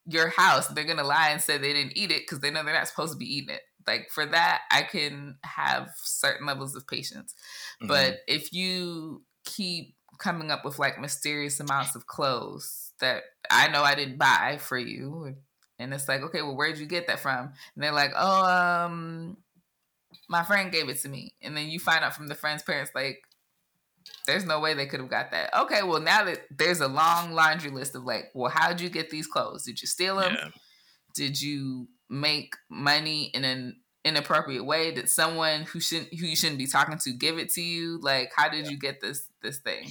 your 0.06 0.28
house. 0.28 0.68
They're 0.68 0.84
gonna 0.84 1.04
lie 1.04 1.30
and 1.30 1.40
say 1.42 1.58
they 1.58 1.72
didn't 1.72 1.96
eat 1.98 2.10
it 2.12 2.22
because 2.22 2.40
they 2.40 2.50
know 2.50 2.62
they're 2.64 2.72
not 2.72 2.88
supposed 2.88 3.12
to 3.12 3.18
be 3.18 3.26
eating 3.36 3.54
it. 3.54 3.62
Like 3.86 4.08
for 4.10 4.24
that 4.26 4.62
i 4.70 4.82
can 4.82 5.36
have 5.42 5.90
certain 5.96 6.46
levels 6.46 6.76
of 6.76 6.86
patience. 6.86 7.34
Mhm. 7.82 7.88
but 7.88 8.20
if 8.28 8.52
you 8.52 9.24
keep 9.44 9.96
coming 10.18 10.50
up 10.50 10.64
with 10.64 10.78
like 10.78 11.00
mysterious 11.00 11.58
amounts 11.60 11.94
of 11.96 12.06
clothes 12.06 12.89
that 13.00 13.22
I 13.50 13.68
know 13.68 13.82
I 13.82 13.94
didn't 13.94 14.18
buy 14.18 14.58
for 14.60 14.78
you, 14.78 15.34
and 15.78 15.94
it's 15.94 16.08
like, 16.08 16.22
okay, 16.22 16.42
well, 16.42 16.56
where'd 16.56 16.78
you 16.78 16.86
get 16.86 17.06
that 17.06 17.20
from? 17.20 17.52
And 17.74 17.84
they're 17.84 17.92
like, 17.92 18.12
oh, 18.16 18.44
um, 18.44 19.36
my 20.28 20.42
friend 20.42 20.70
gave 20.70 20.88
it 20.88 21.00
to 21.00 21.08
me. 21.08 21.34
And 21.42 21.56
then 21.56 21.68
you 21.68 21.80
find 21.80 22.04
out 22.04 22.14
from 22.14 22.28
the 22.28 22.34
friend's 22.34 22.62
parents, 22.62 22.92
like, 22.94 23.22
there's 24.26 24.44
no 24.44 24.60
way 24.60 24.74
they 24.74 24.86
could 24.86 25.00
have 25.00 25.10
got 25.10 25.30
that. 25.30 25.56
Okay, 25.62 25.82
well, 25.82 26.00
now 26.00 26.24
that 26.24 26.40
there's 26.50 26.80
a 26.80 26.88
long 26.88 27.32
laundry 27.32 27.70
list 27.70 27.94
of 27.94 28.04
like, 28.04 28.30
well, 28.34 28.50
how'd 28.50 28.80
you 28.80 28.90
get 28.90 29.10
these 29.10 29.26
clothes? 29.26 29.64
Did 29.64 29.80
you 29.80 29.88
steal 29.88 30.16
them? 30.16 30.36
yeah. 30.38 30.48
did 31.14 31.40
you 31.40 31.88
make 32.08 32.54
money 32.68 33.30
in 33.34 33.44
an 33.44 33.76
inappropriate 34.04 34.64
way 34.64 34.90
did 34.92 35.10
someone 35.10 35.62
who 35.62 35.78
shouldn't 35.78 36.08
who 36.18 36.24
you 36.26 36.34
shouldn't 36.34 36.58
be 36.58 36.66
talking 36.66 36.96
to 36.96 37.12
give 37.12 37.38
it 37.38 37.50
to 37.50 37.60
you 37.60 38.00
like 38.00 38.32
how 38.34 38.48
did 38.48 38.66
you 38.66 38.78
get 38.78 38.98
this 39.02 39.28
this 39.42 39.58
thing 39.58 39.86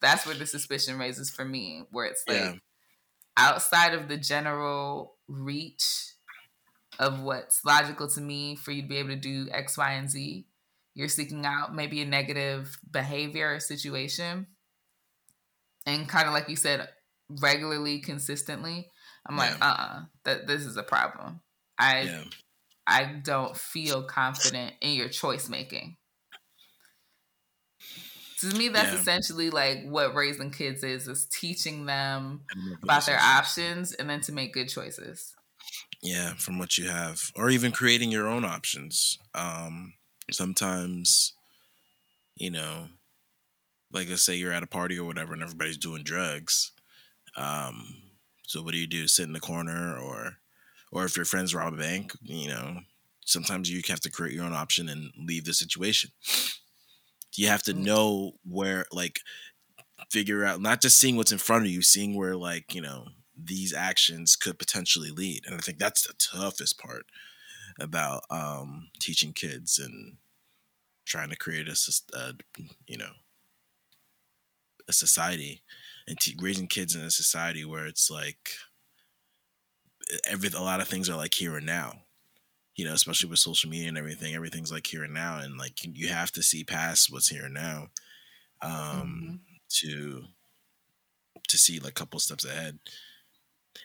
that's 0.00 0.26
where 0.26 0.34
the 0.36 0.46
suspicion 0.46 0.98
raises 0.98 1.30
for 1.30 1.44
me 1.44 1.84
where 1.90 2.06
it's 2.06 2.24
like 2.28 2.36
Yeah. 2.36 2.54
outside 3.36 3.94
of 3.94 4.08
the 4.08 4.16
general 4.16 5.16
reach 5.28 6.14
of 6.98 7.20
what's 7.22 7.64
logical 7.64 8.08
to 8.08 8.20
me 8.20 8.56
for 8.56 8.72
you 8.72 8.82
to 8.82 8.88
be 8.88 8.96
able 8.98 9.10
to 9.10 9.16
do 9.16 9.48
x 9.50 9.76
y 9.78 9.92
and 9.92 10.10
z 10.10 10.46
you're 10.94 11.08
seeking 11.08 11.46
out 11.46 11.74
maybe 11.74 12.02
a 12.02 12.06
negative 12.06 12.78
behavior 12.90 13.54
or 13.54 13.60
situation 13.60 14.46
and 15.86 16.08
kind 16.08 16.26
of 16.26 16.34
like 16.34 16.48
you 16.48 16.56
said 16.56 16.88
regularly 17.40 18.00
consistently 18.00 18.90
i'm 19.26 19.36
like 19.36 19.52
Yeah. 19.52 19.58
uh-uh 19.60 20.02
that 20.24 20.46
this 20.46 20.62
is 20.64 20.76
a 20.76 20.82
problem 20.82 21.40
i 21.78 22.02
Yeah. 22.02 22.24
i 22.86 23.04
don't 23.04 23.56
feel 23.56 24.02
confident 24.02 24.74
in 24.80 24.94
your 24.94 25.08
choice 25.08 25.48
making 25.48 25.96
to 28.40 28.54
me 28.54 28.68
that's 28.68 28.92
Yeah. 28.92 28.94
essentially 28.94 29.50
like 29.50 29.84
what 29.84 30.14
raising 30.14 30.50
kids 30.50 30.82
is 30.84 31.08
is 31.08 31.26
teaching 31.26 31.86
them 31.86 32.42
And 32.50 32.62
make 32.64 32.80
good 32.80 32.92
about 32.92 33.06
their 33.06 33.20
options 33.20 33.92
and 33.92 34.08
then 34.08 34.20
to 34.22 34.32
make 34.32 34.52
good 34.54 34.68
choices. 34.68 35.34
Yeah 36.02 36.34
from 36.34 36.58
what 36.58 36.78
you 36.78 36.88
have. 36.88 37.30
Or 37.36 37.50
even 37.50 37.72
creating 37.72 38.10
your 38.10 38.28
own 38.28 38.44
options. 38.44 39.18
Um 39.34 39.94
sometimes 40.30 41.32
you 42.36 42.50
know 42.50 42.88
like 43.92 44.08
let's 44.08 44.24
say 44.24 44.34
you're 44.36 44.52
at 44.52 44.62
a 44.62 44.66
party 44.68 44.98
or 44.98 45.04
whatever 45.06 45.32
and 45.32 45.42
everybody's 45.42 45.78
doing 45.78 46.02
drugs 46.02 46.72
um 47.36 47.94
so 48.46 48.62
what 48.62 48.72
do 48.72 48.78
you 48.78 48.86
do? 48.86 49.08
Sit 49.08 49.24
in 49.24 49.32
the 49.32 49.40
corner 49.40 49.96
or 49.98 50.36
or 50.92 51.04
if 51.04 51.16
your 51.16 51.26
friends 51.26 51.54
rob 51.54 51.74
a 51.74 51.76
bank 51.78 52.12
you 52.22 52.48
know 52.48 52.80
sometimes 53.24 53.70
you 53.70 53.82
have 53.88 54.00
to 54.00 54.10
create 54.10 54.34
your 54.34 54.44
own 54.44 54.52
option 54.54 54.88
and 54.88 55.12
leave 55.18 55.44
the 55.44 55.54
situation 55.54 56.10
you 57.36 57.48
have 57.48 57.62
to 57.64 57.74
Mm. 57.74 57.84
know 57.84 58.32
where 58.44 58.86
like 58.92 59.20
figure 60.10 60.44
out 60.44 60.60
not 60.60 60.80
just 60.82 60.98
seeing 60.98 61.16
what's 61.16 61.32
in 61.32 61.38
front 61.38 61.64
of 61.64 61.70
you 61.70 61.82
seeing 61.82 62.16
where 62.16 62.36
like 62.36 62.74
you 62.74 62.80
know 62.80 63.08
these 63.36 63.72
actions 63.74 64.36
could 64.36 64.58
potentially 64.58 65.10
lead 65.10 65.44
and 65.46 65.54
i 65.54 65.58
think 65.58 65.78
that's 65.78 66.06
the 66.06 66.14
toughest 66.14 66.78
part 66.78 67.06
about 67.80 68.22
um 68.30 68.90
teaching 69.00 69.32
kids 69.32 69.78
and 69.78 70.18
trying 71.06 71.30
to 71.30 71.36
create 71.36 71.68
a, 71.68 71.76
a 72.14 72.34
you 72.86 72.98
know 72.98 73.12
a 74.88 74.92
society 74.92 75.62
and 76.06 76.18
te- 76.18 76.36
raising 76.40 76.66
kids 76.66 76.94
in 76.94 77.02
a 77.02 77.10
society 77.10 77.64
where 77.64 77.86
it's 77.86 78.10
like 78.10 78.50
every 80.24 80.48
a 80.48 80.60
lot 80.60 80.80
of 80.80 80.88
things 80.88 81.08
are 81.08 81.16
like 81.16 81.34
here 81.34 81.56
and 81.56 81.66
now 81.66 82.02
you 82.80 82.86
know 82.86 82.94
especially 82.94 83.28
with 83.28 83.38
social 83.38 83.68
media 83.68 83.88
and 83.88 83.98
everything 83.98 84.34
everything's 84.34 84.72
like 84.72 84.86
here 84.86 85.04
and 85.04 85.12
now 85.12 85.38
and 85.38 85.58
like 85.58 85.84
you 85.84 86.08
have 86.08 86.32
to 86.32 86.42
see 86.42 86.64
past 86.64 87.12
what's 87.12 87.28
here 87.28 87.44
and 87.44 87.54
now 87.54 87.88
um 88.62 89.40
to 89.68 90.24
to 91.46 91.58
see 91.58 91.78
like 91.78 91.90
a 91.90 91.94
couple 91.94 92.18
steps 92.18 92.44
ahead. 92.44 92.78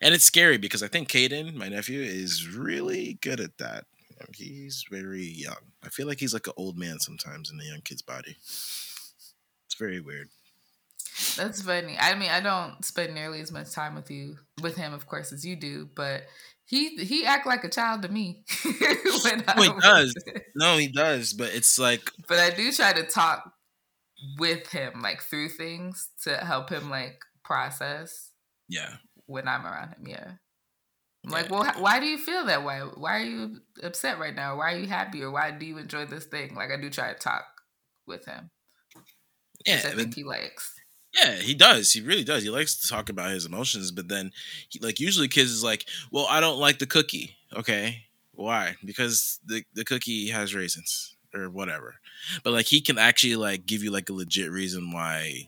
And 0.01 0.13
it's 0.13 0.23
scary 0.23 0.57
because 0.57 0.81
i 0.81 0.87
think 0.87 1.09
Caden, 1.09 1.55
my 1.55 1.67
nephew 1.67 2.01
is 2.01 2.47
really 2.47 3.17
good 3.21 3.39
at 3.39 3.57
that. 3.57 3.85
He's 4.33 4.85
very 4.89 5.25
young. 5.25 5.73
I 5.83 5.89
feel 5.89 6.07
like 6.07 6.19
he's 6.19 6.33
like 6.33 6.47
an 6.47 6.53
old 6.55 6.77
man 6.77 6.99
sometimes 6.99 7.51
in 7.51 7.57
the 7.57 7.65
young 7.65 7.81
kid's 7.81 8.01
body. 8.01 8.37
It's 8.39 9.75
very 9.77 9.99
weird. 9.99 10.29
That's 11.35 11.61
funny. 11.61 11.97
I 11.99 12.15
mean, 12.15 12.29
I 12.29 12.39
don't 12.39 12.83
spend 12.83 13.13
nearly 13.13 13.41
as 13.41 13.51
much 13.51 13.71
time 13.71 13.93
with 13.93 14.09
you, 14.09 14.37
with 14.61 14.75
him, 14.75 14.93
of 14.93 15.05
course, 15.05 15.33
as 15.33 15.45
you 15.45 15.57
do. 15.57 15.89
But 15.95 16.23
he 16.65 16.95
he 16.97 17.25
act 17.25 17.45
like 17.45 17.63
a 17.63 17.69
child 17.69 18.01
to 18.03 18.09
me. 18.09 18.43
he 18.63 19.73
does. 19.81 20.13
no 20.55 20.77
he 20.77 20.87
does 20.87 21.33
but 21.33 21.53
it's 21.53 21.77
like 21.79 22.11
But 22.27 22.39
I 22.39 22.49
do 22.51 22.71
try 22.71 22.93
to 22.93 23.03
talk 23.03 23.51
with 24.39 24.67
him, 24.71 25.01
like 25.01 25.21
through 25.21 25.49
things, 25.49 26.09
to 26.23 26.37
help 26.37 26.69
him 26.69 26.89
like 26.89 27.19
process 27.43 28.31
yeah 28.67 28.97
when 29.27 29.47
I'm 29.47 29.65
around 29.65 29.89
him. 29.95 30.07
Yeah. 30.07 30.31
I'm 31.25 31.31
Yeah. 31.31 31.41
like, 31.41 31.49
well, 31.49 31.65
why 31.79 31.99
do 31.99 32.05
you 32.05 32.17
feel 32.17 32.45
that 32.45 32.63
way? 32.63 32.79
Why 32.79 33.17
are 33.19 33.23
you 33.23 33.61
upset 33.83 34.19
right 34.19 34.35
now? 34.35 34.57
Why 34.57 34.73
are 34.73 34.77
you 34.77 34.87
happy? 34.87 35.23
Or 35.23 35.31
why 35.31 35.51
do 35.51 35.65
you 35.65 35.77
enjoy 35.77 36.05
this 36.05 36.25
thing? 36.25 36.55
Like, 36.55 36.71
I 36.71 36.77
do 36.79 36.89
try 36.89 37.11
to 37.13 37.19
talk 37.19 37.45
with 38.07 38.25
him, 38.25 38.51
yeah 39.65 39.75
which 39.75 39.85
I 39.85 39.91
think 39.91 40.13
he 40.15 40.23
likes. 40.23 40.74
Yeah, 41.15 41.35
he 41.35 41.53
does. 41.53 41.93
He 41.93 42.01
really 42.01 42.23
does. 42.23 42.43
He 42.43 42.49
likes 42.49 42.75
to 42.75 42.87
talk 42.87 43.09
about 43.09 43.31
his 43.31 43.45
emotions, 43.45 43.91
but 43.91 44.09
then, 44.09 44.31
he, 44.69 44.79
like 44.79 44.99
usually, 44.99 45.27
kids 45.27 45.51
is 45.51 45.63
like, 45.63 45.85
"Well, 46.11 46.27
I 46.29 46.39
don't 46.41 46.59
like 46.59 46.79
the 46.79 46.85
cookie." 46.87 47.37
Okay, 47.55 48.05
why? 48.33 48.75
Because 48.83 49.39
the 49.45 49.63
the 49.73 49.85
cookie 49.85 50.29
has 50.29 50.53
raisins 50.53 51.15
or 51.33 51.49
whatever. 51.49 51.95
But 52.43 52.53
like, 52.53 52.65
he 52.65 52.81
can 52.81 52.97
actually 52.97 53.35
like 53.37 53.65
give 53.65 53.83
you 53.83 53.91
like 53.91 54.09
a 54.09 54.13
legit 54.13 54.51
reason 54.51 54.91
why 54.91 55.47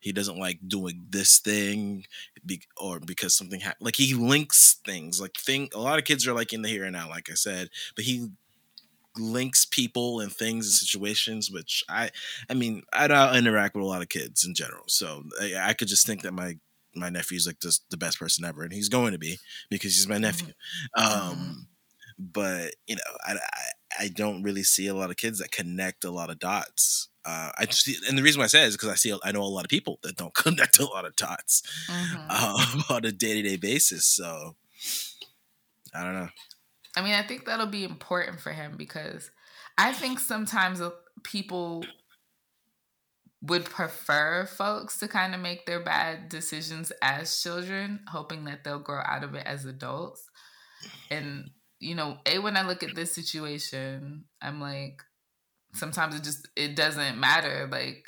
he 0.00 0.12
doesn't 0.12 0.38
like 0.38 0.58
doing 0.66 1.06
this 1.10 1.38
thing, 1.38 2.04
be, 2.44 2.62
or 2.76 3.00
because 3.00 3.34
something 3.36 3.60
happened. 3.60 3.84
Like 3.86 3.96
he 3.96 4.14
links 4.14 4.80
things. 4.84 5.20
Like 5.20 5.34
thing. 5.36 5.70
A 5.74 5.80
lot 5.80 5.98
of 5.98 6.04
kids 6.04 6.26
are 6.26 6.34
like 6.34 6.52
in 6.52 6.62
the 6.62 6.68
here 6.68 6.84
and 6.84 6.92
now, 6.94 7.08
like 7.08 7.30
I 7.30 7.34
said, 7.34 7.70
but 7.96 8.04
he 8.04 8.28
links 9.16 9.64
people 9.64 10.20
and 10.20 10.32
things 10.32 10.66
and 10.66 10.72
situations 10.74 11.50
which 11.50 11.84
i 11.88 12.10
i 12.50 12.54
mean 12.54 12.82
i 12.92 13.06
don't 13.06 13.36
interact 13.36 13.74
with 13.74 13.84
a 13.84 13.86
lot 13.86 14.02
of 14.02 14.08
kids 14.08 14.44
in 14.44 14.54
general 14.54 14.84
so 14.88 15.22
i, 15.40 15.54
I 15.70 15.72
could 15.74 15.88
just 15.88 16.06
think 16.06 16.22
that 16.22 16.32
my 16.32 16.58
my 16.96 17.10
nephew's 17.10 17.46
like 17.46 17.60
just 17.60 17.88
the 17.90 17.96
best 17.96 18.18
person 18.18 18.44
ever 18.44 18.62
and 18.62 18.72
he's 18.72 18.88
going 18.88 19.12
to 19.12 19.18
be 19.18 19.38
because 19.70 19.94
he's 19.94 20.08
my 20.08 20.18
nephew 20.18 20.52
um 20.96 21.66
but 22.18 22.74
you 22.86 22.96
know 22.96 23.02
I, 23.26 23.34
I 23.34 23.66
I 24.00 24.08
don't 24.08 24.42
really 24.42 24.64
see 24.64 24.88
a 24.88 24.94
lot 24.94 25.10
of 25.10 25.16
kids 25.16 25.38
that 25.38 25.52
connect 25.52 26.04
a 26.04 26.10
lot 26.10 26.28
of 26.28 26.40
dots. 26.40 27.08
Uh, 27.24 27.52
I 27.56 27.64
just, 27.66 27.86
and 28.08 28.18
the 28.18 28.22
reason 28.24 28.40
why 28.40 28.44
I 28.44 28.48
say 28.48 28.64
it 28.64 28.66
is 28.68 28.74
because 28.74 28.88
I 28.88 28.96
see 28.96 29.16
I 29.22 29.30
know 29.30 29.42
a 29.42 29.44
lot 29.44 29.64
of 29.64 29.68
people 29.70 30.00
that 30.02 30.16
don't 30.16 30.34
connect 30.34 30.80
a 30.80 30.84
lot 30.84 31.04
of 31.04 31.14
dots 31.14 31.62
Mhm. 31.88 32.30
um, 32.30 32.84
on 32.90 33.04
a 33.04 33.12
day 33.12 33.34
to 33.40 33.48
day 33.48 33.56
basis. 33.56 34.04
So 34.04 34.56
I 35.94 36.02
don't 36.04 36.14
know. 36.14 36.28
I 36.96 37.02
mean, 37.02 37.14
I 37.14 37.22
think 37.22 37.44
that'll 37.44 37.66
be 37.66 37.84
important 37.84 38.40
for 38.40 38.52
him 38.52 38.76
because 38.76 39.30
I 39.76 39.92
think 39.92 40.20
sometimes 40.20 40.80
people 41.22 41.84
would 43.42 43.64
prefer 43.64 44.46
folks 44.46 44.98
to 44.98 45.08
kind 45.08 45.34
of 45.34 45.40
make 45.40 45.66
their 45.66 45.80
bad 45.80 46.28
decisions 46.28 46.92
as 47.02 47.40
children, 47.42 48.00
hoping 48.08 48.44
that 48.44 48.64
they'll 48.64 48.78
grow 48.78 49.02
out 49.04 49.24
of 49.24 49.34
it 49.34 49.46
as 49.46 49.64
adults. 49.64 50.30
And, 51.10 51.50
you 51.80 51.94
know, 51.94 52.18
A, 52.26 52.38
when 52.38 52.56
I 52.56 52.66
look 52.66 52.82
at 52.82 52.94
this 52.94 53.12
situation, 53.12 54.24
I'm 54.40 54.60
like, 54.60 55.02
sometimes 55.74 56.14
it 56.14 56.22
just 56.22 56.48
it 56.56 56.76
doesn't 56.76 57.18
matter. 57.18 57.68
Like 57.70 58.04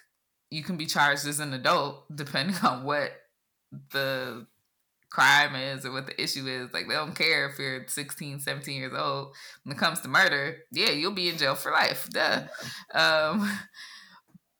you 0.51 0.63
can 0.63 0.77
be 0.77 0.87
charged 0.87 1.27
as 1.27 1.41
an 1.41 1.53
adult 1.53 2.05
depending 2.15 2.57
on 2.63 2.85
what 2.85 3.11
the 3.93 4.47
crime 5.17 5.55
is 5.55 5.87
or 5.87 5.93
what 5.93 6.07
the 6.07 6.23
issue 6.23 6.47
is. 6.47 6.75
Like 6.75 6.89
they 6.89 6.95
don't 6.95 7.15
care 7.15 7.49
if 7.49 7.59
you're 7.59 7.87
16, 7.89 8.41
17 8.41 8.77
years 8.77 8.93
old. 8.95 9.35
When 9.65 9.75
it 9.75 9.79
comes 9.79 10.01
to 10.03 10.09
murder, 10.09 10.59
yeah, 10.71 10.91
you'll 10.91 11.13
be 11.13 11.31
in 11.31 11.39
jail 11.39 11.55
for 11.55 11.73
life. 11.73 12.07
Duh. 12.11 12.43
Um, 12.95 13.51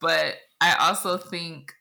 but 0.01 0.35
I 0.59 0.75
also 0.79 1.17
think 1.17 1.73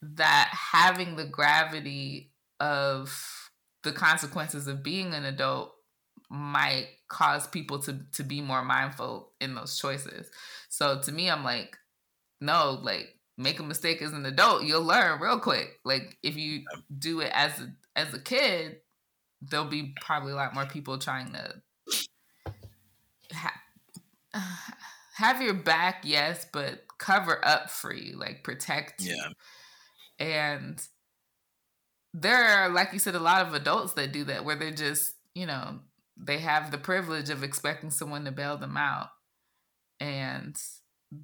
that 0.00 0.48
having 0.52 1.16
the 1.16 1.24
gravity 1.24 2.30
of 2.60 3.50
the 3.82 3.92
consequences 3.92 4.68
of 4.68 4.84
being 4.84 5.12
an 5.12 5.24
adult 5.24 5.74
might 6.30 6.86
cause 7.08 7.48
people 7.48 7.80
to 7.80 7.98
to 8.12 8.22
be 8.22 8.40
more 8.40 8.64
mindful 8.64 9.32
in 9.40 9.56
those 9.56 9.76
choices. 9.76 10.30
So 10.68 11.00
to 11.00 11.10
me, 11.10 11.28
I'm 11.28 11.42
like, 11.42 11.76
no, 12.40 12.78
like 12.80 13.08
make 13.36 13.58
a 13.58 13.64
mistake 13.64 14.00
as 14.02 14.12
an 14.12 14.26
adult, 14.26 14.64
you'll 14.64 14.84
learn 14.84 15.20
real 15.20 15.38
quick. 15.38 15.80
Like 15.84 16.16
if 16.22 16.36
you 16.36 16.64
do 16.96 17.20
it 17.20 17.30
as 17.32 17.58
a 17.60 17.72
as 17.96 18.12
a 18.14 18.20
kid, 18.20 18.78
there'll 19.42 19.66
be 19.66 19.94
probably 20.00 20.32
a 20.32 20.36
lot 20.36 20.54
more 20.54 20.66
people 20.66 20.98
trying 20.98 21.32
to 21.32 22.52
ha- 23.32 23.62
have 25.14 25.42
your 25.42 25.54
back, 25.54 26.02
yes, 26.04 26.46
but 26.52 26.84
cover 26.98 27.44
up 27.44 27.70
for 27.70 27.92
you, 27.94 28.16
like 28.16 28.44
protect 28.44 29.02
you. 29.02 29.16
Yeah. 29.16 29.28
And 30.18 30.82
there 32.12 32.44
are, 32.44 32.68
like 32.68 32.92
you 32.92 32.98
said, 32.98 33.14
a 33.14 33.20
lot 33.20 33.46
of 33.46 33.54
adults 33.54 33.94
that 33.94 34.12
do 34.12 34.24
that 34.24 34.44
where 34.44 34.56
they're 34.56 34.70
just, 34.70 35.14
you 35.34 35.46
know, 35.46 35.80
they 36.16 36.38
have 36.38 36.70
the 36.70 36.78
privilege 36.78 37.28
of 37.30 37.42
expecting 37.42 37.90
someone 37.90 38.24
to 38.24 38.30
bail 38.30 38.56
them 38.56 38.76
out. 38.76 39.08
And 39.98 40.56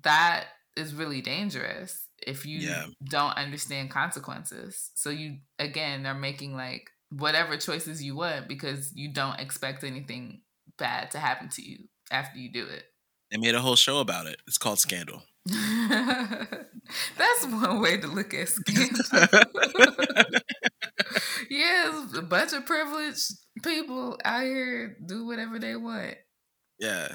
that 0.03 0.47
is 0.77 0.95
really 0.95 1.21
dangerous 1.21 2.07
if 2.27 2.47
you 2.47 2.59
Yeah. 2.61 2.87
don't 3.05 3.37
understand 3.37 3.91
consequences. 3.91 4.91
So 4.95 5.11
you, 5.11 5.39
again, 5.59 6.07
are 6.07 6.15
making 6.15 6.55
like 6.55 6.91
whatever 7.11 7.57
choices 7.57 8.03
you 8.03 8.17
want 8.17 8.49
because 8.49 8.93
you 8.95 9.13
don't 9.13 9.39
expect 9.41 9.85
anything 9.85 10.43
bad 10.79 11.11
to 11.13 11.19
happen 11.19 11.49
to 11.51 11.63
you 11.63 11.89
after 12.11 12.39
you 12.39 12.51
do 12.53 12.67
it. 12.67 12.85
They 13.31 13.39
made 13.39 13.55
a 13.55 13.61
whole 13.61 13.77
show 13.77 14.01
about 14.01 14.27
it. 14.27 14.41
It's 14.47 14.59
called 14.59 14.79
Scandal. 14.81 15.23
That's 15.47 17.47
one 17.47 17.81
way 17.81 17.97
to 17.99 18.07
look 18.07 18.35
at 18.35 18.49
scandal. 18.49 19.05
yeah, 21.51 22.07
a 22.17 22.23
bunch 22.23 22.53
of 22.53 22.67
privileged 22.67 23.33
people 23.63 24.19
out 24.25 24.43
here 24.45 24.97
do 25.07 25.27
whatever 25.27 25.59
they 25.59 25.77
want. 25.77 26.17
yeah. 26.79 27.09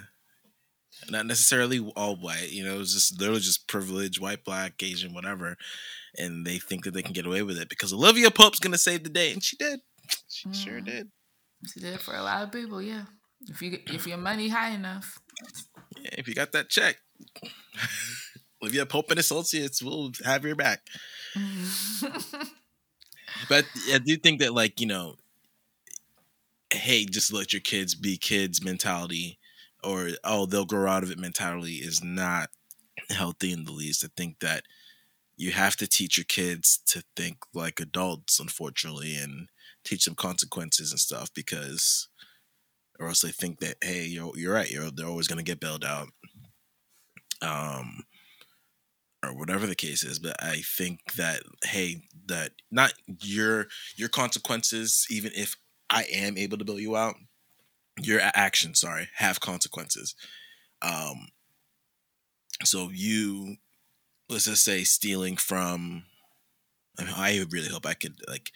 Not 1.09 1.25
necessarily 1.27 1.79
all 1.95 2.15
white, 2.15 2.51
you 2.51 2.63
know, 2.65 2.79
it's 2.79 2.93
just 2.93 3.19
literally 3.19 3.41
just 3.41 3.67
privileged, 3.67 4.19
white, 4.19 4.43
black, 4.43 4.81
Asian, 4.81 5.13
whatever. 5.13 5.55
And 6.17 6.45
they 6.45 6.57
think 6.57 6.83
that 6.85 6.93
they 6.93 7.03
can 7.03 7.13
get 7.13 7.25
away 7.25 7.43
with 7.43 7.57
it 7.59 7.69
because 7.69 7.93
Olivia 7.93 8.31
Pope's 8.31 8.59
gonna 8.59 8.77
save 8.77 9.03
the 9.03 9.09
day. 9.09 9.33
And 9.33 9.43
she 9.43 9.57
did. 9.57 9.81
She 10.29 10.51
sure 10.53 10.79
Mhm. 10.81 10.85
did. 10.85 11.11
She 11.73 11.79
did 11.79 11.99
for 12.01 12.15
a 12.15 12.21
lot 12.23 12.43
of 12.43 12.51
people, 12.51 12.81
yeah. 12.81 13.05
If 13.47 13.61
you 13.61 13.79
if 13.87 14.07
your 14.07 14.17
money 14.17 14.49
high 14.49 14.69
enough. 14.69 15.19
Yeah, 15.97 16.09
if 16.17 16.27
you 16.27 16.33
got 16.35 16.51
that 16.53 16.69
check. 16.69 16.97
Olivia 18.61 18.85
Pope 18.85 19.11
and 19.11 19.19
Associates 19.19 19.81
will 19.81 20.11
have 20.23 20.43
your 20.45 20.55
back. 20.55 20.81
But 23.49 23.65
I 23.93 23.99
do 23.99 24.15
think 24.17 24.39
that, 24.39 24.53
like, 24.53 24.79
you 24.79 24.87
know, 24.87 25.15
hey, 26.71 27.05
just 27.05 27.31
let 27.33 27.53
your 27.53 27.61
kids 27.61 27.95
be 27.95 28.17
kids 28.17 28.63
mentality 28.63 29.37
or, 29.85 30.09
oh, 30.23 30.45
they'll 30.45 30.65
grow 30.65 30.89
out 30.89 31.03
of 31.03 31.11
it 31.11 31.19
mentality 31.19 31.75
is 31.75 32.03
not 32.03 32.49
healthy 33.09 33.51
in 33.51 33.65
the 33.65 33.71
least. 33.71 34.03
I 34.03 34.09
think 34.15 34.39
that 34.39 34.63
you 35.37 35.51
have 35.51 35.75
to 35.77 35.87
teach 35.87 36.17
your 36.17 36.25
kids 36.25 36.79
to 36.87 37.03
think 37.15 37.37
like 37.53 37.79
adults, 37.79 38.39
unfortunately, 38.39 39.15
and 39.15 39.49
teach 39.83 40.05
them 40.05 40.15
consequences 40.15 40.91
and 40.91 40.99
stuff 40.99 41.29
because, 41.33 42.07
or 42.99 43.07
else 43.07 43.21
they 43.21 43.31
think 43.31 43.59
that, 43.59 43.75
hey, 43.83 44.05
you're, 44.05 44.31
you're 44.35 44.53
right, 44.53 44.71
you're, 44.71 44.89
they're 44.89 45.07
always 45.07 45.27
to 45.37 45.43
get 45.43 45.59
bailed 45.59 45.85
out. 45.85 46.07
Um, 47.41 48.05
or 49.25 49.33
whatever 49.33 49.65
the 49.65 49.75
case 49.75 50.03
is 50.03 50.19
but 50.19 50.35
i 50.43 50.61
think 50.77 50.99
that 51.17 51.41
hey 51.63 52.01
that 52.27 52.51
not 52.71 52.93
your 53.21 53.67
your 53.95 54.09
consequences 54.09 55.05
even 55.09 55.31
if 55.35 55.55
i 55.89 56.03
am 56.11 56.37
able 56.37 56.57
to 56.57 56.65
bail 56.65 56.79
you 56.79 56.95
out 56.95 57.15
your 58.01 58.21
actions 58.21 58.79
sorry 58.79 59.09
have 59.15 59.39
consequences. 59.39 60.15
Um 60.81 61.29
so 62.63 62.89
you 62.93 63.57
let's 64.29 64.45
just 64.45 64.63
say 64.63 64.83
stealing 64.83 65.37
from 65.37 66.03
I, 66.97 67.03
mean, 67.03 67.13
I 67.15 67.45
really 67.51 67.67
hope 67.67 67.85
i 67.85 67.93
could 67.93 68.15
like 68.27 68.51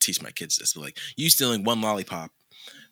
teach 0.00 0.22
my 0.22 0.30
kids 0.30 0.56
this 0.56 0.74
but 0.74 0.82
like 0.82 0.98
you 1.16 1.30
stealing 1.30 1.64
one 1.64 1.80
lollipop 1.80 2.32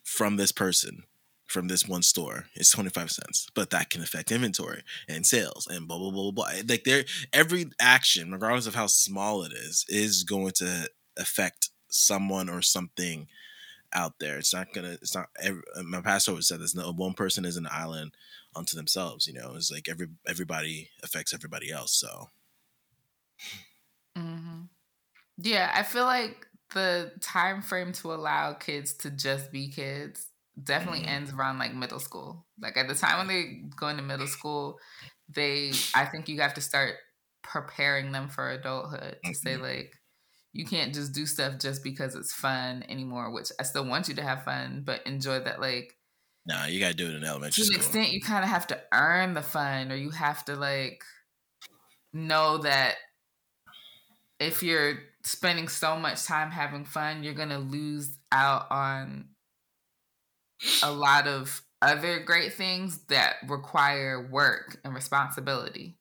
from 0.03 0.37
this 0.37 0.51
person 0.51 1.03
from 1.47 1.67
this 1.67 1.87
one 1.87 2.01
store 2.01 2.45
it's 2.55 2.71
25 2.71 3.11
cents 3.11 3.47
but 3.55 3.69
that 3.69 3.89
can 3.89 4.01
affect 4.01 4.31
inventory 4.31 4.83
and 5.07 5.25
sales 5.25 5.67
and 5.69 5.87
blah 5.87 5.97
blah 5.97 6.11
blah 6.11 6.31
blah 6.31 6.45
blah. 6.45 6.61
Like 6.67 6.83
there 6.83 7.05
every 7.33 7.67
action 7.79 8.31
regardless 8.31 8.67
of 8.67 8.75
how 8.75 8.87
small 8.87 9.43
it 9.43 9.51
is 9.53 9.85
is 9.87 10.23
going 10.23 10.51
to 10.57 10.89
affect 11.17 11.69
someone 11.89 12.49
or 12.49 12.61
something 12.61 13.27
out 13.93 14.19
there 14.19 14.37
it's 14.37 14.53
not 14.53 14.71
gonna 14.73 14.91
it's 15.01 15.15
not 15.15 15.29
every, 15.41 15.61
my 15.83 16.01
pastor 16.01 16.31
always 16.31 16.47
said 16.47 16.59
this 16.59 16.75
no 16.75 16.91
one 16.93 17.13
person 17.13 17.45
is 17.45 17.57
an 17.57 17.67
island 17.71 18.15
unto 18.55 18.75
themselves 18.75 19.27
you 19.27 19.33
know 19.33 19.55
it's 19.55 19.71
like 19.71 19.89
every 19.89 20.07
everybody 20.27 20.89
affects 21.03 21.33
everybody 21.33 21.71
else 21.71 21.93
so 21.93 22.29
hmm 24.15 24.63
Yeah, 25.37 25.71
I 25.75 25.83
feel 25.83 26.05
like 26.05 26.47
the 26.73 27.13
time 27.21 27.61
frame 27.63 27.93
to 27.93 28.13
allow 28.13 28.53
kids 28.55 28.95
to 28.99 29.11
just 29.11 29.51
be 29.51 29.69
kids 29.71 30.31
definitely 30.63 31.05
Mhm. 31.05 31.07
ends 31.07 31.33
around 31.33 31.59
like 31.59 31.75
middle 31.75 31.99
school. 31.99 32.47
Like 32.59 32.77
at 32.77 32.89
the 32.89 32.95
time 32.95 33.19
when 33.19 33.27
they 33.29 33.69
go 33.77 33.89
into 33.89 34.03
middle 34.03 34.27
school, 34.27 34.79
they 35.29 35.89
I 35.95 36.05
think 36.07 36.29
you 36.29 36.41
have 36.41 36.55
to 36.55 36.61
start 36.61 36.95
preparing 37.43 38.13
them 38.13 38.29
for 38.29 38.49
adulthood 38.51 39.21
to 39.25 39.35
say 39.35 39.57
Mhm. 39.57 39.59
like 39.59 39.95
you 40.59 40.65
can't 40.65 40.93
just 40.93 41.13
do 41.13 41.25
stuff 41.25 41.57
just 41.57 41.85
because 41.85 42.15
it's 42.15 42.33
fun 42.33 42.83
anymore, 42.89 43.31
which 43.31 43.49
I 43.57 43.63
still 43.63 43.85
want 43.85 44.09
you 44.09 44.15
to 44.15 44.21
have 44.21 44.43
fun, 44.43 44.83
but 44.85 45.01
enjoy 45.07 45.39
that 45.39 45.61
like 45.61 45.95
nah 46.45 46.65
you 46.65 46.79
gotta 46.79 46.93
do 46.93 47.07
it 47.07 47.15
in 47.15 47.23
elementary 47.23 47.63
To 47.63 47.69
an 47.73 47.75
extent 47.79 48.11
you 48.11 48.19
kind 48.21 48.43
of 48.43 48.49
have 48.49 48.67
to 48.67 48.81
earn 48.91 49.33
the 49.33 49.41
fun 49.41 49.91
or 49.91 49.95
you 49.95 50.09
have 50.09 50.43
to 50.45 50.55
like 50.55 51.01
know 52.11 52.57
that 52.57 52.95
if 54.39 54.63
you're 54.63 54.99
spending 55.23 55.67
so 55.67 55.97
much 55.97 56.25
time 56.25 56.51
having 56.51 56.85
fun 56.85 57.23
you're 57.23 57.33
gonna 57.33 57.59
lose 57.59 58.17
out 58.31 58.67
on 58.71 59.29
a 60.83 60.91
lot 60.91 61.27
of 61.27 61.61
other 61.81 62.19
great 62.19 62.53
things 62.53 63.05
that 63.05 63.35
require 63.47 64.29
work 64.29 64.79
and 64.83 64.93
responsibility 64.93 65.97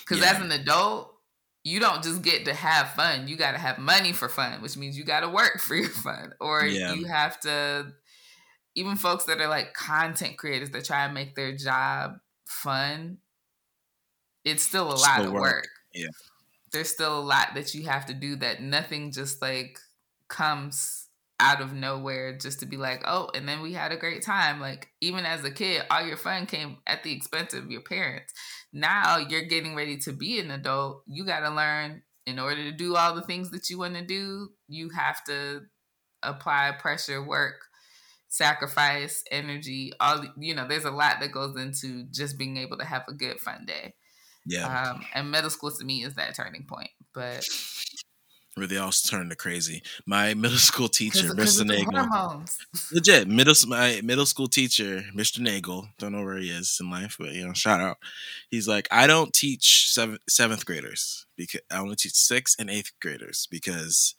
because 0.00 0.20
Yeah. 0.20 0.32
as 0.32 0.40
an 0.40 0.52
adult 0.52 1.15
you 1.66 1.80
don't 1.80 2.00
just 2.04 2.22
get 2.22 2.44
to 2.44 2.54
have 2.54 2.90
fun 2.92 3.26
you 3.26 3.36
got 3.36 3.50
to 3.52 3.58
have 3.58 3.76
money 3.78 4.12
for 4.12 4.28
fun 4.28 4.62
which 4.62 4.76
means 4.76 4.96
you 4.96 5.02
got 5.04 5.20
to 5.20 5.28
work 5.28 5.58
for 5.60 5.74
your 5.74 5.88
fun 5.90 6.32
or 6.40 6.64
Yeah. 6.64 6.94
you 6.94 7.06
have 7.06 7.40
to 7.40 7.92
even 8.76 8.94
folks 8.96 9.24
that 9.24 9.40
are 9.40 9.48
like 9.48 9.74
content 9.74 10.36
creators 10.38 10.70
that 10.70 10.84
try 10.84 11.04
and 11.04 11.14
make 11.14 11.34
their 11.34 11.56
job 11.56 12.18
fun 12.46 13.18
it's 14.44 14.62
still 14.62 14.86
a 14.86 14.94
lot 14.94 15.14
Still 15.18 15.26
of 15.26 15.32
work. 15.32 15.42
work 15.42 15.68
Yeah. 15.92 16.08
there's 16.72 16.90
still 16.90 17.18
a 17.18 17.20
lot 17.20 17.48
that 17.54 17.74
you 17.74 17.84
have 17.86 18.06
to 18.06 18.14
do 18.14 18.36
that 18.36 18.62
nothing 18.62 19.10
just 19.10 19.42
like 19.42 19.78
comes 20.28 21.08
out 21.40 21.60
of 21.60 21.72
nowhere 21.72 22.38
just 22.38 22.60
to 22.60 22.66
be 22.66 22.76
like 22.76 23.02
oh 23.06 23.28
and 23.34 23.46
then 23.48 23.60
we 23.60 23.72
had 23.72 23.90
a 23.92 23.96
great 23.96 24.22
time 24.22 24.60
like 24.60 24.88
even 25.00 25.26
as 25.26 25.42
a 25.44 25.50
kid 25.50 25.82
all 25.90 26.06
your 26.06 26.16
fun 26.16 26.46
came 26.46 26.78
at 26.86 27.02
the 27.02 27.12
expense 27.12 27.52
of 27.54 27.70
your 27.70 27.82
parents 27.82 28.32
now 28.72 29.16
you're 29.16 29.42
getting 29.42 29.74
ready 29.74 29.96
to 29.96 30.12
be 30.12 30.38
an 30.38 30.50
adult 30.50 31.02
you 31.06 31.24
got 31.24 31.40
to 31.40 31.50
learn 31.50 32.02
in 32.26 32.38
order 32.38 32.62
to 32.64 32.72
do 32.72 32.96
all 32.96 33.14
the 33.14 33.22
things 33.22 33.50
that 33.50 33.70
you 33.70 33.78
want 33.78 33.94
to 33.94 34.04
do 34.04 34.48
you 34.68 34.90
have 34.90 35.22
to 35.24 35.62
apply 36.22 36.72
pressure 36.78 37.22
work 37.22 37.66
sacrifice, 38.28 39.22
energy, 39.30 39.92
all 40.00 40.24
you 40.38 40.54
know, 40.54 40.66
there's 40.68 40.84
a 40.84 40.90
lot 40.90 41.20
that 41.20 41.32
goes 41.32 41.56
into 41.56 42.04
just 42.10 42.38
being 42.38 42.56
able 42.56 42.78
to 42.78 42.84
have 42.84 43.02
a 43.08 43.14
good 43.14 43.40
fun 43.40 43.64
day. 43.66 43.94
Yeah. 44.46 44.66
Um, 44.66 45.04
and 45.14 45.30
middle 45.30 45.50
school 45.50 45.70
to 45.70 45.84
me 45.84 46.04
is 46.04 46.14
that 46.14 46.34
turning 46.36 46.66
point. 46.68 46.90
But 47.14 47.46
where 48.56 48.66
they 48.66 48.78
all 48.78 48.90
turn 48.90 49.28
to 49.28 49.36
crazy. 49.36 49.82
My 50.06 50.34
middle 50.34 50.58
school 50.58 50.88
teacher, 50.88 51.34
'cause 51.34 51.54
Mr. 51.54 51.64
Nagel, 51.66 52.10
legit 52.90 53.28
middle 53.28 53.54
my 53.68 54.00
middle 54.02 54.26
school 54.26 54.48
teacher, 54.48 55.04
Mr. 55.14 55.40
Nagel. 55.40 55.88
Don't 55.98 56.12
know 56.12 56.24
where 56.24 56.38
he 56.38 56.50
is 56.50 56.78
in 56.80 56.90
life, 56.90 57.16
but 57.18 57.32
you 57.32 57.46
know, 57.46 57.52
shout 57.54 57.80
out. 57.80 57.98
He's 58.50 58.68
like, 58.68 58.88
I 58.90 59.06
don't 59.06 59.32
teach 59.34 59.90
seventh 59.92 60.20
seventh 60.28 60.64
graders 60.66 61.26
because 61.36 61.60
I 61.70 61.78
only 61.78 61.96
teach 61.96 62.14
sixth 62.14 62.56
and 62.58 62.70
eighth 62.70 62.92
graders 63.00 63.46
because 63.50 64.14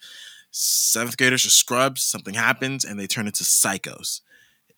seventh 0.51 1.17
graders 1.17 1.45
are 1.45 1.51
scrubs. 1.51 2.03
Something 2.03 2.35
happens 2.35 2.85
and 2.85 2.99
they 2.99 3.07
turn 3.07 3.27
into 3.27 3.43
psychos, 3.43 4.21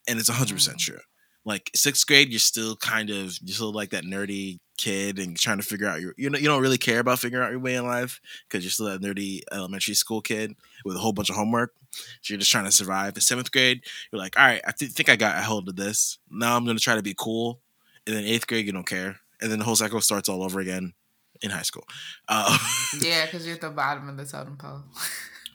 and 0.07 0.19
it's 0.19 0.29
hundred 0.29 0.55
percent 0.55 0.77
Mm. 0.79 0.81
true. 0.85 0.99
Like 1.45 1.71
sixth 1.75 2.05
grade, 2.05 2.29
you're 2.29 2.39
still 2.39 2.75
kind 2.75 3.09
of 3.09 3.37
you're 3.41 3.55
still 3.55 3.71
like 3.71 3.91
that 3.91 4.03
nerdy 4.03 4.59
kid 4.77 5.19
and 5.19 5.35
trying 5.37 5.57
to 5.57 5.63
figure 5.63 5.87
out 5.87 5.99
your 5.99 6.13
you 6.17 6.29
know 6.29 6.37
you 6.37 6.47
don't 6.47 6.61
really 6.61 6.77
care 6.77 6.99
about 6.99 7.19
figuring 7.19 7.43
out 7.45 7.51
your 7.51 7.59
way 7.59 7.75
in 7.75 7.85
life 7.85 8.21
because 8.47 8.63
you're 8.63 8.71
still 8.71 8.85
that 8.85 9.01
nerdy 9.01 9.41
elementary 9.51 9.93
school 9.93 10.21
kid 10.21 10.53
with 10.85 10.95
a 10.95 10.99
whole 10.99 11.11
bunch 11.13 11.29
of 11.29 11.35
homework. 11.35 11.73
So 12.21 12.33
you're 12.33 12.39
just 12.39 12.51
trying 12.51 12.65
to 12.65 12.71
survive. 12.71 13.15
In 13.15 13.21
seventh 13.21 13.51
grade, 13.51 13.81
you're 14.11 14.21
like, 14.21 14.37
all 14.37 14.45
right, 14.45 14.61
I 14.67 14.71
th- 14.71 14.91
think 14.91 15.09
I 15.09 15.15
got 15.15 15.37
a 15.37 15.41
hold 15.41 15.67
of 15.69 15.75
this. 15.75 16.19
Now 16.29 16.55
I'm 16.55 16.65
gonna 16.65 16.79
try 16.79 16.95
to 16.95 17.01
be 17.01 17.15
cool. 17.17 17.59
And 18.05 18.15
then 18.15 18.25
eighth 18.25 18.47
grade, 18.47 18.65
you 18.65 18.71
don't 18.71 18.87
care. 18.87 19.17
And 19.41 19.51
then 19.51 19.59
the 19.59 19.65
whole 19.65 19.75
cycle 19.75 20.01
starts 20.01 20.29
all 20.29 20.43
over 20.43 20.59
again 20.59 20.93
in 21.41 21.49
high 21.51 21.61
school. 21.63 21.85
Uh, 22.27 22.57
Yeah, 23.01 23.25
because 23.25 23.45
you're 23.45 23.55
at 23.55 23.61
the 23.61 23.69
bottom 23.69 24.09
of 24.09 24.17
the 24.17 24.25
totem 24.25 24.57
pole. 24.57 24.81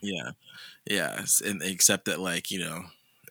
yeah, 0.03 0.31
yeah. 0.91 1.25
And 1.45 1.63
except 1.63 2.07
that, 2.07 2.21
like 2.21 2.51
you 2.51 2.59
know, 2.61 2.85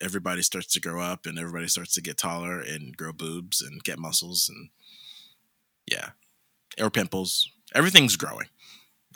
everybody 0.03 0.41
starts 0.41 0.67
to 0.73 0.81
grow 0.81 1.01
up 1.01 1.25
and 1.25 1.39
everybody 1.39 1.67
starts 1.67 1.93
to 1.93 2.01
get 2.01 2.17
taller 2.17 2.59
and 2.59 2.95
grow 2.97 3.13
boobs 3.13 3.61
and 3.61 3.83
get 3.83 3.97
muscles 3.97 4.49
and 4.49 4.69
yeah, 5.89 6.09
or 6.79 6.89
pimples. 6.89 7.49
Everything's 7.73 8.15
growing, 8.15 8.47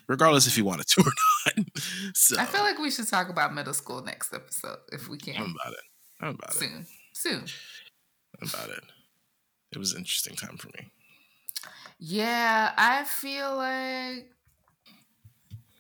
regardless 0.08 0.48
if 0.48 0.58
you 0.58 0.66
want 0.66 0.82
it 0.82 0.88
to 0.88 1.02
or 1.02 1.12
not. 1.46 1.66
so 2.14 2.40
I 2.40 2.46
feel 2.46 2.62
like 2.62 2.80
we 2.80 2.90
should 2.90 3.08
talk 3.08 3.30
about 3.30 3.54
middle 3.54 3.74
school 3.74 4.02
next 4.02 4.34
episode 4.34 4.78
if 4.92 5.08
we 5.08 5.18
can. 5.18 5.36
I'm 5.36 5.56
about 5.62 5.74
it. 5.74 5.86
I'm 6.22 6.30
about 6.30 6.56
it. 6.56 6.60
Soon. 6.60 6.86
Soon. 7.14 7.46
I'm 8.42 8.50
about 8.50 8.70
it. 8.70 8.84
It 9.74 9.78
was 9.78 9.92
an 9.92 10.00
interesting 10.00 10.36
time 10.36 10.58
for 10.58 10.68
me. 10.68 10.92
Yeah, 12.00 12.74
I 12.78 13.04
feel 13.04 13.56
like 13.56 14.32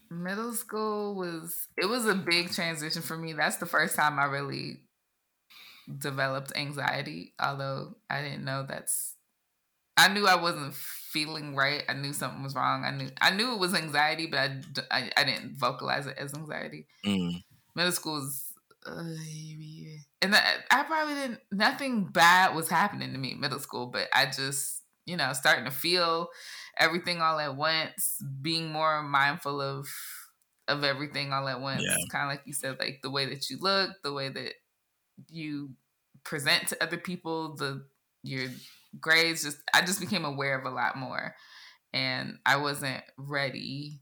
middle 0.09 0.53
school 0.53 1.15
was 1.15 1.67
it 1.77 1.85
was 1.85 2.05
a 2.05 2.15
big 2.15 2.51
transition 2.51 3.01
for 3.01 3.17
me. 3.17 3.33
That's 3.33 3.57
the 3.57 3.65
first 3.65 3.95
time 3.95 4.19
I 4.19 4.25
really 4.25 4.81
developed 5.87 6.51
anxiety, 6.55 7.33
although 7.39 7.95
I 8.09 8.21
didn't 8.21 8.45
know 8.45 8.65
that's 8.67 9.15
I 9.95 10.09
knew 10.09 10.27
I 10.27 10.35
wasn't 10.35 10.75
feeling 10.75 11.55
right. 11.55 11.83
I 11.89 11.93
knew 11.93 12.13
something 12.13 12.43
was 12.43 12.53
wrong. 12.53 12.83
I 12.85 12.91
knew 12.91 13.09
I 13.19 13.31
knew 13.31 13.53
it 13.53 13.59
was 13.59 13.73
anxiety, 13.73 14.27
but 14.27 14.51
I 14.91 15.09
I 15.17 15.23
didn't 15.23 15.57
vocalize 15.57 16.05
it 16.05 16.17
as 16.17 16.33
anxiety. 16.33 16.87
Mm. 17.05 17.43
Middle 17.75 17.91
school 17.91 18.17
is 18.17 18.53
uh, 18.85 19.03
and 20.21 20.35
I, 20.35 20.41
I 20.71 20.83
probably 20.83 21.15
didn't 21.15 21.39
nothing 21.51 22.05
bad 22.05 22.55
was 22.55 22.69
happening 22.69 23.11
to 23.11 23.17
me 23.17 23.31
in 23.31 23.39
middle 23.39 23.59
school, 23.59 23.87
but 23.87 24.07
I 24.13 24.27
just, 24.27 24.81
you 25.05 25.17
know, 25.17 25.33
starting 25.33 25.65
to 25.65 25.71
feel 25.71 26.29
everything 26.77 27.21
all 27.21 27.39
at 27.39 27.55
once, 27.55 28.21
being 28.41 28.71
more 28.71 29.01
mindful 29.03 29.61
of 29.61 29.87
of 30.67 30.83
everything 30.83 31.33
all 31.33 31.47
at 31.47 31.61
once. 31.61 31.83
Yeah. 31.83 31.95
Kind 32.11 32.23
of 32.23 32.29
like 32.29 32.43
you 32.45 32.53
said, 32.53 32.77
like 32.79 32.99
the 33.01 33.09
way 33.09 33.25
that 33.25 33.49
you 33.49 33.57
look, 33.59 33.91
the 34.03 34.13
way 34.13 34.29
that 34.29 34.53
you 35.29 35.71
present 36.23 36.67
to 36.69 36.83
other 36.83 36.97
people, 36.97 37.55
the 37.55 37.85
your 38.23 38.49
grades. 38.99 39.43
Just 39.43 39.59
I 39.73 39.81
just 39.81 39.99
became 39.99 40.25
aware 40.25 40.57
of 40.59 40.65
a 40.65 40.69
lot 40.75 40.97
more, 40.97 41.35
and 41.93 42.39
I 42.45 42.57
wasn't 42.57 43.03
ready 43.17 44.01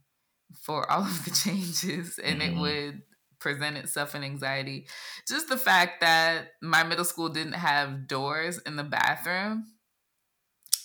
for 0.62 0.90
all 0.92 1.04
of 1.04 1.26
the 1.26 1.32
changes, 1.32 2.20
and 2.20 2.42
Mhm. 2.42 2.48
it 2.48 2.58
would 2.60 3.02
present 3.40 3.78
itself 3.78 4.16
in 4.16 4.24
anxiety. 4.24 4.88
Just 5.28 5.50
the 5.50 5.58
fact 5.58 6.02
that 6.02 6.50
my 6.62 6.84
middle 6.84 7.06
school 7.06 7.30
didn't 7.30 7.54
have 7.54 8.08
doors 8.08 8.58
in 8.60 8.76
the 8.76 8.84
bathroom. 8.84 9.68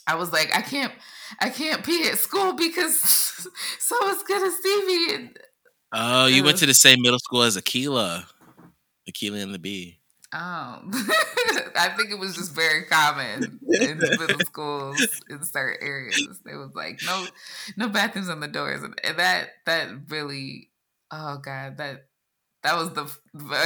I 0.06 0.14
was 0.16 0.32
like, 0.32 0.54
I 0.56 0.62
can't, 0.62 0.92
I 1.40 1.50
can't 1.50 1.84
pee 1.84 2.08
at 2.08 2.18
school 2.18 2.54
because 2.54 3.00
someone's 3.78 4.22
gonna 4.24 4.50
see 4.50 4.86
me. 4.86 5.30
Oh, 5.92 6.26
you 6.26 6.44
went 6.44 6.58
to 6.58 6.66
the 6.66 6.74
same 6.74 7.00
middle 7.02 7.18
school 7.18 7.42
as 7.42 7.56
Akeelah. 7.56 8.26
Akeelah 9.08 9.42
and 9.42 9.54
the 9.54 9.58
Bee. 9.58 9.99
Um, 10.32 10.90
I 11.76 11.92
think 11.96 12.10
it 12.10 12.18
was 12.18 12.36
just 12.36 12.54
very 12.54 12.84
common 12.84 13.58
in 13.68 13.98
the 13.98 14.16
middle 14.18 14.40
schools 14.40 15.00
in 15.28 15.42
certain 15.42 15.86
areas. 15.86 16.38
They 16.44 16.54
was 16.54 16.72
like 16.74 17.00
no, 17.04 17.26
no 17.76 17.88
bathrooms 17.88 18.28
on 18.28 18.38
the 18.38 18.46
doors, 18.46 18.82
and, 18.82 18.94
and 19.02 19.18
that 19.18 19.48
that 19.66 19.88
really, 20.08 20.70
oh 21.10 21.38
god, 21.38 21.78
that 21.78 22.06
that 22.62 22.76
was 22.76 22.90
the 22.90 23.10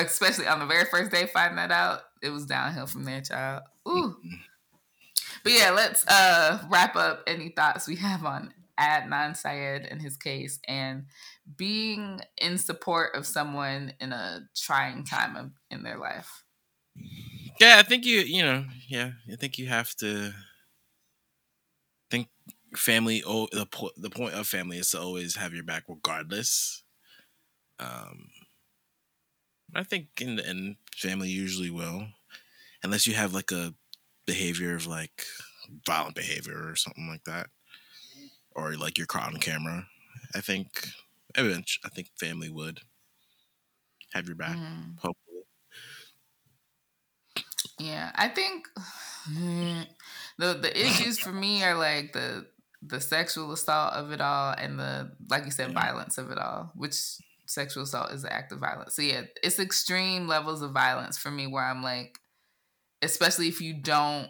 especially 0.07 0.47
on 0.47 0.59
the 0.59 0.67
very 0.67 0.87
first 0.87 1.11
day 1.11 1.27
finding 1.27 1.57
that 1.57 1.71
out. 1.71 2.01
It 2.23 2.31
was 2.31 2.47
downhill 2.47 2.87
from 2.87 3.05
there, 3.05 3.21
child. 3.21 3.65
Ooh. 3.87 4.17
But 5.43 5.53
yeah, 5.53 5.71
let's 5.71 6.07
uh 6.09 6.61
wrap 6.71 6.97
up 6.97 7.25
any 7.27 7.51
thoughts 7.51 7.87
we 7.87 7.97
have 7.97 8.25
on 8.25 8.55
Adnan 8.79 9.37
Syed 9.37 9.87
and 9.91 10.01
his 10.01 10.17
case 10.17 10.59
and 10.67 11.05
being 11.57 12.21
in 12.39 12.59
support 12.59 13.15
of 13.15 13.27
someone 13.27 13.93
in 14.01 14.13
a 14.13 14.49
trying 14.57 15.05
time 15.05 15.37
of, 15.37 15.51
in 15.71 15.83
their 15.83 15.99
life. 15.99 16.44
Yeah, 17.61 17.77
I 17.79 17.83
think 17.83 18.05
you, 18.05 18.21
you 18.21 18.43
know, 18.43 18.65
yeah, 18.89 19.13
I 19.33 19.37
think 19.37 19.59
you 19.59 19.67
have 19.69 19.95
to 19.97 20.33
think 22.11 22.29
family. 22.77 23.23
Oh, 23.27 23.49
the 23.53 23.67
po- 23.67 23.93
the 23.97 24.11
point 24.11 24.35
of 24.35 24.47
family 24.47 24.79
is 24.79 24.91
to 24.91 25.01
always 25.01 25.37
have 25.37 25.55
your 25.55 25.65
back, 25.65 25.85
regardless. 25.89 26.83
Um, 27.81 28.29
I 29.75 29.83
think 29.83 30.21
in 30.21 30.37
the 30.37 30.47
end, 30.47 30.77
family 30.95 31.29
usually 31.31 31.71
will, 31.71 32.09
unless 32.83 33.07
you 33.07 33.15
have 33.15 33.35
like 33.35 33.53
a 33.53 33.75
behavior 34.27 34.75
of 34.77 34.87
like 34.87 35.27
violent 35.87 36.15
behavior 36.17 36.69
or 36.69 36.77
something 36.77 37.09
like 37.09 37.25
that, 37.25 37.51
or 38.55 38.77
like 38.77 38.99
you're 38.99 39.07
caught 39.07 39.33
on 39.33 39.41
camera. 39.41 39.87
I 40.35 40.41
think, 40.41 40.89
eventually, 41.35 41.83
I 41.85 41.89
think 41.89 42.09
family 42.19 42.49
would 42.51 42.81
have 44.13 44.27
your 44.27 44.37
back. 44.37 44.57
Mhm. 44.59 44.99
Hopefully. 44.99 45.24
Yeah, 47.79 48.13
I 48.15 48.29
think 48.29 48.69
the 49.29 49.87
the 50.39 50.73
issues 50.81 51.19
for 51.19 51.33
me 51.33 51.63
are 51.65 51.77
like 51.77 52.13
the 52.13 52.47
the 52.83 53.01
sexual 53.01 53.51
assault 53.53 53.95
of 53.95 54.13
it 54.13 54.21
all 54.21 54.55
and 54.57 54.79
the 54.79 55.13
like 55.31 55.45
you 55.45 55.51
said 55.51 55.73
violence 55.73 56.19
of 56.19 56.31
it 56.31 56.39
all, 56.39 56.71
which 56.75 56.95
sexual 57.47 57.83
assault 57.83 58.13
is 58.13 58.25
an 58.25 58.31
act 58.33 58.53
of 58.53 58.61
violence. 58.61 58.95
So 58.95 59.03
yeah, 59.03 59.23
it's 59.43 59.59
extreme 59.59 60.29
levels 60.29 60.63
of 60.63 60.73
violence 60.73 61.19
for 61.19 61.31
me 61.31 61.47
where 61.47 61.65
I'm 61.65 61.83
like, 61.83 62.19
especially 63.03 63.49
if 63.49 63.61
you 63.61 63.75
don't 63.83 64.29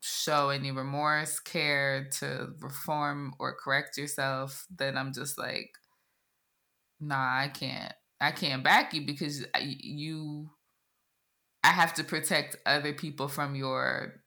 show 0.00 0.50
any 0.50 0.70
remorse, 0.70 1.40
care 1.40 2.08
to 2.20 2.50
reform 2.60 3.34
or 3.38 3.54
correct 3.54 3.98
yourself, 3.98 4.66
then 4.74 4.96
I'm 4.96 5.12
just 5.12 5.38
like, 5.38 5.70
nah, 7.00 7.38
I 7.40 7.48
can't. 7.48 7.92
I 8.20 8.32
can't 8.32 8.62
back 8.62 8.92
you 8.92 9.06
because 9.06 9.44
uh, 9.54 9.60
you 9.62 10.50
I 11.62 11.68
have 11.68 11.94
to 11.94 12.04
protect 12.04 12.56
other 12.64 12.92
people 12.92 13.28
from 13.28 13.54
your 13.54 14.22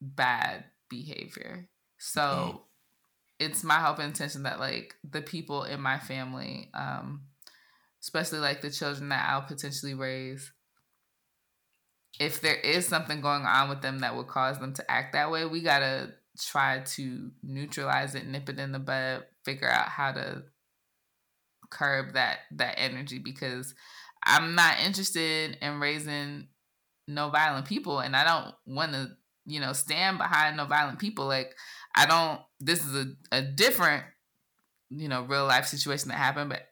bad 0.00 0.64
behavior. 0.88 1.68
So 1.98 2.62
it's 3.38 3.64
my 3.64 3.76
hope 3.76 3.98
and 3.98 4.08
intention 4.08 4.44
that 4.44 4.60
like 4.60 4.94
the 5.08 5.22
people 5.22 5.64
in 5.64 5.80
my 5.80 5.98
family, 5.98 6.70
um, 6.74 7.22
especially 8.02 8.38
like 8.38 8.60
the 8.60 8.70
children 8.70 9.08
that 9.08 9.28
I'll 9.28 9.42
potentially 9.42 9.94
raise, 9.94 10.52
if 12.20 12.40
there 12.40 12.56
is 12.56 12.86
something 12.86 13.20
going 13.20 13.44
on 13.44 13.68
with 13.68 13.80
them 13.80 14.00
that 14.00 14.16
would 14.16 14.26
cause 14.26 14.58
them 14.58 14.74
to 14.74 14.90
act 14.90 15.12
that 15.12 15.30
way, 15.30 15.44
we 15.44 15.62
gotta 15.62 16.12
try 16.38 16.80
to 16.80 17.30
neutralize 17.42 18.14
it, 18.14 18.26
nip 18.26 18.48
it 18.48 18.58
in 18.58 18.72
the 18.72 18.78
bud, 18.78 19.24
figure 19.44 19.70
out 19.70 19.88
how 19.88 20.12
to 20.12 20.42
curb 21.70 22.14
that 22.14 22.38
that 22.52 22.74
energy 22.78 23.18
because 23.18 23.74
I'm 24.24 24.54
not 24.54 24.80
interested 24.84 25.58
in 25.60 25.80
raising 25.80 26.48
no 27.08 27.30
violent 27.30 27.66
people 27.66 28.00
and 28.00 28.16
I 28.16 28.24
don't 28.24 28.54
want 28.66 28.92
to, 28.92 29.08
you 29.46 29.60
know, 29.60 29.74
stand 29.74 30.18
behind 30.18 30.56
no 30.58 30.66
violent 30.66 31.00
people. 31.00 31.26
Like 31.26 31.54
I 31.96 32.06
don't 32.06 32.40
this 32.60 32.84
is 32.84 32.94
a, 32.96 33.06
a 33.32 33.42
different, 33.42 34.04
you 34.90 35.08
know, 35.08 35.22
real 35.22 35.46
life 35.46 35.66
situation 35.66 36.08
that 36.08 36.18
happened, 36.18 36.50
but 36.50 36.62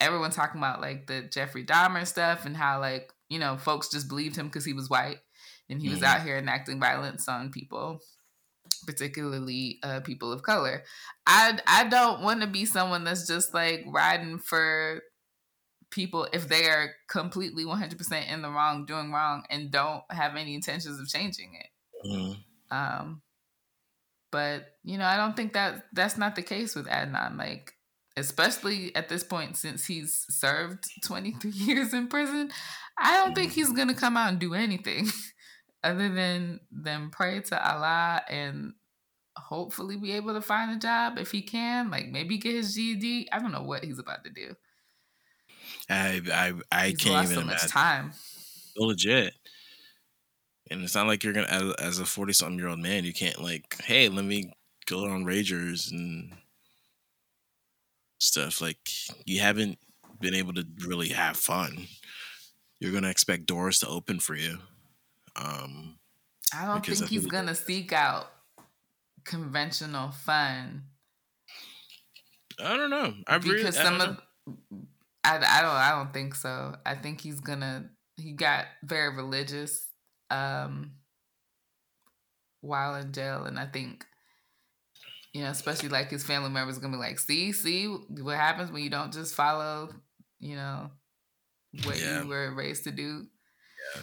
everyone 0.00 0.30
talking 0.30 0.60
about 0.60 0.80
like 0.80 1.06
the 1.06 1.22
Jeffrey 1.22 1.64
Dahmer 1.64 2.06
stuff 2.06 2.46
and 2.46 2.56
how 2.56 2.80
like, 2.80 3.12
you 3.28 3.38
know, 3.38 3.56
folks 3.58 3.90
just 3.90 4.08
believed 4.08 4.36
him 4.36 4.46
because 4.46 4.64
he 4.64 4.74
was 4.74 4.90
white 4.90 5.18
and 5.70 5.80
he 5.82 5.90
was 5.90 6.00
Mhm. 6.00 6.04
out 6.04 6.22
here 6.22 6.36
enacting 6.38 6.80
violence 6.80 7.28
on 7.28 7.50
people, 7.52 8.00
particularly 8.86 9.78
uh, 9.82 10.00
people 10.00 10.32
of 10.32 10.42
color. 10.42 10.84
I 11.26 11.58
I 11.66 11.84
don't 11.88 12.22
want 12.22 12.40
to 12.42 12.46
be 12.46 12.64
someone 12.64 13.04
that's 13.04 13.26
just 13.26 13.54
like 13.54 13.84
riding 13.86 14.38
for 14.38 15.02
people 15.90 16.26
if 16.32 16.48
they 16.48 16.66
are 16.66 16.90
completely 17.08 17.64
100% 17.64 18.28
in 18.32 18.42
the 18.42 18.50
wrong 18.50 18.86
doing 18.86 19.12
wrong 19.12 19.44
and 19.50 19.70
don't 19.70 20.02
have 20.10 20.36
any 20.36 20.54
intentions 20.54 21.00
of 21.00 21.08
changing 21.08 21.54
it. 21.54 21.66
Mhm. 22.06 22.44
um 22.70 23.22
but 24.30 24.76
you 24.84 24.96
know 24.96 25.04
i 25.04 25.16
don't 25.16 25.36
think 25.36 25.52
that 25.52 25.84
that's 25.92 26.16
not 26.16 26.34
the 26.36 26.42
case 26.42 26.74
with 26.74 26.86
adnan 26.86 27.36
like 27.36 27.74
especially 28.16 28.94
at 28.96 29.08
this 29.08 29.22
point 29.24 29.56
since 29.56 29.84
he's 29.84 30.24
served 30.30 30.84
23 31.02 31.50
years 31.54 31.92
in 31.92 32.06
prison 32.08 32.50
i 32.96 33.16
don't 33.18 33.34
think 33.34 33.52
he's 33.52 33.72
gonna 33.72 33.94
come 33.94 34.16
out 34.16 34.30
and 34.30 34.38
do 34.38 34.54
anything 34.54 35.08
other 35.84 36.08
than 36.08 36.60
than 36.70 37.10
pray 37.10 37.40
to 37.40 37.70
allah 37.70 38.22
and 38.30 38.72
hopefully 39.36 39.96
be 39.96 40.12
able 40.12 40.32
to 40.34 40.40
find 40.40 40.70
a 40.70 40.78
job 40.78 41.18
if 41.18 41.30
he 41.32 41.42
can 41.42 41.90
like 41.90 42.08
maybe 42.08 42.38
get 42.38 42.54
his 42.54 42.74
ged 42.74 43.26
i 43.32 43.38
don't 43.38 43.52
know 43.52 43.62
what 43.62 43.84
he's 43.84 43.98
about 43.98 44.24
to 44.24 44.30
do 44.30 44.54
I 45.90 46.20
I 46.32 46.52
I 46.70 46.88
he's 46.88 46.98
can't 46.98 47.24
even 47.24 47.34
so 47.36 47.40
much 47.42 47.48
imagine. 47.64 47.68
time 47.68 48.12
legit. 48.76 49.34
And 50.70 50.82
it's 50.82 50.94
not 50.94 51.06
like 51.08 51.24
you're 51.24 51.32
gonna 51.32 51.48
as, 51.48 51.74
as 51.74 51.98
a 51.98 52.06
forty 52.06 52.32
something 52.32 52.58
year 52.58 52.68
old 52.68 52.78
man, 52.78 53.04
you 53.04 53.12
can't 53.12 53.42
like, 53.42 53.76
hey, 53.82 54.08
let 54.08 54.24
me 54.24 54.52
go 54.86 55.04
on 55.06 55.24
Ragers 55.24 55.90
and 55.90 56.32
stuff. 58.18 58.60
Like 58.60 58.78
you 59.26 59.40
haven't 59.40 59.78
been 60.20 60.34
able 60.34 60.52
to 60.54 60.64
really 60.86 61.08
have 61.08 61.36
fun. 61.36 61.86
You're 62.78 62.92
gonna 62.92 63.10
expect 63.10 63.46
doors 63.46 63.80
to 63.80 63.88
open 63.88 64.20
for 64.20 64.34
you. 64.36 64.58
Um, 65.36 65.98
I 66.54 66.66
don't 66.66 66.84
think 66.86 67.02
I 67.02 67.06
he's 67.06 67.20
think- 67.22 67.32
gonna 67.32 67.54
seek 67.54 67.92
out 67.92 68.30
conventional 69.24 70.10
fun 70.10 70.84
I 72.62 72.76
don't 72.76 72.90
know. 72.90 73.14
I 73.26 73.36
really, 73.36 73.56
because 73.58 73.76
I 73.76 73.82
some 73.84 74.00
of 74.00 74.20
I, 75.24 75.36
I 75.36 75.62
don't 75.62 75.70
I 75.70 75.90
don't 75.90 76.12
think 76.12 76.34
so. 76.34 76.76
I 76.86 76.94
think 76.94 77.20
he's 77.20 77.40
gonna 77.40 77.90
he 78.16 78.32
got 78.32 78.66
very 78.82 79.14
religious 79.14 79.86
um 80.30 80.92
while 82.60 82.94
in 82.94 83.12
jail 83.12 83.44
and 83.44 83.58
I 83.58 83.66
think 83.66 84.04
you 85.32 85.42
know, 85.42 85.50
especially 85.50 85.88
like 85.88 86.10
his 86.10 86.24
family 86.24 86.50
members 86.50 86.78
gonna 86.78 86.96
be 86.96 86.98
like, 86.98 87.18
see, 87.20 87.52
see 87.52 87.86
what 87.86 88.36
happens 88.36 88.72
when 88.72 88.82
you 88.82 88.90
don't 88.90 89.12
just 89.12 89.34
follow, 89.34 89.90
you 90.40 90.56
know, 90.56 90.90
what 91.84 91.98
Yeah. 92.00 92.22
you 92.22 92.28
were 92.28 92.52
raised 92.54 92.84
to 92.84 92.90
do. 92.90 93.26
Yeah. 93.94 94.02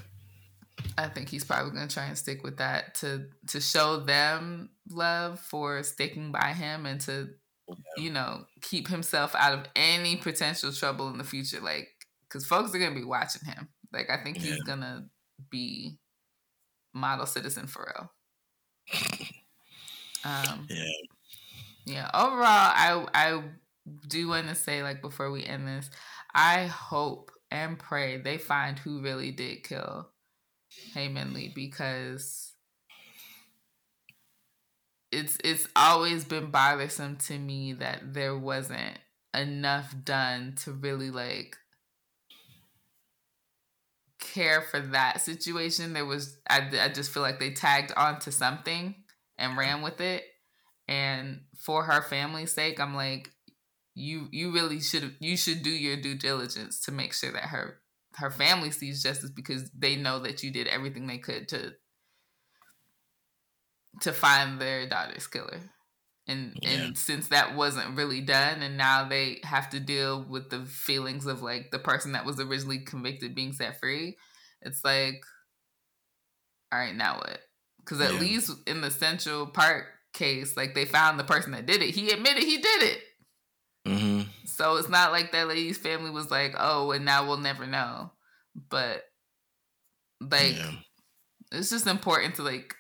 I 0.98 1.08
think 1.10 1.30
he's 1.30 1.44
probably 1.44 1.72
gonna 1.72 1.88
try 1.90 2.06
and 2.06 2.18
stick 2.18 2.44
with 2.44 2.58
that 2.58 2.96
to 2.96 3.28
to 3.48 3.60
show 3.60 3.98
them 3.98 4.70
love 4.90 5.40
for 5.40 5.84
sticking 5.84 6.32
by 6.32 6.54
him 6.54 6.86
and 6.86 7.02
to 7.02 7.30
you 7.98 8.10
know 8.12 8.46
keep 8.62 8.88
himself 8.88 9.36
out 9.36 9.54
of 9.54 9.66
any 9.76 10.16
potential 10.18 10.72
trouble 10.72 11.10
in 11.10 11.18
the 11.18 11.24
future. 11.24 11.60
Like, 11.60 11.90
because 12.24 12.46
folks 12.46 12.74
are 12.76 12.80
gonna 12.80 12.96
be 12.96 13.04
watching 13.04 13.46
him. 13.46 13.70
Like, 13.94 14.10
I 14.10 14.24
think 14.24 14.38
he's 14.38 14.62
gonna 14.64 15.08
be 15.50 15.98
model 16.94 17.26
citizen 17.26 17.68
for 17.68 17.94
real. 17.96 18.12
Um, 20.26 20.68
Yeah. 20.70 20.84
yeah. 21.86 22.12
Overall, 22.14 22.44
I 22.44 23.06
I 23.14 23.44
do 24.08 24.28
want 24.30 24.48
to 24.50 24.56
say 24.56 24.84
like 24.84 25.02
before 25.02 25.32
we 25.32 25.46
end 25.46 25.68
this, 25.68 25.90
I 26.34 26.66
hope 26.68 27.32
and 27.52 27.80
pray 27.80 28.18
they 28.18 28.38
find 28.38 28.78
who 28.80 29.02
really 29.02 29.32
did 29.32 29.64
kill 29.64 30.10
Hae 30.94 31.10
Min 31.10 31.34
Lee 31.34 31.52
because 31.56 32.47
it's 35.12 35.38
it's 35.44 35.68
always 35.76 36.26
been 36.26 36.52
bothersome 36.52 37.18
to 37.18 37.38
me 37.38 37.74
that 37.74 38.14
there 38.14 38.38
wasn't 38.38 38.98
enough 39.34 39.94
done 40.04 40.56
to 40.64 40.72
really 40.72 41.12
like 41.12 41.56
care 44.20 44.62
for 44.62 44.80
that 44.80 45.22
situation. 45.22 45.94
There 45.94 46.06
was 46.06 46.38
I, 46.50 46.70
I 46.82 46.90
just 46.90 47.12
feel 47.12 47.24
like 47.24 47.40
they 47.40 47.52
tagged 47.52 47.94
onto 47.96 48.32
something 48.32 48.96
and 49.38 49.58
ran 49.58 49.82
with 49.82 50.02
it. 50.02 50.24
And 50.90 51.42
for 51.58 51.84
her 51.84 52.02
family's 52.02 52.54
sake 52.54 52.80
i'm 52.80 52.96
like 52.96 53.32
you 53.96 54.28
you 54.32 54.54
really 54.54 54.80
should 54.80 55.16
you 55.20 55.36
should 55.36 55.64
do 55.64 55.70
your 55.70 55.98
due 55.98 56.16
diligence 56.16 56.80
to 56.80 56.92
make 56.92 57.14
sure 57.14 57.32
that 57.32 57.46
her 57.46 57.82
her 58.16 58.32
family 58.32 58.72
sees 58.72 59.04
justice 59.04 59.32
because 59.32 59.70
they 59.72 59.96
know 59.96 60.20
that 60.20 60.44
you 60.44 60.52
did 60.52 60.68
everything 60.68 61.08
they 61.08 61.18
could 61.18 61.48
to 61.48 61.74
to 64.02 64.12
find 64.14 64.60
their 64.60 64.88
daughter's 64.88 65.28
killer 65.28 65.60
and 66.28 66.58
Yeah. 66.62 66.70
and 66.70 66.98
since 66.98 67.30
that 67.30 67.56
wasn't 67.56 67.98
really 67.98 68.22
done 68.22 68.62
and 68.62 68.78
now 68.78 69.08
they 69.08 69.40
have 69.44 69.70
to 69.70 69.80
deal 69.80 70.24
with 70.24 70.50
the 70.50 70.66
feelings 70.66 71.26
of 71.26 71.42
like 71.42 71.72
the 71.72 71.80
person 71.80 72.12
that 72.14 72.26
was 72.26 72.40
originally 72.40 72.80
convicted 72.80 73.34
being 73.36 73.54
set 73.54 73.80
free 73.80 74.18
it's 74.62 74.84
like 74.84 75.22
all 76.72 76.80
right 76.80 76.96
now 76.96 77.16
what 77.18 77.40
because 77.80 78.02
at 78.02 78.14
Yeah. 78.14 78.20
least 78.20 78.52
in 78.68 78.82
the 78.82 78.92
central 78.92 79.48
park 79.48 79.86
case 80.14 80.58
like 80.58 80.74
they 80.74 80.86
found 80.86 81.20
the 81.20 81.24
person 81.24 81.52
that 81.52 81.66
did 81.66 81.82
it 81.82 81.94
he 81.96 82.12
admitted 82.12 82.44
he 82.44 82.58
did 82.58 82.84
it 82.84 83.02
hmm 83.86 84.22
so 84.46 84.78
it's 84.78 84.90
not 84.90 85.12
like 85.12 85.32
that 85.34 85.48
lady's 85.48 85.78
family 85.78 86.10
was 86.10 86.32
like, 86.32 86.56
oh, 86.58 86.92
and 86.92 87.04
now 87.04 87.28
we'll 87.28 87.38
never 87.38 87.68
know. 87.68 88.12
But 88.70 89.04
like 90.22 90.56
yeah. 90.56 90.72
it's 91.52 91.70
just 91.70 91.86
important 91.86 92.36
to 92.36 92.44
like 92.44 92.74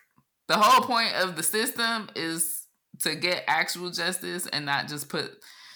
the 0.47 0.57
whole 0.57 0.85
point 0.85 1.13
of 1.15 1.35
the 1.35 1.43
system 1.43 2.09
is 2.15 2.63
to 2.99 3.15
get 3.15 3.43
actual 3.47 3.91
justice 3.91 4.47
and 4.47 4.65
not 4.65 4.87
just 4.87 5.09
put 5.09 5.31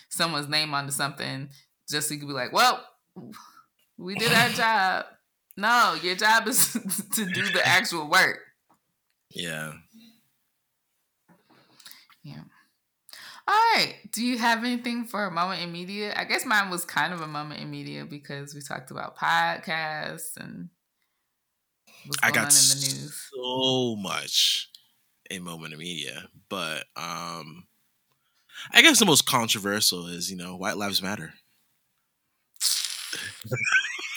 someone's 0.09 0.49
name 0.49 0.73
onto 0.73 0.91
something 0.91 1.49
just 1.89 2.07
so 2.07 2.13
you 2.13 2.19
can 2.19 2.29
be 2.29 2.33
like, 2.33 2.53
well, 2.53 2.83
we 3.97 4.15
did 4.15 4.31
our 4.31 4.49
job. 4.49 5.05
No, 5.57 5.97
your 6.01 6.15
job 6.15 6.47
is 6.47 6.73
to 7.13 7.25
do 7.25 7.49
the 7.49 7.61
actual 7.65 8.09
work. 8.09 8.39
Yeah. 9.29 9.73
Yeah. 12.23 12.41
All 13.47 13.55
right. 13.75 13.95
Do 14.11 14.23
you 14.23 14.37
have 14.37 14.63
anything 14.63 15.05
for 15.05 15.25
a 15.25 15.31
moment 15.31 15.61
in 15.61 15.71
media? 15.71 16.13
I 16.15 16.23
guess 16.23 16.45
mine 16.45 16.69
was 16.69 16.85
kind 16.85 17.13
of 17.13 17.21
a 17.21 17.27
moment 17.27 17.59
in 17.59 17.69
media 17.69 18.05
because 18.05 18.55
we 18.55 18.61
talked 18.61 18.91
about 18.91 19.17
podcasts 19.17 20.37
and 20.37 20.69
what's 22.05 22.19
I 22.23 22.31
got 22.31 22.53
in 22.55 22.67
the 22.69 22.75
news. 22.75 23.29
so 23.33 23.95
much 23.97 24.69
in 25.29 25.43
moment 25.43 25.73
of 25.73 25.79
media, 25.79 26.27
but 26.49 26.85
um, 26.95 27.67
I 28.71 28.81
guess 28.81 28.99
the 28.99 29.05
most 29.05 29.25
controversial 29.25 30.07
is 30.07 30.29
you 30.31 30.37
know 30.37 30.55
White 30.55 30.77
Lives 30.77 31.01
Matter. 31.01 31.33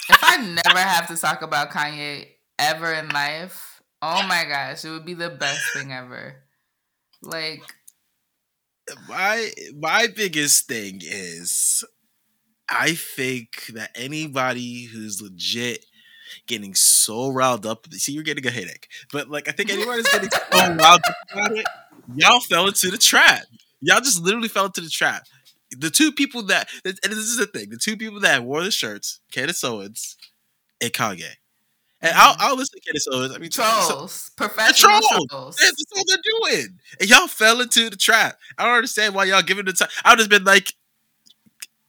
If 0.08 0.18
I 0.22 0.36
never 0.38 0.78
have 0.78 1.08
to 1.08 1.16
talk 1.16 1.42
about 1.42 1.70
Kanye 1.70 2.28
ever 2.58 2.92
in 2.92 3.08
life, 3.10 3.82
oh 4.02 4.22
my 4.22 4.44
gosh, 4.44 4.84
it 4.84 4.90
would 4.90 5.04
be 5.06 5.14
the 5.14 5.30
best 5.30 5.72
thing 5.72 5.92
ever. 5.92 6.44
Like, 7.22 7.74
My 9.08 9.50
my 9.76 10.06
biggest 10.14 10.66
thing 10.66 11.00
is 11.02 11.84
I 12.68 12.94
think 12.94 13.66
that 13.74 13.90
anybody 13.94 14.84
who's 14.84 15.20
legit 15.22 15.84
getting 16.46 16.74
so 16.74 17.28
riled 17.30 17.66
up, 17.66 17.86
see, 17.92 18.12
you're 18.12 18.22
getting 18.22 18.46
a 18.46 18.50
headache, 18.50 18.88
but 19.12 19.28
like 19.28 19.48
I 19.48 19.52
think 19.52 19.70
anybody's 19.72 20.08
getting 20.10 20.30
so 20.30 20.40
riled 20.52 20.80
up 20.80 21.00
about 21.32 21.52
it, 21.52 21.66
y'all 22.14 22.40
fell 22.40 22.66
into 22.66 22.90
the 22.90 22.98
trap. 22.98 23.44
Y'all 23.80 24.00
just 24.00 24.22
literally 24.22 24.48
fell 24.48 24.66
into 24.66 24.80
the 24.80 24.88
trap. 24.88 25.26
The 25.76 25.90
two 25.90 26.12
people 26.12 26.42
that, 26.44 26.68
and 26.84 26.96
this 27.02 27.18
is 27.18 27.36
the 27.36 27.46
thing, 27.46 27.70
the 27.70 27.76
two 27.76 27.96
people 27.96 28.20
that 28.20 28.44
wore 28.44 28.62
the 28.62 28.70
shirts, 28.70 29.20
Candace 29.32 29.64
Owens 29.64 30.16
and 30.80 30.92
Kanye. 30.92 31.34
And 32.00 32.12
I'll, 32.14 32.36
I'll 32.38 32.56
listen 32.56 32.78
to 32.78 32.84
Candace 32.86 33.06
Owens. 33.10 33.34
I 33.34 33.38
mean, 33.38 33.50
so- 33.50 33.62
trolls, 33.62 34.30
professional 34.36 35.00
trolls. 35.00 35.26
trolls. 35.30 35.56
that's 35.56 35.84
all 35.96 36.02
they're 36.06 36.52
doing. 36.58 36.78
And 37.00 37.10
y'all 37.10 37.26
fell 37.26 37.60
into 37.60 37.90
the 37.90 37.96
trap. 37.96 38.38
I 38.58 38.64
don't 38.64 38.74
understand 38.74 39.14
why 39.14 39.24
y'all 39.24 39.42
giving 39.42 39.64
the 39.64 39.72
time. 39.72 39.88
I've 40.04 40.18
just 40.18 40.30
been 40.30 40.44
like, 40.44 40.72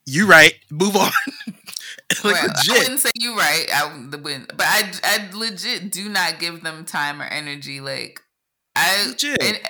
you 0.05 0.27
right, 0.27 0.53
move 0.71 0.95
on. 0.95 1.11
like 2.23 2.33
well, 2.33 2.43
I 2.43 2.47
legit. 2.47 2.77
wouldn't 2.77 2.99
say 2.99 3.11
you 3.15 3.37
right. 3.37 3.65
I 3.73 4.07
wouldn't, 4.11 4.49
but 4.49 4.67
I, 4.67 4.91
I 5.03 5.29
legit 5.33 5.91
do 5.91 6.09
not 6.09 6.39
give 6.39 6.61
them 6.63 6.85
time 6.85 7.21
or 7.21 7.25
energy. 7.25 7.81
Like 7.81 8.19
I, 8.75 9.13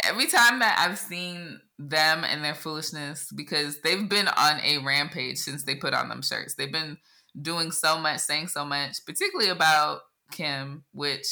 every 0.03 0.27
time 0.27 0.59
that 0.59 0.77
I've 0.79 0.97
seen 0.97 1.61
them 1.77 2.23
and 2.23 2.43
their 2.43 2.55
foolishness, 2.55 3.31
because 3.33 3.81
they've 3.81 4.07
been 4.09 4.27
on 4.27 4.59
a 4.61 4.79
rampage 4.79 5.38
since 5.38 5.63
they 5.63 5.75
put 5.75 5.93
on 5.93 6.09
them 6.09 6.21
shirts. 6.21 6.55
They've 6.55 6.71
been 6.71 6.97
doing 7.39 7.71
so 7.71 7.99
much, 7.99 8.19
saying 8.19 8.47
so 8.47 8.65
much, 8.65 9.05
particularly 9.05 9.49
about 9.49 10.01
Kim, 10.31 10.83
which 10.93 11.27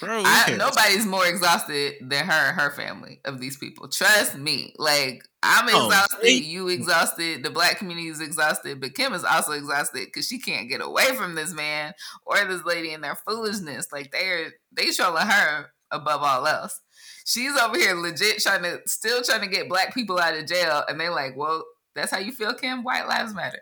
Bro, 0.00 0.22
I, 0.26 0.54
nobody's 0.58 1.06
more 1.06 1.26
exhausted 1.26 1.94
than 2.00 2.24
her 2.26 2.32
and 2.50 2.60
her 2.60 2.70
family 2.70 3.20
of 3.24 3.40
these 3.40 3.56
people. 3.56 3.88
Trust 3.88 4.36
me. 4.36 4.74
Like 4.78 5.22
I'm 5.42 5.68
Oh, 5.72 5.86
exhausted, 5.88 6.18
they- 6.22 6.30
you 6.34 6.68
exhausted, 6.68 7.42
the 7.42 7.50
black 7.50 7.78
community 7.78 8.08
is 8.08 8.20
exhausted, 8.20 8.80
but 8.80 8.94
Kim 8.94 9.12
is 9.12 9.24
also 9.24 9.52
exhausted 9.52 10.06
because 10.06 10.26
she 10.26 10.38
can't 10.38 10.68
get 10.68 10.80
away 10.80 11.14
from 11.16 11.34
this 11.34 11.52
man 11.52 11.92
or 12.26 12.44
this 12.44 12.64
lady 12.64 12.92
and 12.92 13.04
their 13.04 13.16
foolishness. 13.26 13.88
Like 13.92 14.10
they're 14.12 14.52
they 14.72 14.90
trolling 14.90 15.26
her 15.26 15.66
above 15.90 16.22
all 16.22 16.46
else. 16.46 16.80
She's 17.26 17.56
over 17.56 17.76
here 17.76 17.94
legit 17.94 18.40
trying 18.42 18.62
to 18.64 18.80
still 18.86 19.22
trying 19.22 19.40
to 19.42 19.46
get 19.46 19.68
black 19.68 19.94
people 19.94 20.18
out 20.18 20.34
of 20.36 20.46
jail, 20.46 20.82
and 20.88 20.98
they're 21.00 21.10
like, 21.10 21.36
well, 21.36 21.64
That's 21.94 22.10
how 22.10 22.18
you 22.18 22.32
feel, 22.32 22.54
Kim? 22.54 22.82
White 22.82 23.06
lives 23.06 23.32
matter. 23.34 23.60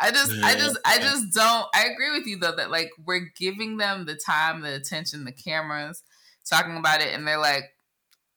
I 0.00 0.10
just, 0.10 0.32
I 0.42 0.54
just, 0.54 0.78
I 0.84 0.98
just 0.98 1.34
don't. 1.34 1.66
I 1.74 1.86
agree 1.92 2.10
with 2.10 2.26
you 2.26 2.38
though 2.38 2.56
that 2.56 2.70
like 2.70 2.90
we're 3.04 3.30
giving 3.36 3.76
them 3.76 4.06
the 4.06 4.14
time, 4.14 4.62
the 4.62 4.74
attention, 4.74 5.24
the 5.24 5.32
cameras, 5.32 6.02
talking 6.48 6.76
about 6.76 7.02
it, 7.02 7.14
and 7.14 7.26
they're 7.26 7.38
like, 7.38 7.64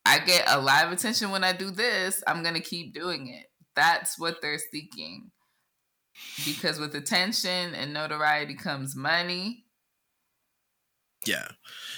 I 0.05 0.19
get 0.19 0.43
a 0.47 0.59
lot 0.59 0.85
of 0.85 0.91
attention 0.91 1.31
when 1.31 1.43
I 1.43 1.53
do 1.53 1.71
this. 1.71 2.21
I'm 2.27 2.43
gonna 2.43 2.59
keep 2.59 2.93
doing 2.93 3.27
it. 3.27 3.45
That's 3.75 4.19
what 4.19 4.41
they're 4.41 4.59
seeking. 4.71 5.31
Because 6.45 6.79
with 6.79 6.93
attention 6.95 7.73
and 7.73 7.93
notoriety 7.93 8.55
comes 8.55 8.95
money. 8.95 9.63
Yeah. 11.25 11.47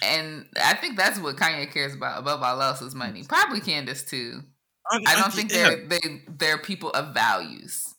And 0.01 0.45
I 0.61 0.75
think 0.75 0.97
that's 0.97 1.19
what 1.19 1.35
Kanye 1.35 1.71
cares 1.71 1.95
about 1.95 2.19
above 2.19 2.43
all 2.43 2.61
else 2.61 2.81
is 2.81 2.95
money. 2.95 3.23
Probably 3.27 3.59
Candace 3.59 4.03
too. 4.03 4.41
I, 4.89 5.01
I 5.07 5.19
don't 5.19 5.33
think 5.33 5.51
they're 5.51 5.87
they 5.87 6.21
they're 6.27 6.59
people 6.59 6.91
of 6.91 7.13
values. 7.13 7.94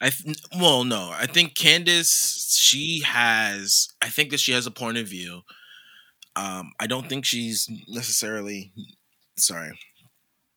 I 0.00 0.10
th- 0.10 0.36
well, 0.58 0.84
no, 0.84 1.10
I 1.12 1.26
think 1.26 1.54
Candace 1.54 2.56
she 2.58 3.02
has. 3.06 3.88
I 4.02 4.08
think 4.08 4.30
that 4.30 4.40
she 4.40 4.52
has 4.52 4.66
a 4.66 4.70
point 4.70 4.98
of 4.98 5.06
view. 5.06 5.42
Um, 6.36 6.72
I 6.80 6.86
don't 6.86 7.08
think 7.08 7.24
she's 7.24 7.68
necessarily. 7.88 8.72
Sorry, 9.36 9.72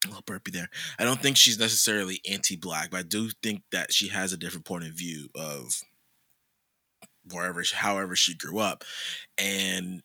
a 0.06 0.08
little 0.08 0.24
burpy 0.26 0.52
there. 0.52 0.70
I 1.00 1.04
don't 1.04 1.22
think 1.22 1.38
she's 1.38 1.60
necessarily 1.60 2.22
anti-black, 2.30 2.92
but 2.92 3.00
I 3.00 3.04
do 3.04 3.30
think 3.44 3.64
that 3.72 3.94
she 3.94 4.10
has 4.10 4.34
a 4.34 4.38
different 4.38 4.66
point 4.66 4.86
of 4.86 4.92
view 4.94 5.30
of 5.36 5.82
wherever, 7.32 7.64
however 7.74 8.16
she 8.16 8.36
grew 8.36 8.60
up, 8.60 8.84
and 9.38 10.02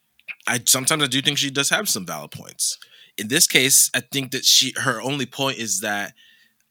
I 0.47 0.61
sometimes 0.67 1.03
I 1.03 1.07
do 1.07 1.23
think 1.23 1.39
she 1.39 1.51
does 1.51 1.71
have 1.71 1.89
some 1.89 2.07
valid 2.07 2.31
points. 2.31 2.79
In 3.19 3.29
this 3.29 3.47
case, 3.47 3.91
I 3.95 4.01
think 4.01 4.33
that 4.33 4.45
she 4.45 4.73
her 4.77 5.01
only 5.01 5.27
point 5.27 5.59
is 5.59 5.81
that 5.81 6.15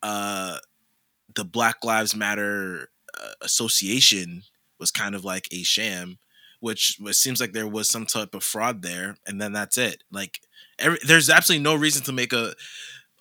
uh 0.02 0.58
the 1.34 1.44
Black 1.44 1.84
Lives 1.84 2.14
Matter 2.14 2.88
uh, 3.20 3.32
association 3.42 4.42
was 4.78 4.90
kind 4.90 5.14
of 5.14 5.24
like 5.24 5.48
a 5.52 5.62
sham, 5.62 6.18
which 6.60 6.98
it 7.00 7.14
seems 7.14 7.40
like 7.40 7.52
there 7.52 7.68
was 7.68 7.88
some 7.88 8.06
type 8.06 8.34
of 8.34 8.42
fraud 8.42 8.82
there, 8.82 9.16
and 9.26 9.40
then 9.40 9.52
that's 9.52 9.78
it. 9.78 10.02
Like, 10.10 10.40
every, 10.78 10.98
there's 11.06 11.30
absolutely 11.30 11.62
no 11.62 11.74
reason 11.74 12.02
to 12.04 12.12
make 12.12 12.32
a 12.32 12.54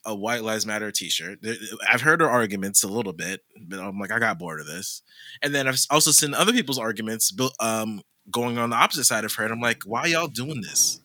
a 0.06 0.16
White 0.16 0.44
Lives 0.44 0.66
Matter 0.66 0.92
T-shirt. 0.92 1.40
I've 1.88 2.02
heard 2.02 2.22
her 2.22 2.30
arguments 2.30 2.84
a 2.84 2.88
little 2.88 3.14
bit, 3.14 3.42
but 3.60 3.80
I'm 3.80 4.00
like, 4.00 4.12
I 4.12 4.18
got 4.18 4.40
bored 4.40 4.60
of 4.60 4.66
this. 4.66 5.04
And 5.44 5.54
then 5.54 5.68
I've 5.68 5.78
also 5.92 6.10
seen 6.10 6.34
other 6.34 6.52
people's 6.52 6.80
arguments, 6.80 7.32
um, 7.60 8.02
going 8.30 8.58
on 8.58 8.70
the 8.70 8.76
opposite 8.76 9.06
side 9.06 9.26
of 9.26 9.34
her, 9.36 9.44
and 9.44 9.54
I'm 9.54 9.62
like, 9.62 9.84
why 9.86 10.06
y'all 10.08 10.28
doing 10.28 10.62
this? 10.62 11.00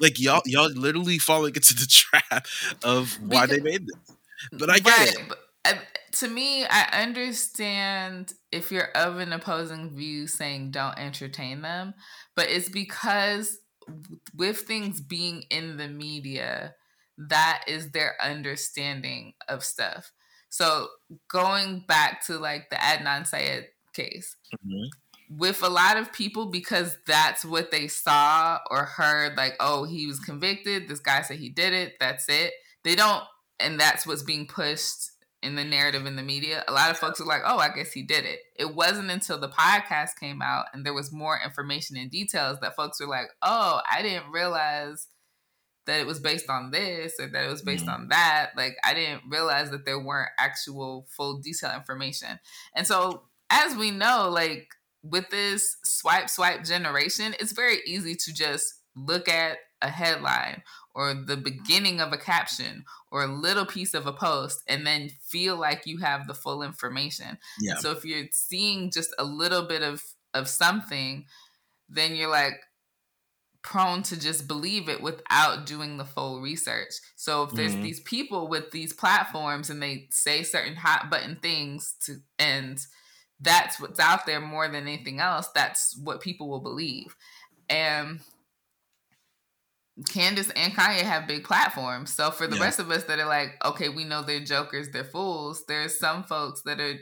Like 0.00 0.20
y'all, 0.20 0.42
y'all 0.46 0.70
literally 0.70 1.18
falling 1.18 1.54
into 1.56 1.74
the 1.74 1.86
trap 1.86 2.46
of 2.82 3.18
why 3.20 3.46
because, 3.46 3.50
they 3.50 3.62
made 3.62 3.86
this. 3.86 4.16
But 4.52 4.70
I 4.70 4.78
get 4.78 4.98
right, 4.98 5.36
it. 5.66 5.78
To 6.12 6.28
me, 6.28 6.64
I 6.64 7.02
understand 7.02 8.32
if 8.50 8.72
you're 8.72 8.90
of 8.96 9.18
an 9.18 9.32
opposing 9.32 9.94
view 9.94 10.26
saying 10.26 10.70
don't 10.70 10.98
entertain 10.98 11.62
them, 11.62 11.94
but 12.34 12.48
it's 12.50 12.68
because 12.68 13.58
with 14.34 14.60
things 14.60 15.00
being 15.00 15.44
in 15.50 15.76
the 15.76 15.88
media, 15.88 16.74
that 17.18 17.64
is 17.66 17.90
their 17.90 18.14
understanding 18.22 19.34
of 19.48 19.64
stuff. 19.64 20.12
So 20.48 20.88
going 21.30 21.84
back 21.86 22.24
to 22.26 22.38
like 22.38 22.70
the 22.70 22.76
Adnan 22.76 23.26
Syed 23.26 23.66
case, 23.94 24.36
mm-hmm. 24.54 25.36
with 25.36 25.62
a 25.62 25.68
lot 25.68 25.96
of 25.98 26.12
people, 26.12 26.46
because 26.46 26.96
that's 27.06 27.44
what 27.44 27.70
they 27.70 27.88
saw 27.88 28.58
or 28.70 28.84
heard, 28.84 29.36
like, 29.36 29.54
oh, 29.60 29.84
he 29.84 30.06
was 30.06 30.20
convicted, 30.20 30.88
this 30.88 31.00
guy 31.00 31.22
said 31.22 31.38
he 31.38 31.50
did 31.50 31.72
it, 31.72 31.94
that's 32.00 32.28
it. 32.28 32.54
They 32.84 32.94
don't, 32.94 33.24
and 33.60 33.78
that's 33.78 34.06
what's 34.06 34.22
being 34.22 34.46
pushed 34.46 35.10
in 35.42 35.54
the 35.54 35.64
narrative 35.64 36.06
in 36.06 36.16
the 36.16 36.22
media, 36.22 36.64
a 36.66 36.72
lot 36.72 36.90
of 36.90 36.98
folks 36.98 37.20
are 37.20 37.26
like, 37.26 37.42
oh, 37.44 37.58
I 37.58 37.68
guess 37.68 37.92
he 37.92 38.02
did 38.02 38.24
it. 38.24 38.40
It 38.56 38.74
wasn't 38.74 39.10
until 39.10 39.38
the 39.38 39.48
podcast 39.48 40.18
came 40.18 40.42
out 40.42 40.66
and 40.72 40.84
there 40.84 40.94
was 40.94 41.12
more 41.12 41.38
information 41.42 41.96
and 41.96 42.10
details 42.10 42.58
that 42.60 42.74
folks 42.74 43.00
were 43.00 43.06
like, 43.06 43.28
oh, 43.42 43.80
I 43.90 44.02
didn't 44.02 44.32
realize 44.32 45.06
that 45.86 46.00
it 46.00 46.06
was 46.06 46.18
based 46.18 46.50
on 46.50 46.70
this 46.70 47.14
or 47.20 47.28
that 47.28 47.44
it 47.44 47.50
was 47.50 47.62
based 47.62 47.86
mm-hmm. 47.86 48.02
on 48.02 48.08
that. 48.08 48.50
Like, 48.56 48.76
I 48.84 48.94
didn't 48.94 49.22
realize 49.30 49.70
that 49.70 49.84
there 49.86 50.00
weren't 50.00 50.30
actual 50.38 51.06
full 51.16 51.38
detail 51.38 51.72
information. 51.74 52.40
And 52.74 52.86
so, 52.86 53.22
as 53.48 53.76
we 53.76 53.90
know, 53.90 54.28
like 54.30 54.68
with 55.02 55.30
this 55.30 55.76
swipe, 55.84 56.28
swipe 56.28 56.64
generation, 56.64 57.34
it's 57.38 57.52
very 57.52 57.78
easy 57.86 58.16
to 58.16 58.34
just 58.34 58.74
look 58.96 59.28
at 59.28 59.58
a 59.80 59.88
headline 59.88 60.62
or 60.98 61.14
the 61.14 61.36
beginning 61.36 62.00
of 62.00 62.12
a 62.12 62.18
caption 62.18 62.84
or 63.12 63.22
a 63.22 63.32
little 63.32 63.64
piece 63.64 63.94
of 63.94 64.08
a 64.08 64.12
post 64.12 64.64
and 64.66 64.84
then 64.84 65.08
feel 65.22 65.56
like 65.56 65.86
you 65.86 65.98
have 65.98 66.26
the 66.26 66.34
full 66.34 66.60
information. 66.60 67.38
Yeah. 67.60 67.76
So 67.76 67.92
if 67.92 68.04
you're 68.04 68.26
seeing 68.32 68.90
just 68.90 69.14
a 69.16 69.24
little 69.24 69.62
bit 69.62 69.82
of 69.82 70.02
of 70.34 70.48
something, 70.48 71.24
then 71.88 72.16
you're 72.16 72.28
like 72.28 72.54
prone 73.62 74.02
to 74.02 74.18
just 74.18 74.48
believe 74.48 74.88
it 74.88 75.00
without 75.00 75.66
doing 75.66 75.98
the 75.98 76.04
full 76.04 76.40
research. 76.40 76.94
So 77.14 77.44
if 77.44 77.52
there's 77.52 77.74
mm-hmm. 77.74 77.82
these 77.82 78.00
people 78.00 78.48
with 78.48 78.72
these 78.72 78.92
platforms 78.92 79.70
and 79.70 79.80
they 79.80 80.08
say 80.10 80.42
certain 80.42 80.74
hot 80.74 81.10
button 81.10 81.38
things 81.40 81.94
to 82.06 82.16
and 82.40 82.84
that's 83.40 83.80
what's 83.80 84.00
out 84.00 84.26
there 84.26 84.40
more 84.40 84.66
than 84.66 84.88
anything 84.88 85.20
else, 85.20 85.48
that's 85.54 85.96
what 86.02 86.20
people 86.20 86.48
will 86.48 86.60
believe. 86.60 87.14
And 87.70 88.18
Candace 90.06 90.50
and 90.50 90.72
Kanye 90.72 91.00
have 91.00 91.26
big 91.26 91.44
platforms. 91.44 92.14
So 92.14 92.30
for 92.30 92.46
the 92.46 92.56
yeah. 92.56 92.62
rest 92.62 92.78
of 92.78 92.90
us 92.90 93.04
that 93.04 93.18
are 93.18 93.26
like, 93.26 93.56
okay, 93.64 93.88
we 93.88 94.04
know 94.04 94.22
they're 94.22 94.40
jokers, 94.40 94.90
they're 94.90 95.04
fools. 95.04 95.64
There's 95.66 95.98
some 95.98 96.24
folks 96.24 96.62
that 96.62 96.80
are 96.80 96.94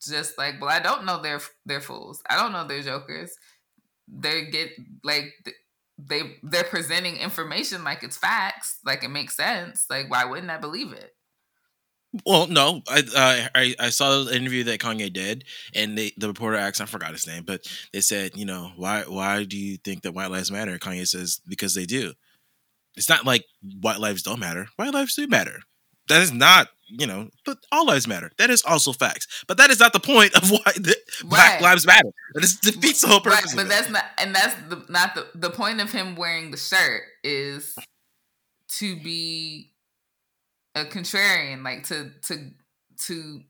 just 0.00 0.36
like, 0.38 0.60
well, 0.60 0.70
I 0.70 0.80
don't 0.80 1.04
know 1.04 1.22
they're 1.22 1.40
they're 1.64 1.80
fools. 1.80 2.22
I 2.28 2.36
don't 2.36 2.52
know 2.52 2.66
they're 2.66 2.82
jokers. 2.82 3.32
They 4.08 4.46
get 4.46 4.70
like 5.02 5.32
they 5.98 6.36
they're 6.42 6.64
presenting 6.64 7.16
information 7.16 7.84
like 7.84 8.02
it's 8.02 8.16
facts, 8.16 8.78
like 8.84 9.04
it 9.04 9.10
makes 9.10 9.36
sense. 9.36 9.86
Like 9.88 10.10
why 10.10 10.24
wouldn't 10.24 10.50
I 10.50 10.58
believe 10.58 10.92
it? 10.92 11.12
Well, 12.26 12.46
no, 12.46 12.82
I, 12.88 12.98
uh, 12.98 13.48
I 13.54 13.74
I 13.78 13.88
saw 13.88 14.24
the 14.24 14.36
interview 14.36 14.64
that 14.64 14.80
Kanye 14.80 15.10
did, 15.12 15.44
and 15.74 15.96
they, 15.96 16.12
the 16.18 16.28
reporter 16.28 16.56
asked, 16.58 16.80
I 16.80 16.86
forgot 16.86 17.12
his 17.12 17.26
name, 17.26 17.44
but 17.46 17.66
they 17.92 18.02
said, 18.02 18.36
you 18.36 18.44
know, 18.44 18.72
why 18.76 19.04
why 19.06 19.44
do 19.44 19.56
you 19.56 19.78
think 19.78 20.02
that 20.02 20.12
white 20.12 20.30
lives 20.30 20.50
matter? 20.50 20.78
Kanye 20.78 21.08
says 21.08 21.40
because 21.46 21.74
they 21.74 21.86
do. 21.86 22.12
It's 22.96 23.08
not 23.08 23.24
like 23.24 23.44
white 23.80 23.98
lives 23.98 24.22
don't 24.22 24.40
matter. 24.40 24.68
White 24.76 24.92
lives 24.92 25.14
do 25.14 25.26
matter. 25.26 25.60
That 26.08 26.20
is 26.20 26.32
not, 26.32 26.68
you 26.88 27.06
know, 27.06 27.28
but 27.46 27.58
all 27.70 27.86
lives 27.86 28.06
matter. 28.06 28.30
That 28.36 28.50
is 28.50 28.62
also 28.62 28.92
facts. 28.92 29.44
But 29.46 29.56
that 29.56 29.70
is 29.70 29.80
not 29.80 29.94
the 29.94 30.00
point 30.00 30.34
of 30.34 30.50
why 30.50 30.72
the 30.74 30.96
right. 31.22 31.30
black 31.30 31.60
lives 31.62 31.86
matter. 31.86 32.10
That 32.34 32.44
is, 32.44 32.56
defeats 32.62 33.00
the 33.00 33.06
whole 33.06 33.20
purpose. 33.20 33.54
Right, 33.54 33.64
but 33.64 33.68
that's 33.68 33.88
not, 33.88 34.04
and 34.18 34.34
that's 34.34 34.54
the, 34.68 34.84
not 34.90 35.14
the 35.14 35.26
the 35.34 35.50
point 35.50 35.80
of 35.80 35.90
him 35.90 36.16
wearing 36.16 36.50
the 36.50 36.58
shirt 36.58 37.04
is 37.24 37.74
to 38.78 38.96
be 38.96 39.71
a 40.74 40.84
contrarian, 40.84 41.64
like 41.64 41.84
to 41.88 42.10
to 42.22 42.50
to 43.06 43.40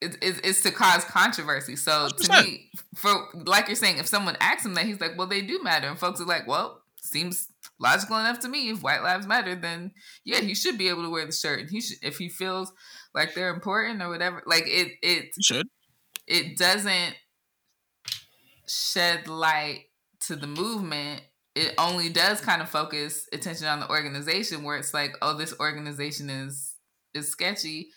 it's, 0.00 0.16
it's 0.20 0.62
to 0.62 0.70
cause 0.70 1.04
controversy. 1.04 1.74
So 1.76 2.08
to 2.08 2.42
me, 2.44 2.70
for 2.94 3.28
like 3.46 3.68
you're 3.68 3.76
saying, 3.76 3.98
if 3.98 4.06
someone 4.06 4.36
asks 4.40 4.64
him 4.64 4.74
that, 4.74 4.84
he's 4.84 5.00
like, 5.00 5.16
"Well, 5.16 5.26
they 5.26 5.42
do 5.42 5.62
matter," 5.62 5.88
and 5.88 5.98
folks 5.98 6.20
are 6.20 6.26
like, 6.26 6.46
"Well, 6.46 6.82
seems 7.06 7.48
logical 7.78 8.18
enough 8.18 8.40
to 8.40 8.48
me. 8.48 8.70
If 8.70 8.82
white 8.82 9.02
lives 9.02 9.26
matter, 9.26 9.54
then 9.54 9.92
yeah, 10.24 10.40
he 10.40 10.54
should 10.54 10.78
be 10.78 10.88
able 10.88 11.02
to 11.04 11.10
wear 11.10 11.26
the 11.26 11.32
shirt. 11.32 11.60
And 11.60 11.70
he 11.70 11.80
should, 11.80 11.98
if 12.02 12.18
he 12.18 12.28
feels 12.28 12.72
like 13.14 13.34
they're 13.34 13.54
important 13.54 14.02
or 14.02 14.08
whatever. 14.08 14.42
Like 14.46 14.64
it, 14.66 14.92
it 15.02 15.34
should. 15.42 15.66
It 16.26 16.58
doesn't 16.58 17.14
shed 18.68 19.28
light 19.28 19.84
to 20.20 20.36
the 20.36 20.46
movement 20.46 21.22
it 21.56 21.74
only 21.78 22.10
does 22.10 22.40
kind 22.40 22.60
of 22.60 22.68
focus 22.68 23.26
attention 23.32 23.66
on 23.66 23.80
the 23.80 23.88
organization 23.88 24.62
where 24.62 24.76
it's 24.76 24.92
like, 24.92 25.16
oh, 25.22 25.36
this 25.36 25.54
organization 25.58 26.28
is 26.28 26.74
is 27.14 27.28
sketchy. 27.28 27.88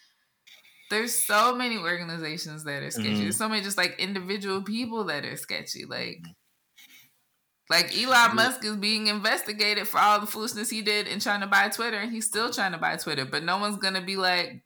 There's 0.90 1.14
so 1.14 1.54
many 1.54 1.78
organizations 1.78 2.64
that 2.64 2.82
are 2.82 2.90
sketchy. 2.90 3.10
Mm-hmm. 3.10 3.22
There's 3.22 3.38
so 3.38 3.50
many 3.50 3.62
just 3.62 3.78
like 3.78 4.00
individual 4.00 4.64
people 4.64 5.04
that 5.06 5.26
are 5.26 5.36
sketchy. 5.36 5.84
Like 5.86 6.24
like 7.70 7.96
Elon 7.96 8.36
Musk 8.36 8.64
is 8.64 8.78
being 8.78 9.08
investigated 9.08 9.88
for 9.88 10.00
all 10.00 10.22
the 10.22 10.26
foolishness 10.26 10.70
he 10.70 10.82
did 10.82 11.08
in 11.08 11.20
trying 11.20 11.42
to 11.42 11.48
buy 11.48 11.68
Twitter, 11.68 11.98
and 11.98 12.12
he's 12.12 12.26
still 12.26 12.52
trying 12.52 12.72
to 12.72 12.78
buy 12.78 12.96
Twitter. 12.96 13.26
But 13.26 13.44
no 13.44 13.58
one's 13.58 13.78
gonna 13.78 14.02
be 14.02 14.16
like, 14.16 14.64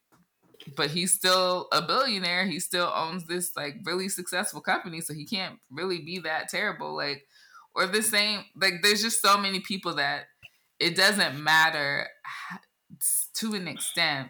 but 0.77 0.91
he's 0.91 1.13
still 1.13 1.67
a 1.71 1.81
billionaire. 1.81 2.45
He 2.45 2.59
still 2.59 2.91
owns 2.95 3.25
this 3.25 3.55
like 3.55 3.77
really 3.85 4.07
successful 4.07 4.61
company, 4.61 5.01
so 5.01 5.15
he 5.15 5.25
can't 5.25 5.57
really 5.71 5.99
be 5.99 6.19
that 6.19 6.49
terrible. 6.49 6.95
Like 6.95 7.25
or 7.75 7.87
the 7.87 8.01
same 8.01 8.43
like 8.55 8.75
there's 8.81 9.01
just 9.01 9.21
so 9.21 9.37
many 9.37 9.59
people 9.59 9.95
that 9.95 10.25
it 10.79 10.95
doesn't 10.95 11.41
matter 11.41 12.07
to 13.35 13.53
an 13.53 13.67
extent 13.67 14.29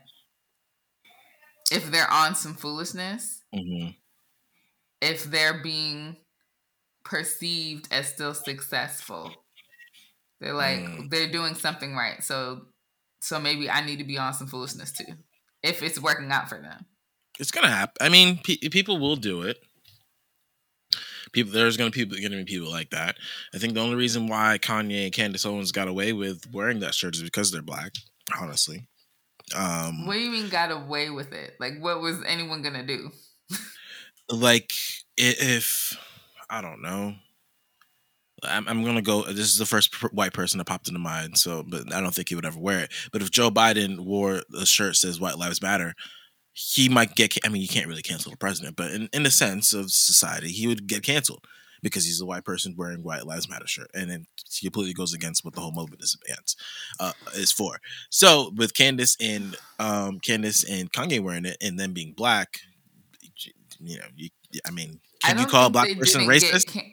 if 1.72 1.90
they're 1.92 2.12
on 2.12 2.36
some 2.36 2.54
foolishness 2.54 3.42
mm-hmm. 3.54 3.90
if 5.02 5.26
they're 5.26 5.62
being 5.62 6.16
perceived 7.04 7.88
as 7.92 8.08
still 8.08 8.34
successful 8.34 9.32
they're 10.40 10.54
like 10.54 10.80
mm. 10.80 11.10
they're 11.10 11.32
doing 11.32 11.54
something 11.54 11.96
right 11.96 12.24
so 12.24 12.62
so 13.20 13.40
maybe 13.40 13.70
i 13.70 13.86
need 13.86 14.00
to 14.00 14.06
be 14.06 14.18
on 14.18 14.34
some 14.34 14.48
foolishness 14.48 14.92
too 14.92 15.14
if 15.62 15.84
it's 15.84 16.00
working 16.00 16.32
out 16.32 16.48
for 16.48 16.62
them 16.62 16.86
It's 17.40 17.52
gonna 17.52 17.70
happen. 17.70 17.96
I 18.00 18.10
mean, 18.10 18.40
pe- 18.44 18.58
people 18.70 19.00
will 19.00 19.16
do 19.16 19.42
it. 19.42 19.58
People, 21.34 21.52
there's 21.52 21.78
gonna 21.78 21.92
people 21.92 22.18
gonna 22.22 22.38
be 22.38 22.46
people 22.46 22.72
like 22.72 22.92
that. 22.92 23.18
I 23.54 23.58
think 23.58 23.74
the 23.74 23.82
only 23.82 23.96
reason 23.96 24.28
why 24.28 24.58
Kanye 24.62 25.06
and 25.06 25.14
Candace 25.14 25.46
Owens 25.46 25.72
got 25.72 25.88
away 25.88 26.14
with 26.14 26.46
wearing 26.52 26.80
that 26.80 26.94
shirt 26.96 27.16
is 27.16 27.24
because 27.24 27.52
they're 27.52 27.62
black. 27.62 27.94
Honestly, 28.40 28.86
um, 29.56 30.06
What 30.06 30.14
do 30.14 30.20
you 30.20 30.32
mean 30.32 30.50
got 30.50 30.72
away 30.72 31.10
with 31.10 31.34
it? 31.34 31.56
Like, 31.60 31.80
what 31.82 32.02
was 32.02 32.24
anyone 32.26 32.62
gonna 32.62 32.86
do? 32.86 33.12
like 34.30 34.72
if 35.18 35.98
I 36.50 36.62
don't 36.62 36.82
know. 36.82 37.16
I'm, 38.46 38.68
I'm 38.68 38.84
gonna 38.84 39.02
go. 39.02 39.24
This 39.24 39.40
is 39.48 39.58
the 39.58 39.66
first 39.66 39.96
white 40.14 40.34
person 40.34 40.58
that 40.58 40.66
popped 40.66 40.88
into 40.88 41.00
mind. 41.00 41.38
So, 41.38 41.64
but 41.64 41.94
I 41.94 42.02
don't 42.02 42.14
think 42.14 42.30
he 42.30 42.36
would 42.36 42.46
ever 42.46 42.60
wear 42.60 42.80
it. 42.80 42.92
But 43.12 43.22
if 43.22 43.32
Joe 43.32 43.50
Biden 43.50 44.00
wore 44.02 44.42
a 44.60 44.66
shirt 44.66 44.90
that 44.92 44.96
says 44.96 45.20
"White 45.20 45.38
Lives 45.38 45.62
Matter," 45.62 45.96
he 46.54 46.88
might 46.90 47.16
get. 47.16 47.36
I 47.44 47.50
mean, 47.50 47.62
you 47.62 47.68
can't 47.68 47.88
really 47.88 48.02
cancel 48.02 48.32
the 48.32 48.38
president, 48.38 48.76
but 48.76 48.92
in 48.92 49.10
in 49.14 49.24
the 49.24 49.32
sense 49.32 49.74
of 49.74 49.92
society, 49.92 50.50
he 50.50 50.68
would 50.68 50.88
get 50.88 51.04
canceled 51.04 51.46
because 51.82 52.06
he's 52.06 52.22
a 52.22 52.26
white 52.26 52.46
person 52.46 52.76
wearing 52.78 53.04
"White 53.04 53.26
Lives 53.26 53.50
Matter" 53.50 53.68
shirt, 53.68 53.90
and 53.94 54.12
it 54.12 54.22
completely 54.62 54.94
goes 54.94 55.14
against 55.14 55.44
what 55.44 55.54
the 55.56 55.62
whole 55.62 55.74
movement 55.74 56.02
is 56.02 56.16
against 56.26 56.60
uh, 57.00 57.14
is 57.36 57.52
for. 57.52 57.80
So, 58.10 58.52
with 58.56 58.74
Candace 58.74 59.18
and 59.20 59.56
um, 59.80 60.20
Candace 60.20 60.64
and 60.64 60.92
Kanye 60.94 61.20
wearing 61.22 61.46
it, 61.46 61.58
and 61.62 61.80
then 61.80 61.92
being 61.94 62.14
black, 62.16 62.60
you 63.80 63.98
know, 63.98 64.06
you, 64.16 64.30
I 64.66 64.72
mean, 64.72 65.00
I 65.24 65.30
can 65.30 65.40
you 65.40 65.46
call 65.46 65.68
a 65.68 65.70
black 65.70 65.88
person 65.98 66.22
racist? 66.22 66.68
can- 66.68 66.90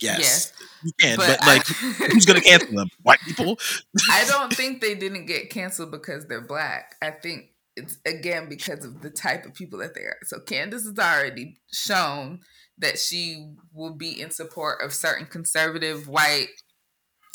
Yes, 0.00 0.52
you 0.82 0.90
can. 1.00 1.16
But, 1.16 1.38
but 1.38 1.42
I- 1.44 1.46
like, 1.46 1.66
who's 2.12 2.26
gonna 2.26 2.40
cancel 2.40 2.74
them? 2.74 2.88
White 3.02 3.20
people? 3.20 3.56
I 4.10 4.24
don't 4.26 4.52
think 4.52 4.80
they 4.80 4.96
didn't 4.96 5.26
get 5.26 5.48
canceled 5.50 5.92
because 5.92 6.26
they're 6.26 6.40
black. 6.40 6.96
I 7.00 7.12
think 7.12 7.50
it's 7.76 7.98
again 8.06 8.48
because 8.48 8.84
of 8.84 9.02
the 9.02 9.10
type 9.10 9.44
of 9.44 9.54
people 9.54 9.78
that 9.80 9.94
they 9.94 10.00
are. 10.00 10.18
So 10.24 10.40
Candace 10.40 10.84
has 10.84 10.98
already 10.98 11.58
shown 11.72 12.40
that 12.78 12.98
she 12.98 13.54
will 13.72 13.94
be 13.94 14.20
in 14.20 14.30
support 14.30 14.82
of 14.82 14.92
certain 14.92 15.26
conservative 15.26 16.08
white 16.08 16.48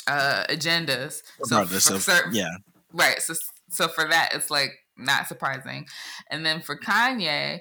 uh 0.07 0.45
agendas. 0.49 1.21
So 1.43 1.63
for 1.65 1.93
of 1.93 2.01
certain, 2.01 2.33
yeah, 2.33 2.55
right. 2.91 3.21
So 3.21 3.35
so 3.69 3.87
for 3.87 4.07
that, 4.07 4.31
it's 4.33 4.49
like 4.49 4.71
not 4.97 5.27
surprising. 5.27 5.85
And 6.29 6.45
then 6.45 6.61
for 6.61 6.75
Kanye, 6.75 7.59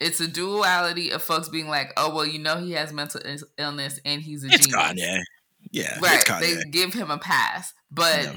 it's 0.00 0.20
a 0.20 0.28
duality 0.28 1.10
of 1.10 1.22
folks 1.22 1.48
being 1.48 1.68
like, 1.68 1.92
"Oh 1.96 2.14
well, 2.14 2.26
you 2.26 2.38
know 2.38 2.58
he 2.58 2.72
has 2.72 2.92
mental 2.92 3.20
illness 3.58 4.00
and 4.04 4.22
he's 4.22 4.44
a 4.44 4.48
it's 4.48 4.66
genius." 4.66 4.82
Kanye. 4.82 5.22
Yeah, 5.70 5.98
right 6.00 6.24
they 6.40 6.62
give 6.70 6.92
him 6.92 7.10
a 7.10 7.18
pass 7.18 7.72
but 7.90 8.22
Yeah. 8.22 8.36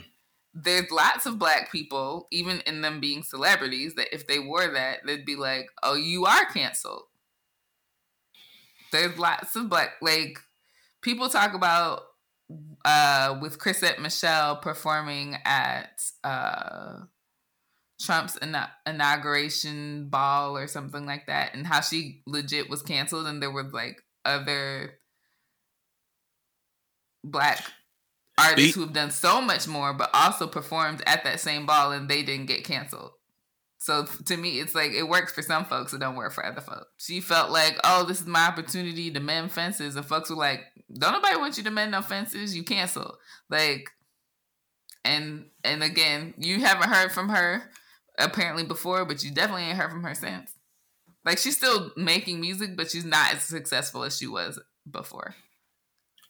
There's 0.63 0.89
lots 0.89 1.25
of 1.25 1.37
black 1.37 1.71
people 1.71 2.27
even 2.31 2.61
in 2.61 2.81
them 2.81 2.99
being 2.99 3.21
celebrities 3.21 3.93
that 3.95 4.13
if 4.13 4.25
they 4.25 4.39
wore 4.39 4.67
that 4.67 5.05
they'd 5.05 5.25
be 5.25 5.35
like 5.35 5.69
oh 5.83 5.95
you 5.95 6.25
are 6.25 6.45
canceled. 6.45 7.03
There's 8.91 9.17
lots 9.17 9.55
of 9.55 9.69
black 9.69 9.91
like 10.01 10.39
people 11.01 11.29
talk 11.29 11.53
about 11.53 12.01
uh 12.85 13.37
with 13.41 13.59
Chrisette 13.59 14.01
Michele 14.01 14.57
performing 14.57 15.37
at 15.45 16.01
uh 16.23 17.01
Trump's 17.99 18.37
ina- 18.41 18.71
inauguration 18.85 20.07
ball 20.09 20.55
or 20.57 20.67
something 20.67 21.05
like 21.05 21.27
that 21.27 21.55
and 21.55 21.65
how 21.65 21.81
she 21.81 22.21
legit 22.25 22.69
was 22.69 22.81
canceled 22.81 23.27
and 23.27 23.41
there 23.41 23.51
were 23.51 23.63
like 23.63 24.01
other 24.23 24.99
black 27.23 27.63
artists 28.37 28.73
Be- 28.75 28.79
who 28.79 28.81
have 28.81 28.93
done 28.93 29.11
so 29.11 29.41
much 29.41 29.67
more 29.67 29.93
but 29.93 30.09
also 30.13 30.47
performed 30.47 31.01
at 31.05 31.23
that 31.23 31.39
same 31.39 31.65
ball 31.65 31.91
and 31.91 32.07
they 32.07 32.23
didn't 32.23 32.45
get 32.45 32.63
canceled. 32.63 33.11
So 33.79 34.05
to 34.25 34.37
me 34.37 34.59
it's 34.59 34.75
like 34.75 34.91
it 34.91 35.07
works 35.07 35.33
for 35.33 35.41
some 35.41 35.65
folks 35.65 35.93
it 35.93 35.99
don't 35.99 36.15
work 36.15 36.33
for 36.33 36.45
other 36.45 36.61
folks. 36.61 36.87
She 36.97 37.19
felt 37.19 37.51
like 37.51 37.77
oh 37.83 38.03
this 38.03 38.21
is 38.21 38.27
my 38.27 38.47
opportunity 38.47 39.11
to 39.11 39.19
mend 39.19 39.51
fences 39.51 39.95
and 39.95 40.05
folks 40.05 40.29
were 40.29 40.35
like 40.35 40.61
don't 40.93 41.13
nobody 41.13 41.37
want 41.37 41.57
you 41.57 41.63
to 41.63 41.71
mend 41.71 41.91
no 41.91 42.01
fences 42.01 42.55
you 42.55 42.63
cancel 42.63 43.17
like 43.49 43.89
and 45.03 45.45
and 45.63 45.83
again 45.83 46.33
you 46.37 46.61
haven't 46.61 46.89
heard 46.89 47.11
from 47.11 47.29
her 47.29 47.69
apparently 48.17 48.63
before 48.63 49.05
but 49.05 49.23
you 49.23 49.31
definitely 49.31 49.63
ain't 49.63 49.77
heard 49.77 49.91
from 49.91 50.03
her 50.03 50.15
since. 50.15 50.51
Like 51.25 51.39
she's 51.39 51.57
still 51.57 51.91
making 51.97 52.39
music 52.39 52.77
but 52.77 52.91
she's 52.91 53.05
not 53.05 53.33
as 53.33 53.43
successful 53.43 54.03
as 54.03 54.17
she 54.17 54.27
was 54.27 54.59
before 54.89 55.35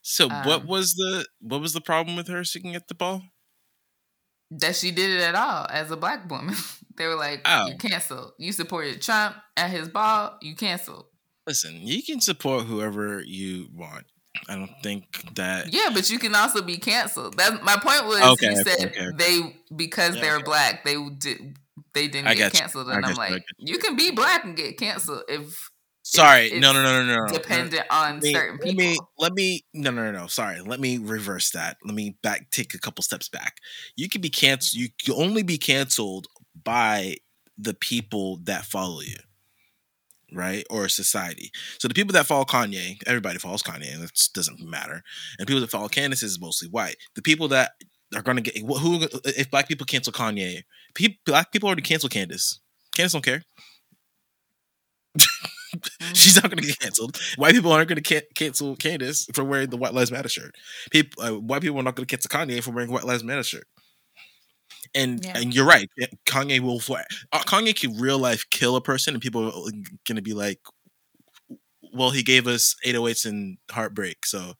So 0.09 0.29
what 0.29 0.61
Um, 0.61 0.67
was 0.67 0.93
the 0.93 1.27
what 1.39 1.59
was 1.59 1.73
the 1.73 1.81
problem 1.81 2.15
with 2.15 2.29
her 2.29 2.43
singing 2.45 2.75
at 2.75 2.87
the 2.87 2.95
ball? 2.95 3.23
that 4.51 4.75
she 4.75 4.91
did 4.91 5.09
it 5.09 5.21
at 5.21 5.35
all 5.35 5.67
as 5.69 5.91
a 5.91 5.97
black 5.97 6.29
woman. 6.29 6.55
they 6.97 7.05
were 7.05 7.15
like, 7.15 7.41
Oh. 7.45 7.67
"You 7.67 7.77
canceled. 7.77 8.33
You 8.37 8.51
supported 8.53 9.01
Trump 9.01 9.35
at 9.57 9.69
his 9.71 9.89
ball. 9.89 10.37
You 10.41 10.55
canceled." 10.55 11.07
Listen, 11.45 11.75
you 11.81 12.03
can 12.03 12.19
support 12.21 12.65
whoever 12.65 13.21
you 13.21 13.67
want. 13.73 14.05
I 14.47 14.55
don't 14.55 14.71
think 14.83 15.05
that. 15.35 15.73
Yeah, 15.73 15.89
but 15.93 16.09
you 16.09 16.19
can 16.19 16.35
also 16.35 16.61
be 16.61 16.77
canceled. 16.77 17.37
That 17.37 17.63
my 17.63 17.75
point 17.77 18.05
was. 18.05 18.21
Okay, 18.21 18.53
you 18.53 18.61
okay, 18.61 18.63
said 18.63 18.87
okay, 18.89 19.07
they 19.17 19.55
because 19.75 20.15
Yeah, 20.15 20.21
they're 20.21 20.39
black, 20.43 20.83
they 20.85 20.95
did 21.17 21.57
they 21.93 22.07
didn't 22.07 22.27
I 22.27 22.35
get 22.35 22.51
got 22.51 22.53
you. 22.53 22.59
canceled, 22.59 22.89
I 22.89 22.95
and 22.95 23.05
I'm 23.05 23.15
like, 23.15 23.31
got 23.31 23.41
you 23.57 23.77
can 23.79 23.95
be 23.95 24.11
black 24.11 24.45
and 24.45 24.55
get 24.55 24.77
canceled 24.77 25.23
if 25.27 25.69
Sorry, 26.09 26.51
no, 26.59 26.71
no, 26.71 26.81
no, 26.83 27.03
no, 27.03 27.05
no, 27.05 27.25
no. 27.25 27.33
dependent 27.33 27.85
on 27.89 28.15
Let 28.15 28.23
me- 28.23 28.33
certain 28.33 28.59
let 28.63 28.75
me 28.75 28.97
let 29.17 29.33
me 29.33 29.65
no 29.73 29.91
no 29.91 30.03
no 30.09 30.11
no. 30.19 30.27
Sorry. 30.27 30.61
Let 30.61 30.79
me 30.79 30.97
reverse 30.97 31.51
that. 31.51 31.77
Let 31.83 31.93
me 31.95 32.17
back 32.23 32.49
take 32.51 32.73
a 32.73 32.79
couple 32.79 33.03
steps 33.03 33.27
back. 33.29 33.57
You 33.95 34.07
can 34.07 34.21
be 34.21 34.29
canceled 34.29 34.79
you 34.79 34.89
can 35.03 35.13
only 35.15 35.43
be 35.43 35.57
canceled 35.57 36.27
by 36.63 37.17
the 37.57 37.73
people 37.73 38.37
that 38.43 38.65
follow 38.65 39.01
you 39.01 39.17
right? 40.33 40.65
Or 40.69 40.89
society. 40.89 41.51
So 41.79 41.87
the 41.87 41.93
people 41.93 42.13
that 42.13 42.25
follow 42.25 42.43
kanye 42.45 42.97
everybody 43.05 43.39
follows 43.39 43.63
kanye 43.63 43.93
and 43.93 44.03
that 44.03 44.11
doesn't 44.33 44.59
matter. 44.61 45.01
And 45.39 45.47
people 45.47 45.61
that 45.61 45.71
follow 45.71 45.87
candace 45.87 46.21
is 46.23 46.39
mostly 46.39 46.67
white. 46.69 46.97
The 47.15 47.21
people 47.21 47.47
that 47.49 47.71
are 48.15 48.21
going 48.21 48.37
to 48.37 48.43
get 48.43 48.57
who 48.57 49.07
if 49.25 49.49
black 49.51 49.67
people 49.67 49.85
cancel 49.85 50.13
kanye 50.13 50.63
people, 50.95 51.17
black 51.25 51.51
people 51.51 51.67
already 51.67 51.81
cancel 51.81 52.09
candace. 52.09 52.59
Candace 52.95 53.13
don't 53.13 53.23
care 53.25 53.43
Mm-hmm. 55.79 56.13
She's 56.13 56.35
not 56.35 56.45
going 56.45 56.57
to 56.57 56.67
get 56.67 56.79
canceled. 56.79 57.17
White 57.37 57.53
people 57.53 57.71
aren't 57.71 57.89
going 57.89 58.01
to 58.01 58.01
can- 58.01 58.27
cancel 58.35 58.75
Candace 58.75 59.27
for 59.33 59.43
wearing 59.43 59.69
the 59.69 59.77
White 59.77 59.93
Lives 59.93 60.11
Matter 60.11 60.29
shirt. 60.29 60.55
People, 60.91 61.23
uh, 61.23 61.39
white 61.39 61.61
people 61.61 61.79
are 61.79 61.83
not 61.83 61.95
going 61.95 62.05
to 62.05 62.15
cancel 62.17 62.29
Kanye 62.29 62.63
for 62.63 62.71
wearing 62.71 62.91
White 62.91 63.03
Lives 63.05 63.23
Matter 63.23 63.43
shirt. 63.43 63.67
And 64.95 65.23
Yeah. 65.23 65.37
and 65.37 65.53
you're 65.53 65.65
right. 65.65 65.89
Kanye 66.25 66.59
will. 66.59 66.81
Uh, 67.31 67.39
Kanye 67.43 67.75
can 67.75 67.97
real 67.99 68.17
life 68.19 68.45
kill 68.49 68.75
a 68.75 68.81
person, 68.81 69.13
and 69.15 69.21
people 69.21 69.45
are 69.45 69.71
going 70.07 70.15
to 70.15 70.21
be 70.21 70.33
like, 70.33 70.59
"Well, 71.93 72.11
he 72.11 72.23
gave 72.23 72.47
us 72.47 72.75
808s 72.85 73.25
and 73.25 73.57
heartbreak, 73.71 74.25
so 74.25 74.53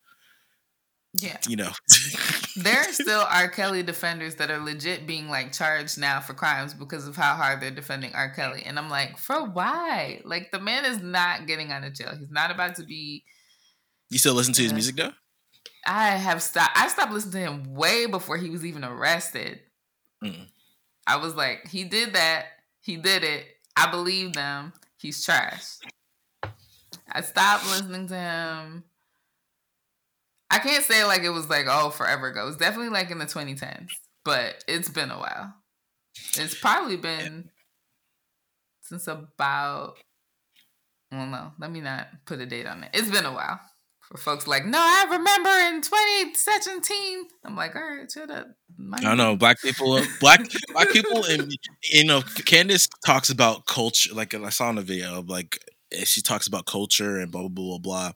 yeah, 1.13 1.37
you 1.47 1.55
know." 1.55 1.71
there 2.63 2.79
are 2.79 2.93
still 2.93 3.23
R. 3.29 3.47
Kelly 3.47 3.83
defenders 3.83 4.35
that 4.35 4.51
are 4.51 4.59
legit 4.59 5.07
being 5.07 5.29
like 5.29 5.53
charged 5.53 5.99
now 5.99 6.19
for 6.19 6.33
crimes 6.33 6.73
because 6.73 7.07
of 7.07 7.15
how 7.15 7.35
hard 7.35 7.61
they're 7.61 7.71
defending 7.71 8.13
R. 8.13 8.29
Kelly, 8.29 8.63
and 8.65 8.77
I'm 8.77 8.89
like, 8.89 9.17
for 9.17 9.45
why? 9.45 10.21
Like 10.25 10.51
the 10.51 10.59
man 10.59 10.85
is 10.85 11.01
not 11.01 11.47
getting 11.47 11.71
out 11.71 11.83
of 11.83 11.93
jail. 11.93 12.13
He's 12.17 12.31
not 12.31 12.51
about 12.51 12.75
to 12.75 12.83
be. 12.83 13.23
you 14.09 14.19
still 14.19 14.33
listen 14.33 14.53
to 14.53 14.63
his 14.63 14.73
music 14.73 14.95
though? 14.95 15.11
I 15.85 16.09
have 16.09 16.41
stopped. 16.41 16.77
I 16.77 16.87
stopped 16.89 17.13
listening 17.13 17.45
to 17.45 17.51
him 17.51 17.73
way 17.73 18.05
before 18.05 18.37
he 18.37 18.49
was 18.49 18.65
even 18.65 18.83
arrested. 18.83 19.61
Mm. 20.23 20.47
I 21.05 21.17
was 21.17 21.35
like, 21.35 21.67
he 21.67 21.85
did 21.85 22.13
that. 22.13 22.47
He 22.81 22.97
did 22.97 23.23
it. 23.23 23.45
I 23.75 23.89
believe 23.89 24.33
them. 24.33 24.73
He's 24.97 25.23
trash. 25.23 25.77
I 27.11 27.21
stopped 27.21 27.65
listening 27.67 28.07
to 28.07 28.15
him. 28.15 28.83
I 30.49 30.59
can't 30.59 30.83
say 30.83 31.03
like 31.03 31.23
it 31.23 31.29
was 31.29 31.49
like 31.49 31.65
oh 31.69 31.89
forever 31.89 32.27
ago. 32.27 32.43
It 32.43 32.47
was 32.47 32.57
definitely 32.57 32.89
like 32.89 33.11
in 33.11 33.19
the 33.19 33.25
2010s, 33.25 33.89
but 34.23 34.63
it's 34.67 34.89
been 34.89 35.11
a 35.11 35.19
while. 35.19 35.53
It's 36.37 36.59
probably 36.59 36.97
been 36.97 37.49
since 38.81 39.07
about. 39.07 39.95
Well, 41.11 41.27
no, 41.27 41.51
let 41.59 41.71
me 41.71 41.79
not 41.79 42.07
put 42.25 42.41
a 42.41 42.45
date 42.45 42.67
on 42.67 42.83
it. 42.83 42.89
It's 42.93 43.09
been 43.09 43.25
a 43.25 43.31
while 43.31 43.61
for 44.07 44.17
folks 44.17 44.47
like, 44.47 44.65
no, 44.65 44.77
I 44.79 45.05
remember 45.11 45.49
in 45.49 45.81
2017. 45.81 47.23
I'm 47.45 47.55
like, 47.55 47.75
all 47.75 47.81
right, 47.81 48.09
shut 48.11 48.29
up. 48.29 48.47
I 48.93 49.01
don't 49.01 49.17
know. 49.17 49.35
Black 49.35 49.61
people, 49.61 49.99
black 50.19 50.41
black 50.73 50.89
people, 50.91 51.25
and 51.25 51.51
you 51.91 52.05
know, 52.05 52.21
Candace 52.45 52.87
talks 53.05 53.29
about 53.29 53.65
culture. 53.65 54.13
Like 54.13 54.33
I 54.33 54.49
saw 54.49 54.69
in 54.69 54.77
a 54.77 54.81
video, 54.81 55.19
of 55.19 55.29
like 55.29 55.59
eh, 55.91 56.03
she 56.05 56.21
talks 56.21 56.47
about 56.47 56.65
culture 56.65 57.17
and 57.17 57.31
blah 57.31 57.41
blah 57.41 57.49
blah 57.49 57.77
blah. 57.77 57.79
blah. 57.79 58.11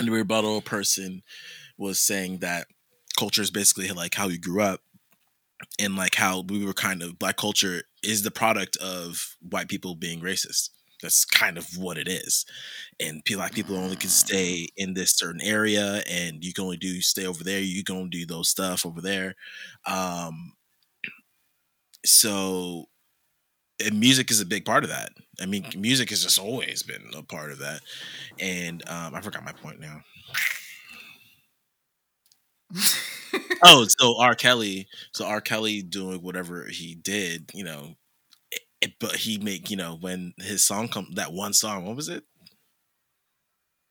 And 0.00 0.08
the 0.08 0.12
rebuttal 0.12 0.62
person 0.62 1.22
was 1.78 2.00
saying 2.00 2.38
that 2.40 2.66
culture 3.18 3.42
is 3.42 3.52
basically 3.52 3.90
like 3.90 4.16
how 4.16 4.28
you 4.28 4.40
grew 4.40 4.62
up, 4.62 4.80
and 5.78 5.96
like 5.96 6.14
how 6.14 6.42
we 6.48 6.64
were 6.64 6.72
kind 6.72 7.02
of 7.02 7.18
black 7.18 7.36
culture 7.36 7.82
is 8.02 8.22
the 8.22 8.30
product 8.30 8.76
of 8.78 9.36
white 9.40 9.68
people 9.68 9.94
being 9.94 10.20
racist. 10.20 10.70
That's 11.02 11.24
kind 11.24 11.58
of 11.58 11.66
what 11.78 11.98
it 11.98 12.08
is, 12.08 12.46
and 13.00 13.22
black 13.24 13.54
people 13.54 13.76
only 13.76 13.96
can 13.96 14.10
stay 14.10 14.68
in 14.76 14.94
this 14.94 15.12
certain 15.16 15.40
area, 15.42 16.02
and 16.10 16.44
you 16.44 16.52
can 16.52 16.64
only 16.64 16.78
do 16.78 17.00
stay 17.02 17.26
over 17.26 17.44
there. 17.44 17.60
You 17.60 17.84
can 17.84 17.96
only 17.96 18.10
do 18.10 18.26
those 18.26 18.50
stuff 18.50 18.86
over 18.86 19.00
there. 19.00 19.36
Um, 19.86 20.54
so 22.04 22.89
and 23.80 23.98
music 23.98 24.30
is 24.30 24.40
a 24.40 24.46
big 24.46 24.64
part 24.64 24.84
of 24.84 24.90
that. 24.90 25.10
I 25.40 25.46
mean, 25.46 25.66
music 25.76 26.10
has 26.10 26.22
just 26.22 26.38
always 26.38 26.82
been 26.82 27.02
a 27.16 27.22
part 27.22 27.50
of 27.50 27.58
that. 27.58 27.80
And 28.38 28.82
um, 28.88 29.14
I 29.14 29.20
forgot 29.20 29.44
my 29.44 29.52
point 29.52 29.80
now. 29.80 30.00
oh, 33.64 33.86
so 33.88 34.20
R. 34.20 34.34
Kelly, 34.34 34.86
so 35.12 35.26
R. 35.26 35.40
Kelly 35.40 35.82
doing 35.82 36.22
whatever 36.22 36.66
he 36.66 36.94
did, 36.94 37.50
you 37.54 37.64
know, 37.64 37.96
it, 38.80 38.92
but 38.98 39.16
he 39.16 39.38
make 39.38 39.70
you 39.70 39.76
know 39.76 39.96
when 40.00 40.32
his 40.38 40.64
song 40.64 40.88
come 40.88 41.08
that 41.14 41.32
one 41.32 41.52
song, 41.52 41.84
what 41.84 41.96
was 41.96 42.08
it? 42.08 42.24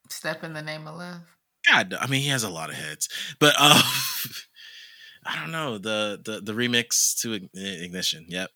Step 0.10 0.44
in 0.44 0.54
the 0.54 0.62
name 0.62 0.88
of 0.88 0.98
love. 0.98 1.22
God, 1.70 1.94
I 2.00 2.08
mean, 2.08 2.22
he 2.22 2.30
has 2.30 2.44
a 2.44 2.50
lot 2.50 2.70
of 2.70 2.76
hits, 2.76 3.08
but 3.40 3.54
uh, 3.58 3.82
I 5.26 5.36
don't 5.40 5.52
know 5.52 5.78
the 5.78 6.20
the 6.24 6.42
the 6.42 6.54
remix 6.54 7.20
to 7.22 7.34
Ignition. 7.34 8.26
Yep. 8.30 8.50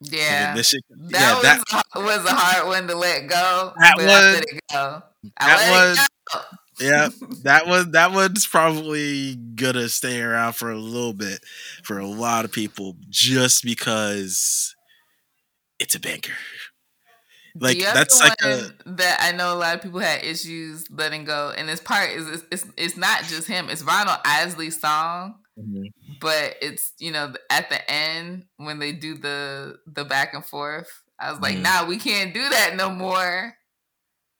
Yeah, 0.00 0.50
Ignition. 0.50 0.80
that 0.90 1.10
yeah, 1.12 1.34
was 1.34 1.42
that 1.42 1.62
was 1.94 2.24
a 2.26 2.34
hard 2.34 2.66
one 2.68 2.86
to 2.88 2.94
let 2.96 3.28
go. 3.28 3.72
That 3.80 3.94
but 3.96 4.04
I 4.04 4.06
was- 4.06 4.34
let 4.34 4.42
it 4.44 4.60
go. 4.70 5.02
I 5.38 5.46
that 5.46 5.70
was- 5.96 6.08
go. 6.32 6.40
yeah 6.80 7.08
that 7.44 7.66
was 7.66 7.90
that 7.92 8.12
one's 8.12 8.46
probably 8.46 9.36
gonna 9.36 9.88
stay 9.88 10.20
around 10.20 10.52
for 10.54 10.70
a 10.70 10.78
little 10.78 11.14
bit 11.14 11.40
for 11.82 11.98
a 11.98 12.06
lot 12.06 12.44
of 12.44 12.52
people 12.52 12.96
just 13.08 13.64
because 13.64 14.74
it's 15.78 15.94
a 15.94 16.00
banker. 16.00 16.32
Like 17.58 17.78
that's 17.78 18.20
like 18.20 18.36
a 18.44 18.68
that 18.84 19.18
I 19.22 19.32
know 19.34 19.54
a 19.54 19.56
lot 19.56 19.76
of 19.76 19.82
people 19.82 20.00
had 20.00 20.22
issues 20.22 20.84
letting 20.90 21.24
go, 21.24 21.54
and 21.56 21.66
this 21.66 21.80
part 21.80 22.10
is 22.10 22.28
it's, 22.28 22.44
it's 22.52 22.66
it's 22.76 22.96
not 22.98 23.22
just 23.24 23.48
him. 23.48 23.70
It's 23.70 23.82
Ronald 23.82 24.18
Isley's 24.26 24.78
song, 24.78 25.36
but 26.20 26.56
it's 26.60 26.92
you 26.98 27.10
know 27.12 27.32
at 27.50 27.70
the 27.70 27.90
end 27.90 28.44
when 28.56 28.78
they 28.78 28.92
do 28.92 29.16
the 29.16 29.78
the 29.86 30.04
back 30.04 30.34
and 30.34 30.44
forth. 30.44 31.02
I 31.18 31.30
was 31.30 31.40
like, 31.40 31.56
Mhm. 31.56 31.62
nah, 31.62 31.86
we 31.86 31.96
can't 31.96 32.34
do 32.34 32.46
that 32.48 32.76
no 32.76 32.90
more 32.90 33.56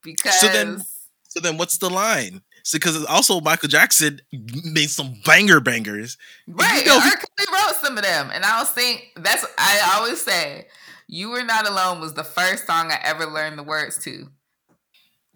because 0.03 0.39
So 0.41 0.49
then- 0.49 0.85
So 1.29 1.41
then, 1.41 1.57
what's 1.59 1.79
the 1.79 1.91
line? 1.91 2.43
So 2.65 2.77
because 2.79 3.05
also 3.07 3.41
Michael 3.41 3.69
Jackson 3.69 4.21
made 4.65 4.91
some 4.91 5.21
banger 5.25 5.61
bangers. 5.61 6.17
right, 6.47 6.85
know, 6.87 6.95
and 7.01 7.05
he- 7.05 7.45
wrote 7.53 7.77
some 7.81 7.97
of 7.99 8.05
them, 8.05 8.31
and 8.33 8.45
I 8.45 8.61
was 8.61 8.71
think 8.71 9.13
that's 9.17 9.45
I 9.59 9.95
always 9.97 10.21
say, 10.23 10.69
"You 11.09 11.31
Were 11.31 11.43
Not 11.45 11.67
Alone" 11.67 12.01
was 12.01 12.15
the 12.15 12.25
first 12.25 12.67
song 12.67 12.91
I 12.91 12.99
ever 13.03 13.27
learned 13.27 13.59
the 13.59 13.63
words 13.63 13.99
to. 14.05 14.31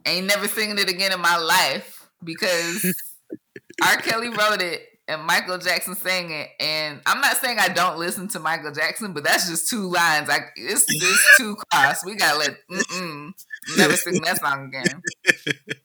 Ain't 0.07 0.27
never 0.27 0.48
singing 0.48 0.78
it 0.78 0.89
again 0.89 1.12
in 1.12 1.20
my 1.20 1.36
life 1.36 2.09
because 2.24 2.85
R. 3.82 3.97
Kelly 3.98 4.28
wrote 4.31 4.62
it 4.62 4.89
and 5.11 5.27
Michael 5.27 5.59
Jackson 5.59 5.95
sang 5.95 6.31
it. 6.31 6.51
And 6.61 7.01
I'm 7.05 7.20
not 7.20 7.37
saying 7.37 7.59
I 7.59 7.69
don't 7.69 7.99
listen 7.99 8.28
to 8.28 8.39
Michael 8.39 8.73
Jackson, 8.73 9.12
but 9.12 9.24
that's 9.24 9.49
just 9.49 9.69
two 9.69 9.91
lines. 9.91 10.28
Like 10.28 10.53
it's 10.57 10.85
it's 10.89 11.27
too 11.37 11.57
cross. 11.73 12.05
We 12.05 12.15
gotta 12.15 12.39
let 12.39 12.57
mm-mm, 12.70 13.32
never 13.77 13.97
sing 13.97 14.20
that 14.23 14.41
song 14.41 14.73
again. 14.73 15.03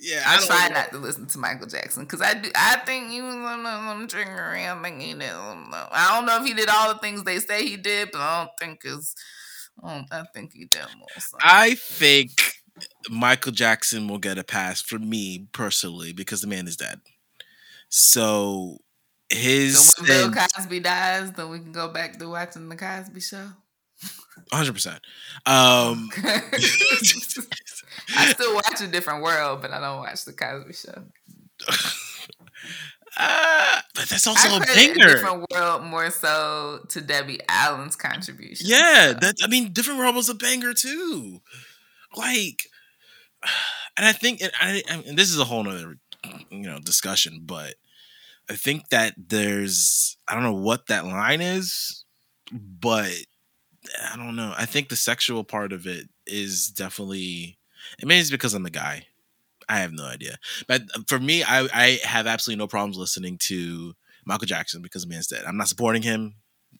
Yeah, 0.00 0.22
I, 0.26 0.36
don't 0.36 0.46
try 0.46 0.68
know. 0.68 0.74
not 0.74 0.92
to 0.92 0.98
listen 0.98 1.26
to 1.26 1.38
Michael 1.38 1.66
Jackson 1.66 2.04
because 2.04 2.20
I 2.20 2.34
do. 2.34 2.50
I 2.54 2.76
think 2.76 3.10
he 3.10 3.20
was 3.20 3.34
on 3.34 4.06
trigger. 4.06 4.52
I 4.54 4.80
think 4.82 5.00
he 5.00 5.12
did. 5.12 5.22
I 5.32 6.14
don't 6.14 6.26
know 6.26 6.40
if 6.40 6.46
he 6.46 6.54
did 6.54 6.68
all 6.68 6.92
the 6.92 7.00
things 7.00 7.24
they 7.24 7.40
say 7.40 7.66
he 7.66 7.76
did, 7.76 8.10
but 8.12 8.20
I 8.20 8.40
don't 8.40 8.50
think 8.60 8.80
is. 8.84 9.14
I, 9.82 9.94
don't, 9.94 10.06
I 10.12 10.24
think 10.32 10.52
he 10.52 10.66
did 10.66 10.86
more. 10.96 11.08
So. 11.18 11.38
I 11.42 11.74
think 11.74 12.30
Michael 13.10 13.52
Jackson 13.52 14.06
will 14.08 14.18
get 14.18 14.38
a 14.38 14.44
pass 14.44 14.80
for 14.80 14.98
me 14.98 15.48
personally 15.52 16.12
because 16.12 16.42
the 16.42 16.46
man 16.46 16.68
is 16.68 16.76
dead. 16.76 17.00
So 17.88 18.78
his 19.28 19.90
So 19.90 20.02
when 20.02 20.32
Bill 20.32 20.32
Cosby 20.32 20.80
dies, 20.80 21.32
then 21.32 21.50
we 21.50 21.58
can 21.58 21.72
go 21.72 21.88
back 21.88 22.18
to 22.18 22.28
watching 22.28 22.68
the 22.68 22.76
Cosby 22.76 23.20
Show. 23.20 23.48
100%. 24.52 24.86
Um 25.46 26.08
I 28.16 28.32
still 28.32 28.54
watch 28.54 28.80
a 28.80 28.86
different 28.86 29.22
world, 29.22 29.60
but 29.60 29.72
I 29.72 29.80
don't 29.80 29.98
watch 29.98 30.24
the 30.24 30.32
Cosby 30.32 30.72
Show. 30.72 31.04
uh, 33.18 33.80
but 33.94 34.08
that's 34.08 34.26
also 34.26 34.48
I 34.48 34.56
a 34.56 34.60
credit 34.60 34.90
a 34.90 34.94
banger. 34.94 35.14
different 35.14 35.50
world 35.50 35.82
more 35.84 36.10
so 36.10 36.84
to 36.90 37.00
Debbie 37.00 37.40
Allen's 37.48 37.96
contribution. 37.96 38.66
Yeah, 38.68 39.08
so. 39.08 39.18
that 39.20 39.36
I 39.42 39.48
mean, 39.48 39.72
different 39.72 39.98
world 39.98 40.14
was 40.14 40.28
a 40.28 40.34
banger 40.34 40.72
too. 40.72 41.40
Like, 42.16 42.62
and 43.96 44.06
I 44.06 44.12
think, 44.12 44.40
and, 44.40 44.52
I, 44.60 44.82
and 44.88 45.18
this 45.18 45.30
is 45.30 45.38
a 45.38 45.44
whole 45.44 45.64
nother, 45.64 45.98
you 46.50 46.62
know, 46.62 46.78
discussion. 46.78 47.42
But 47.44 47.74
I 48.50 48.54
think 48.54 48.88
that 48.88 49.14
there's, 49.16 50.16
I 50.26 50.34
don't 50.34 50.44
know 50.44 50.54
what 50.54 50.86
that 50.86 51.06
line 51.06 51.40
is, 51.40 52.04
but 52.52 53.12
I 54.10 54.16
don't 54.16 54.36
know. 54.36 54.54
I 54.56 54.66
think 54.66 54.88
the 54.88 54.96
sexual 54.96 55.44
part 55.44 55.72
of 55.72 55.86
it 55.86 56.08
is 56.26 56.68
definitely. 56.68 57.58
It 57.98 58.06
maybe 58.06 58.20
it's 58.20 58.30
because 58.30 58.54
I'm 58.54 58.66
a 58.66 58.70
guy. 58.70 59.06
I 59.68 59.78
have 59.78 59.92
no 59.92 60.04
idea. 60.04 60.38
But 60.66 60.82
for 61.08 61.18
me, 61.18 61.42
I, 61.42 61.68
I 61.72 61.98
have 62.02 62.26
absolutely 62.26 62.58
no 62.58 62.66
problems 62.66 62.96
listening 62.96 63.38
to 63.42 63.94
Michael 64.24 64.46
Jackson 64.46 64.82
because 64.82 65.02
the 65.02 65.08
man's 65.08 65.26
dead. 65.26 65.44
I'm 65.46 65.56
not 65.56 65.68
supporting 65.68 66.02
him, 66.02 66.34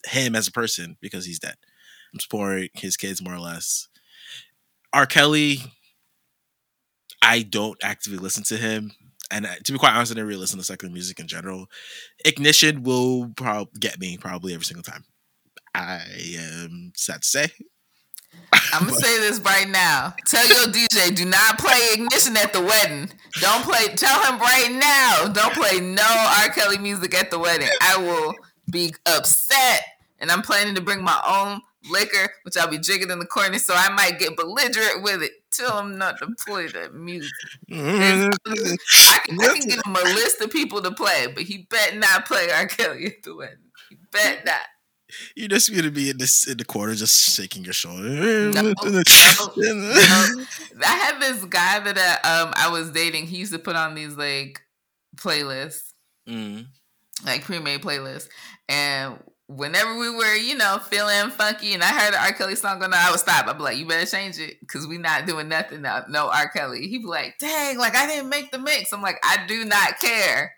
him 0.06 0.34
as 0.34 0.48
a 0.48 0.52
person 0.52 0.96
because 1.00 1.26
he's 1.26 1.38
dead. 1.38 1.56
I'm 2.12 2.20
supporting 2.20 2.70
his 2.74 2.96
kids 2.96 3.22
more 3.22 3.34
or 3.34 3.40
less. 3.40 3.88
R. 4.92 5.06
Kelly, 5.06 5.60
I 7.20 7.42
don't 7.42 7.78
actively 7.82 8.18
listen 8.18 8.42
to 8.44 8.56
him. 8.56 8.92
And 9.30 9.46
uh, 9.46 9.54
to 9.64 9.72
be 9.72 9.78
quite 9.78 9.94
honest, 9.94 10.12
I 10.12 10.14
never 10.14 10.28
really 10.28 10.40
listen 10.40 10.58
to 10.58 10.64
secular 10.64 10.92
music 10.92 11.20
in 11.20 11.26
general. 11.26 11.66
Ignition 12.24 12.82
will 12.82 13.30
probably 13.36 13.78
get 13.78 14.00
me 14.00 14.16
probably 14.16 14.54
every 14.54 14.64
single 14.64 14.82
time. 14.82 15.04
I 15.74 16.00
am 16.38 16.92
sad 16.96 17.22
to 17.22 17.28
say. 17.28 17.46
I'm 18.72 18.86
gonna 18.86 18.96
say 18.96 19.20
this 19.20 19.40
right 19.40 19.68
now. 19.68 20.14
Tell 20.26 20.46
your 20.46 20.72
DJ, 20.72 21.14
do 21.14 21.24
not 21.24 21.58
play 21.58 21.78
ignition 21.92 22.36
at 22.36 22.52
the 22.52 22.60
wedding. 22.60 23.10
Don't 23.40 23.64
play. 23.64 23.88
Tell 23.94 24.22
him 24.24 24.40
right 24.40 24.70
now. 24.72 25.32
Don't 25.32 25.54
play 25.54 25.80
no 25.80 26.02
R. 26.42 26.48
Kelly 26.50 26.78
music 26.78 27.14
at 27.14 27.30
the 27.30 27.38
wedding. 27.38 27.68
I 27.80 27.98
will 27.98 28.34
be 28.70 28.94
upset, 29.06 29.82
and 30.20 30.30
I'm 30.30 30.42
planning 30.42 30.74
to 30.74 30.80
bring 30.80 31.02
my 31.02 31.20
own 31.26 31.60
liquor, 31.90 32.30
which 32.42 32.56
I'll 32.56 32.68
be 32.68 32.78
drinking 32.78 33.10
in 33.10 33.18
the 33.18 33.26
corner. 33.26 33.58
So 33.58 33.74
I 33.74 33.90
might 33.90 34.18
get 34.18 34.36
belligerent 34.36 35.02
with 35.02 35.22
it. 35.22 35.32
Tell 35.52 35.78
him 35.80 35.98
not 35.98 36.18
to 36.18 36.28
play 36.46 36.66
that 36.68 36.94
music. 36.94 37.30
I 37.70 38.28
can, 39.24 39.40
I 39.40 39.58
can 39.58 39.68
give 39.68 39.80
him 39.84 39.96
a 39.96 40.04
list 40.14 40.40
of 40.40 40.50
people 40.50 40.82
to 40.82 40.90
play, 40.90 41.26
but 41.34 41.44
he 41.44 41.66
bet 41.70 41.96
not 41.96 42.26
play 42.26 42.48
R. 42.50 42.66
Kelly 42.66 43.06
at 43.06 43.22
the 43.22 43.34
wedding. 43.34 43.56
He 43.88 43.96
bet 44.12 44.44
not. 44.44 44.60
You're 45.34 45.48
just 45.48 45.74
gonna 45.74 45.90
be 45.90 46.10
in 46.10 46.18
this 46.18 46.46
in 46.46 46.58
the 46.58 46.66
corner, 46.66 46.94
just 46.94 47.34
shaking 47.34 47.64
your 47.64 47.72
shoulder. 47.72 48.02
No, 48.50 48.60
no, 48.60 48.74
I 50.84 50.86
had 50.86 51.18
this 51.20 51.44
guy 51.46 51.80
that 51.80 51.96
uh, 52.24 52.44
um 52.46 52.52
I 52.54 52.68
was 52.70 52.90
dating. 52.90 53.26
He 53.26 53.38
used 53.38 53.52
to 53.54 53.58
put 53.58 53.74
on 53.74 53.94
these 53.94 54.16
like 54.16 54.60
playlists, 55.16 55.92
Mm. 56.28 56.66
like 57.24 57.42
pre-made 57.42 57.80
playlists, 57.80 58.28
and 58.68 59.18
whenever 59.48 59.98
we 59.98 60.10
were, 60.10 60.34
you 60.34 60.54
know, 60.54 60.78
feeling 60.78 61.30
funky, 61.30 61.74
and 61.74 61.82
I 61.82 61.86
heard 61.88 62.14
an 62.14 62.20
R. 62.20 62.32
Kelly 62.32 62.54
song 62.54 62.78
going 62.78 62.92
on, 62.92 62.98
I 62.98 63.10
would 63.10 63.20
stop. 63.20 63.46
I'd 63.46 63.56
be 63.56 63.62
like, 63.62 63.76
"You 63.78 63.86
better 63.86 64.06
change 64.06 64.38
it, 64.38 64.58
cause 64.68 64.86
we 64.86 64.98
not 64.98 65.26
doing 65.26 65.48
nothing 65.48 65.82
now. 65.82 66.04
No 66.08 66.28
R. 66.28 66.48
Kelly." 66.48 66.86
He'd 66.88 66.98
be 66.98 67.06
like, 67.08 67.38
"Dang, 67.38 67.78
like 67.78 67.96
I 67.96 68.06
didn't 68.06 68.28
make 68.28 68.50
the 68.50 68.58
mix." 68.58 68.92
I'm 68.92 69.02
like, 69.02 69.18
"I 69.24 69.44
do 69.46 69.64
not 69.64 69.98
care." 69.98 70.54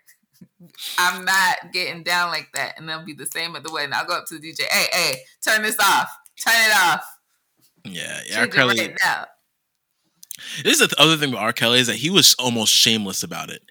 I'm 0.97 1.25
not 1.25 1.71
getting 1.73 2.03
down 2.03 2.29
like 2.29 2.49
that, 2.53 2.77
and 2.77 2.87
they'll 2.87 3.05
be 3.05 3.13
the 3.13 3.25
same 3.25 3.55
at 3.55 3.63
the 3.63 3.71
wedding. 3.71 3.93
I'll 3.93 4.05
go 4.05 4.17
up 4.17 4.25
to 4.27 4.37
the 4.37 4.51
DJ, 4.51 4.63
"Hey, 4.69 4.87
hey, 4.91 5.21
turn 5.43 5.63
this 5.63 5.77
off, 5.79 6.09
turn 6.39 6.53
it 6.55 6.75
off, 6.75 7.03
Yeah, 7.83 8.21
yeah. 8.27 8.39
R. 8.41 8.47
Kelly. 8.47 8.79
right 8.79 8.97
now." 9.03 9.25
This 10.63 10.81
is 10.81 10.87
the 10.89 10.99
other 11.01 11.17
thing 11.17 11.31
with 11.31 11.39
R. 11.39 11.53
Kelly 11.53 11.79
is 11.79 11.87
that 11.87 11.97
he 11.97 12.09
was 12.09 12.35
almost 12.39 12.73
shameless 12.73 13.23
about 13.23 13.49
it. 13.49 13.61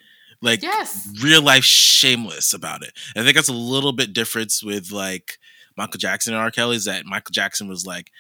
Like 0.43 0.63
Yes. 0.63 1.09
real 1.23 1.43
life 1.43 1.65
shameless 1.65 2.53
about 2.53 2.83
it. 2.83 2.93
I 3.17 3.23
think 3.23 3.35
that's 3.35 3.49
a 3.49 3.53
little 3.53 3.93
bit 3.93 4.13
difference 4.13 4.63
with 4.63 4.91
like 4.91 5.39
Michael 5.77 5.99
Jackson 5.99 6.33
and 6.33 6.43
R. 6.43 6.51
Kelly 6.51 6.77
is 6.77 6.87
that 6.87 7.05
Michael 7.07 7.33
Jackson 7.33 7.69
was 7.69 7.87
like, 7.87 8.11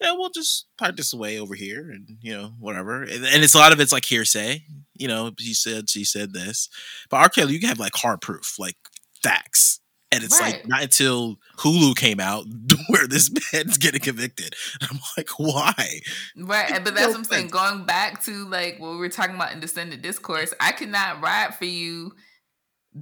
you 0.00 0.06
know, 0.06 0.16
we'll 0.16 0.30
just 0.30 0.66
part 0.76 0.96
this 0.96 1.12
away 1.12 1.38
over 1.38 1.54
here 1.54 1.90
and 1.90 2.16
you 2.20 2.32
know, 2.32 2.52
whatever. 2.58 3.02
And, 3.02 3.24
and 3.24 3.44
it's 3.44 3.54
a 3.54 3.58
lot 3.58 3.72
of 3.72 3.80
it's 3.80 3.92
like 3.92 4.04
hearsay. 4.04 4.64
You 4.94 5.08
know, 5.08 5.32
he 5.38 5.54
said 5.54 5.88
she 5.90 6.04
said 6.04 6.32
this. 6.32 6.68
But 7.10 7.18
R. 7.18 7.28
Kelly, 7.28 7.54
you 7.54 7.60
can 7.60 7.68
have 7.68 7.78
like 7.78 7.94
hard 7.94 8.20
proof, 8.20 8.56
like 8.58 8.76
facts. 9.22 9.80
And 10.14 10.24
it's 10.24 10.40
like 10.40 10.66
not 10.68 10.82
until 10.82 11.38
Hulu 11.58 11.96
came 11.96 12.20
out 12.20 12.46
where 12.88 13.06
this 13.06 13.30
man's 13.52 13.78
getting 13.78 14.00
convicted. 14.00 14.54
And 14.80 14.90
I'm 14.92 15.00
like, 15.16 15.30
why? 15.38 16.00
Right, 16.36 16.84
but 16.84 16.94
that's 16.94 17.06
no 17.06 17.08
what 17.08 17.18
I'm 17.18 17.24
saying. 17.24 17.48
Going 17.48 17.84
back 17.84 18.22
to 18.24 18.46
like 18.48 18.78
what 18.78 18.92
we 18.92 18.96
were 18.96 19.08
talking 19.08 19.34
about 19.34 19.52
in 19.52 19.60
descendant 19.60 20.02
discourse, 20.02 20.54
I 20.60 20.72
cannot 20.72 21.20
ride 21.20 21.54
for 21.56 21.64
you 21.64 22.12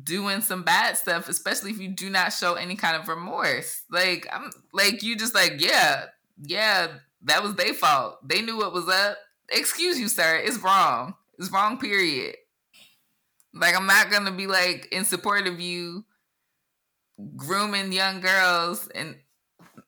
doing 0.03 0.41
some 0.41 0.63
bad 0.63 0.97
stuff, 0.97 1.29
especially 1.29 1.71
if 1.71 1.79
you 1.79 1.89
do 1.89 2.09
not 2.09 2.33
show 2.33 2.55
any 2.55 2.77
kind 2.77 2.97
of 2.97 3.09
remorse. 3.09 3.83
Like 3.91 4.27
I'm 4.33 4.51
like 4.73 5.03
you 5.03 5.17
just 5.17 5.35
like, 5.35 5.61
yeah, 5.61 6.07
yeah, 6.43 6.89
that 7.25 7.43
was 7.43 7.55
their 7.55 7.75
fault. 7.75 8.27
They 8.27 8.43
knew 8.43 8.57
what 8.57 8.73
was 8.73 8.89
up. 8.89 9.19
Excuse 9.51 10.01
you, 10.01 10.09
sir. 10.09 10.37
It's 10.37 10.59
wrong. 10.59 11.15
It's 11.39 11.51
wrong, 11.51 11.79
period. 11.79 12.37
Like 13.53 13.77
I'm 13.77 13.87
not 13.87 14.11
gonna 14.11 14.33
be 14.33 14.47
like 14.47 14.89
in 14.93 15.05
support 15.05 15.47
of 15.47 15.61
you 15.61 16.05
grooming 17.37 17.93
young 17.93 18.21
girls 18.21 18.89
and 18.95 19.17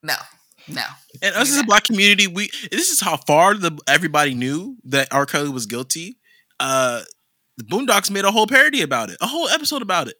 no. 0.02 0.14
No. 0.68 0.82
And 1.22 1.34
us 1.34 1.50
as 1.50 1.58
a 1.58 1.64
black 1.64 1.84
community, 1.84 2.26
we 2.26 2.50
this 2.70 2.90
is 2.90 3.00
how 3.00 3.16
far 3.16 3.54
the 3.54 3.78
everybody 3.86 4.34
knew 4.34 4.76
that 4.84 5.08
R. 5.12 5.26
Kelly 5.26 5.50
was 5.50 5.66
guilty. 5.66 6.18
Uh 6.58 7.02
the 7.56 7.64
Boondocks 7.64 8.10
made 8.10 8.24
a 8.24 8.32
whole 8.32 8.46
parody 8.46 8.82
about 8.82 9.10
it, 9.10 9.18
a 9.20 9.26
whole 9.26 9.48
episode 9.48 9.82
about 9.82 10.08
it. 10.08 10.16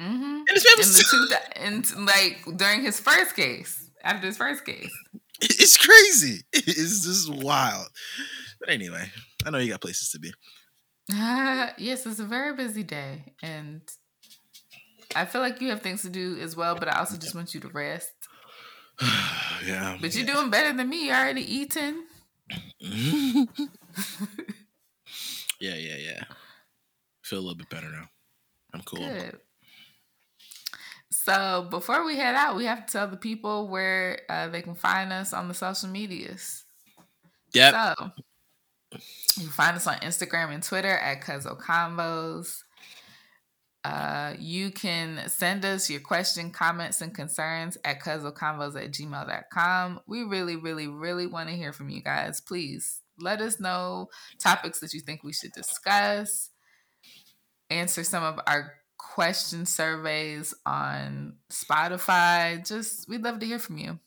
Mm-hmm. 0.00 0.22
And 0.22 0.48
In 0.48 0.54
the 0.54 1.04
two, 1.10 1.62
in 1.64 2.06
like 2.06 2.56
during 2.56 2.82
his 2.82 2.98
first 2.98 3.36
case, 3.36 3.90
after 4.02 4.26
his 4.26 4.36
first 4.36 4.64
case. 4.64 4.90
it's 5.40 5.76
crazy. 5.76 6.44
It's 6.52 7.04
just 7.04 7.32
wild. 7.32 7.88
But 8.58 8.70
anyway, 8.70 9.10
I 9.44 9.50
know 9.50 9.58
you 9.58 9.70
got 9.70 9.80
places 9.80 10.10
to 10.10 10.18
be. 10.18 10.32
yes, 11.08 12.06
it's 12.06 12.20
a 12.20 12.24
very 12.24 12.54
busy 12.54 12.82
day, 12.82 13.34
and 13.42 13.82
I 15.14 15.24
feel 15.24 15.40
like 15.40 15.60
you 15.60 15.70
have 15.70 15.82
things 15.82 16.02
to 16.02 16.10
do 16.10 16.38
as 16.40 16.56
well. 16.56 16.74
But 16.74 16.88
I 16.88 16.98
also 16.98 17.16
just 17.16 17.34
want 17.34 17.54
you 17.54 17.60
to 17.60 17.68
rest. 17.68 18.12
yeah. 19.66 19.98
But 20.00 20.14
you're 20.14 20.26
doing 20.26 20.50
better 20.50 20.76
than 20.76 20.88
me. 20.88 21.06
You 21.06 21.12
already 21.12 21.42
eaten. 21.42 22.04
yeah, 22.80 23.44
yeah, 25.60 25.96
yeah. 25.96 26.24
Feel 27.22 27.38
a 27.38 27.40
little 27.40 27.56
bit 27.56 27.70
better 27.70 27.90
now. 27.90 28.08
I'm 28.74 28.82
cool. 28.82 29.00
Good. 29.00 29.38
So 31.10 31.66
before 31.70 32.04
we 32.04 32.16
head 32.16 32.34
out, 32.34 32.56
we 32.56 32.64
have 32.64 32.86
to 32.86 32.92
tell 32.92 33.06
the 33.06 33.16
people 33.16 33.68
where 33.68 34.20
uh, 34.28 34.48
they 34.48 34.60
can 34.62 34.74
find 34.74 35.12
us 35.12 35.32
on 35.32 35.46
the 35.46 35.54
social 35.54 35.88
medias. 35.88 36.64
Yep. 37.54 37.74
So 37.74 38.10
you 39.36 39.44
can 39.44 39.52
find 39.52 39.76
us 39.76 39.86
on 39.86 39.98
Instagram 39.98 40.52
and 40.52 40.62
Twitter 40.62 40.88
at 40.88 41.20
Cuzzo 41.20 41.58
Convos. 41.60 42.62
Uh, 43.84 44.34
you 44.38 44.70
can 44.70 45.28
send 45.28 45.64
us 45.64 45.90
your 45.90 46.00
question, 46.00 46.50
comments, 46.50 47.00
and 47.00 47.14
concerns 47.14 47.76
at 47.84 48.00
cuzzoconvos 48.00 48.76
at 48.76 48.92
gmail.com. 48.92 50.00
We 50.06 50.22
really, 50.22 50.56
really, 50.56 50.86
really 50.86 51.26
want 51.26 51.48
to 51.48 51.56
hear 51.56 51.72
from 51.72 51.88
you 51.88 52.00
guys. 52.02 52.40
Please 52.40 53.00
let 53.18 53.40
us 53.40 53.58
know 53.58 54.08
topics 54.38 54.80
that 54.80 54.92
you 54.94 55.00
think 55.00 55.24
we 55.24 55.32
should 55.32 55.52
discuss. 55.52 56.50
Answer 57.70 58.04
some 58.04 58.22
of 58.22 58.38
our 58.46 58.74
question 58.98 59.66
surveys 59.66 60.54
on 60.64 61.34
Spotify. 61.50 62.66
Just 62.66 63.08
we'd 63.08 63.22
love 63.22 63.40
to 63.40 63.46
hear 63.46 63.58
from 63.58 63.78
you. 63.78 63.98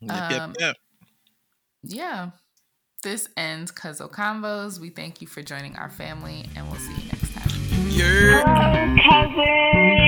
Yep, 0.00 0.32
Um, 0.32 0.54
yep. 0.58 0.76
Yeah. 1.82 2.30
This 3.02 3.28
ends 3.36 3.70
Cuzzo 3.72 4.10
Convos. 4.10 4.78
We 4.80 4.90
thank 4.90 5.20
you 5.22 5.26
for 5.28 5.42
joining 5.42 5.76
our 5.76 5.90
family 5.90 6.48
and 6.56 6.68
we'll 6.68 6.80
see 6.80 6.92
you 6.92 7.08
next 7.08 7.27
your 7.86 8.42
cousin. 8.42 10.07